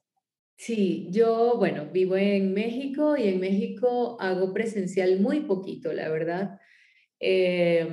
Sí, 0.56 1.08
yo, 1.12 1.58
bueno, 1.58 1.88
vivo 1.92 2.16
en 2.16 2.54
México 2.54 3.18
y 3.18 3.28
en 3.28 3.40
México 3.40 4.18
hago 4.20 4.54
presencial 4.54 5.20
muy 5.20 5.42
poquito, 5.42 5.92
la 5.94 6.10
verdad. 6.10 6.60
Eh, 7.20 7.88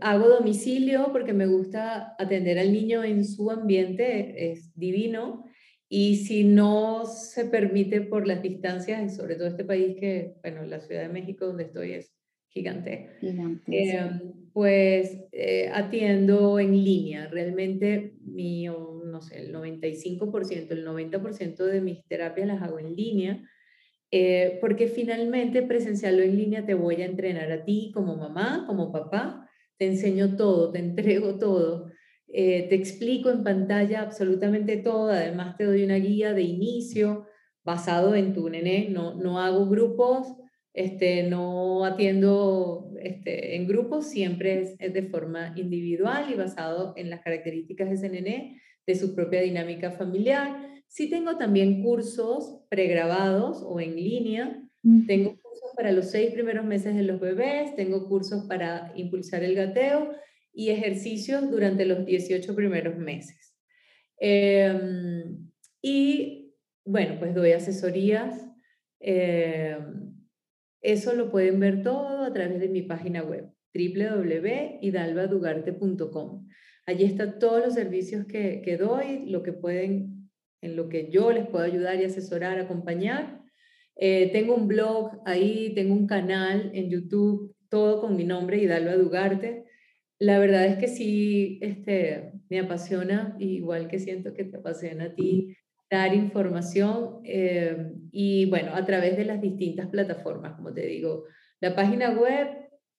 hago 0.00 0.28
domicilio 0.28 1.10
porque 1.12 1.32
me 1.32 1.46
gusta 1.46 2.14
atender 2.18 2.58
al 2.58 2.72
niño 2.72 3.04
en 3.04 3.24
su 3.24 3.50
ambiente, 3.50 4.52
es 4.52 4.72
divino. 4.74 5.44
Y 5.88 6.16
si 6.16 6.44
no 6.44 7.04
se 7.04 7.44
permite 7.44 8.00
por 8.00 8.26
las 8.26 8.42
distancias, 8.42 9.16
sobre 9.16 9.36
todo 9.36 9.48
este 9.48 9.64
país 9.64 9.96
que, 9.98 10.34
bueno, 10.42 10.64
la 10.64 10.80
Ciudad 10.80 11.02
de 11.02 11.08
México 11.08 11.46
donde 11.46 11.64
estoy 11.64 11.92
es 11.92 12.14
gigante, 12.52 13.08
em, 13.66 14.32
pues 14.52 15.18
eh, 15.32 15.70
atiendo 15.72 16.58
en 16.58 16.72
línea. 16.84 17.28
Realmente 17.28 18.14
mi, 18.24 18.66
no 18.66 19.22
sé, 19.22 19.38
el 19.40 19.52
95%, 19.52 20.74
el 20.74 20.84
90% 20.84 21.64
de 21.66 21.80
mis 21.80 22.04
terapias 22.06 22.46
las 22.48 22.62
hago 22.62 22.78
en 22.78 22.94
línea. 22.94 23.42
Eh, 24.14 24.58
porque 24.60 24.88
finalmente 24.88 25.62
presencial 25.62 26.18
o 26.20 26.22
en 26.22 26.36
línea 26.36 26.66
te 26.66 26.74
voy 26.74 27.00
a 27.00 27.06
entrenar 27.06 27.50
a 27.50 27.64
ti 27.64 27.90
como 27.94 28.16
mamá, 28.16 28.64
como 28.66 28.92
papá, 28.92 29.48
te 29.78 29.86
enseño 29.86 30.36
todo, 30.36 30.70
te 30.70 30.78
entrego 30.86 31.38
todo. 31.38 31.90
eh, 32.28 32.66
te 32.68 32.74
explico 32.76 33.30
en 33.30 33.42
pantalla 33.44 34.02
absolutamente 34.02 34.76
todo, 34.78 35.10
además 35.10 35.56
te 35.56 35.64
doy 35.64 35.84
una 35.84 35.96
guía 35.96 36.32
de 36.34 36.42
inicio 36.42 37.26
basado 37.64 38.14
en 38.14 38.32
tu 38.34 38.48
nené, 38.48 38.88
no, 38.90 39.14
no 39.14 39.38
hago 39.38 39.66
grupos, 39.68 40.26
este, 40.74 41.24
no 41.24 41.84
atiendo 41.84 42.90
este, 43.00 43.56
en 43.56 43.66
grupos, 43.66 44.08
siempre 44.08 44.62
es, 44.62 44.76
es, 44.78 44.92
de 44.92 45.02
forma 45.04 45.52
individual 45.56 46.26
y 46.30 46.34
basado 46.34 46.94
en 46.96 47.10
las 47.10 47.20
características 47.20 47.88
de 47.88 47.94
ese 47.94 48.08
nené, 48.08 48.60
de 48.86 48.94
su 48.94 49.14
propia 49.14 49.42
dinámica 49.42 49.90
familiar. 49.90 50.82
Sí 50.88 51.08
tengo 51.10 51.36
también 51.36 51.82
cursos 51.82 52.64
pregrabados 52.68 53.62
o 53.62 53.80
en 53.80 53.96
línea, 53.96 54.62
tengo 55.06 55.38
cursos 55.40 55.70
para 55.76 55.92
los 55.92 56.10
seis 56.10 56.32
primeros 56.32 56.64
meses 56.64 56.96
de 56.96 57.04
los 57.04 57.20
bebés, 57.20 57.76
tengo 57.76 58.08
cursos 58.08 58.44
para 58.46 58.92
impulsar 58.96 59.44
el 59.44 59.54
gateo 59.54 60.12
y 60.52 60.70
ejercicios 60.70 61.50
durante 61.50 61.86
los 61.86 62.04
18 62.04 62.54
primeros 62.54 62.98
meses. 62.98 63.54
Em, 64.18 65.50
y 65.80 66.52
bueno, 66.84 67.16
pues 67.18 67.34
doy 67.34 67.52
asesorías. 67.52 68.44
Em, 69.00 70.11
eso 70.82 71.14
lo 71.14 71.30
pueden 71.30 71.60
ver 71.60 71.82
todo 71.82 72.24
a 72.24 72.32
través 72.32 72.60
de 72.60 72.68
mi 72.68 72.82
página 72.82 73.22
web 73.22 73.50
www.hidalbadugarte.com. 73.74 76.48
Allí 76.86 77.04
están 77.04 77.38
todos 77.38 77.64
los 77.64 77.74
servicios 77.74 78.26
que, 78.26 78.60
que 78.62 78.76
doy, 78.76 79.26
lo 79.26 79.42
que 79.42 79.52
pueden, 79.52 80.30
en 80.60 80.76
lo 80.76 80.88
que 80.88 81.10
yo 81.10 81.32
les 81.32 81.46
puedo 81.46 81.64
ayudar 81.64 82.00
y 82.00 82.04
asesorar, 82.04 82.58
acompañar. 82.58 83.42
Eh, 83.96 84.30
tengo 84.32 84.54
un 84.54 84.68
blog 84.68 85.20
ahí, 85.24 85.72
tengo 85.74 85.94
un 85.94 86.06
canal 86.06 86.70
en 86.74 86.90
YouTube, 86.90 87.54
todo 87.68 88.00
con 88.00 88.16
mi 88.16 88.24
nombre, 88.24 88.60
Hidalba 88.60 88.96
Dugarte. 88.96 89.64
La 90.18 90.38
verdad 90.38 90.66
es 90.66 90.78
que 90.78 90.88
sí, 90.88 91.58
este, 91.62 92.32
me 92.48 92.60
apasiona, 92.60 93.36
igual 93.38 93.88
que 93.88 93.98
siento 93.98 94.34
que 94.34 94.44
te 94.44 94.56
apasiona 94.56 95.06
a 95.06 95.14
ti, 95.14 95.56
dar 95.92 96.14
información 96.14 97.20
eh, 97.24 97.92
y 98.10 98.46
bueno, 98.46 98.74
a 98.74 98.84
través 98.86 99.16
de 99.18 99.26
las 99.26 99.42
distintas 99.42 99.88
plataformas, 99.88 100.54
como 100.54 100.72
te 100.72 100.86
digo, 100.86 101.24
la 101.60 101.74
página 101.76 102.10
web, 102.18 102.48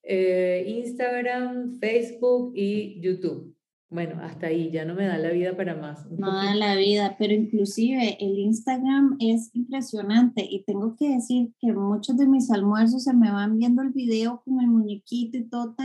eh, 0.04 0.64
Instagram, 0.68 1.80
Facebook 1.80 2.54
y 2.56 3.02
YouTube. 3.02 3.56
Bueno, 3.89 4.22
hasta 4.22 4.48
ahí, 4.48 4.70
ya 4.72 4.86
no 4.86 4.94
me 4.94 5.08
da 5.08 5.18
la 5.18 5.32
vida 5.32 5.58
para 5.58 5.76
más. 5.76 6.10
No 6.12 6.34
da 6.34 6.54
la 6.54 6.76
vida, 6.76 7.16
pero 7.18 7.34
inclusive 7.34 8.18
el 8.20 8.38
Instagram 8.38 9.18
es 9.20 9.50
impresionante 9.54 10.46
y 10.48 10.64
tengo 10.64 10.96
que 10.96 11.10
decir 11.10 11.52
que 11.60 11.74
muchos 11.74 12.16
de 12.18 12.28
mis 12.28 12.52
almuerzos 12.52 13.04
se 13.04 13.14
me 13.14 13.32
van 13.32 13.58
viendo 13.58 13.82
el 13.82 13.89
video 13.89 14.44
con 14.46 14.60
el 14.60 14.68
muñequito 14.68 15.38
y 15.38 15.50
todo, 15.50 15.76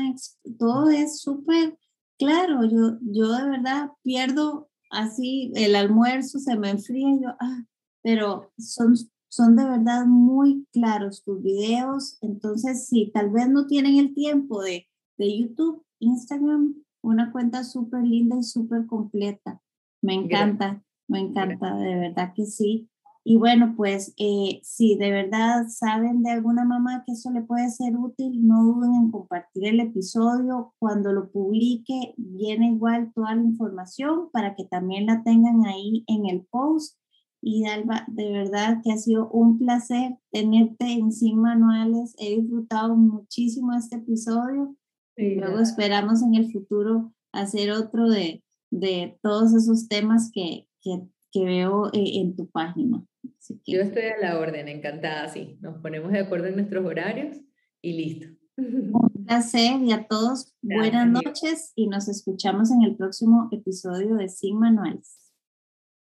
todo 0.59 0.90
es 0.90 1.20
súper 1.20 1.78
claro. 2.18 2.64
Yo, 2.64 2.98
yo 3.00 3.32
de 3.32 3.48
verdad 3.48 3.90
pierdo 4.02 4.68
así 4.91 5.53
el 5.55 5.76
almuerzo, 5.76 6.39
se 6.39 6.57
me 6.57 6.70
enfría 6.70 7.11
y 7.11 7.22
yo, 7.22 7.28
ah, 7.41 7.64
pero 8.03 8.53
son, 8.59 8.95
son 9.28 9.57
de 9.57 9.64
verdad 9.64 10.07
muy 10.07 10.66
claros 10.72 11.22
tus 11.24 11.43
videos. 11.43 12.18
Entonces, 12.20 12.86
sí, 12.86 13.11
tal 13.12 13.30
vez 13.30 13.49
no 13.49 13.66
tienen 13.66 13.97
el 13.99 14.14
tiempo 14.14 14.62
de, 14.62 14.89
de 15.18 15.39
YouTube, 15.39 15.84
Instagram 15.99 16.74
una 17.03 17.32
cuenta 17.32 17.64
súper 17.64 18.05
linda 18.05 18.36
y 18.39 18.43
súper 18.43 18.86
completa. 18.86 19.61
Me 20.03 20.14
encanta, 20.14 20.82
me 21.09 21.20
encanta, 21.20 21.76
de 21.76 21.97
verdad 21.97 22.32
que 22.34 22.47
sí. 22.47 22.89
Y 23.30 23.36
bueno, 23.36 23.74
pues 23.76 24.14
eh, 24.16 24.58
si 24.62 24.96
de 24.96 25.10
verdad 25.10 25.66
saben 25.68 26.22
de 26.22 26.30
alguna 26.30 26.64
mamá 26.64 27.02
que 27.04 27.12
eso 27.12 27.30
le 27.30 27.42
puede 27.42 27.68
ser 27.68 27.94
útil, 27.94 28.46
no 28.46 28.64
duden 28.64 28.94
en 28.94 29.10
compartir 29.10 29.66
el 29.66 29.80
episodio. 29.80 30.72
Cuando 30.78 31.12
lo 31.12 31.30
publique, 31.30 32.14
viene 32.16 32.70
igual 32.70 33.12
toda 33.14 33.34
la 33.34 33.42
información 33.42 34.30
para 34.32 34.54
que 34.54 34.64
también 34.64 35.04
la 35.04 35.22
tengan 35.24 35.66
ahí 35.66 36.04
en 36.06 36.24
el 36.24 36.46
post. 36.50 36.98
Y 37.42 37.64
Dalva, 37.64 38.04
de 38.08 38.32
verdad 38.32 38.80
que 38.82 38.92
ha 38.92 38.96
sido 38.96 39.28
un 39.28 39.58
placer 39.58 40.16
tenerte 40.32 40.86
en 40.90 41.12
Sin 41.12 41.38
Manuales. 41.38 42.14
He 42.18 42.40
disfrutado 42.40 42.96
muchísimo 42.96 43.74
este 43.74 43.96
episodio 43.96 44.74
Luego 45.18 45.58
esperamos 45.58 46.22
en 46.22 46.34
el 46.36 46.52
futuro 46.52 47.12
hacer 47.32 47.72
otro 47.72 48.08
de, 48.08 48.44
de 48.70 49.18
todos 49.20 49.52
esos 49.52 49.88
temas 49.88 50.30
que, 50.32 50.68
que, 50.80 51.02
que 51.39 51.45
veo 51.45 51.86
eh, 51.93 52.20
en 52.20 52.34
tu 52.34 52.51
página. 52.51 53.05
Yo 53.64 53.80
estoy 53.80 54.03
a 54.03 54.18
la 54.20 54.39
orden, 54.39 54.66
encantada, 54.68 55.28
sí. 55.28 55.57
Nos 55.61 55.80
ponemos 55.80 56.11
de 56.11 56.18
acuerdo 56.18 56.49
en 56.49 56.57
nuestros 56.57 56.84
horarios 56.84 57.36
y 57.80 57.93
listo. 57.93 58.26
Un 58.57 59.24
placer 59.24 59.80
y 59.82 59.93
a 59.93 60.07
todos 60.09 60.53
buenas 60.62 61.09
noches 61.09 61.72
y 61.76 61.86
nos 61.86 62.09
escuchamos 62.09 62.72
en 62.72 62.82
el 62.82 62.97
próximo 62.97 63.49
episodio 63.53 64.16
de 64.16 64.28
Sin 64.28 64.59
Manuales. 64.59 65.27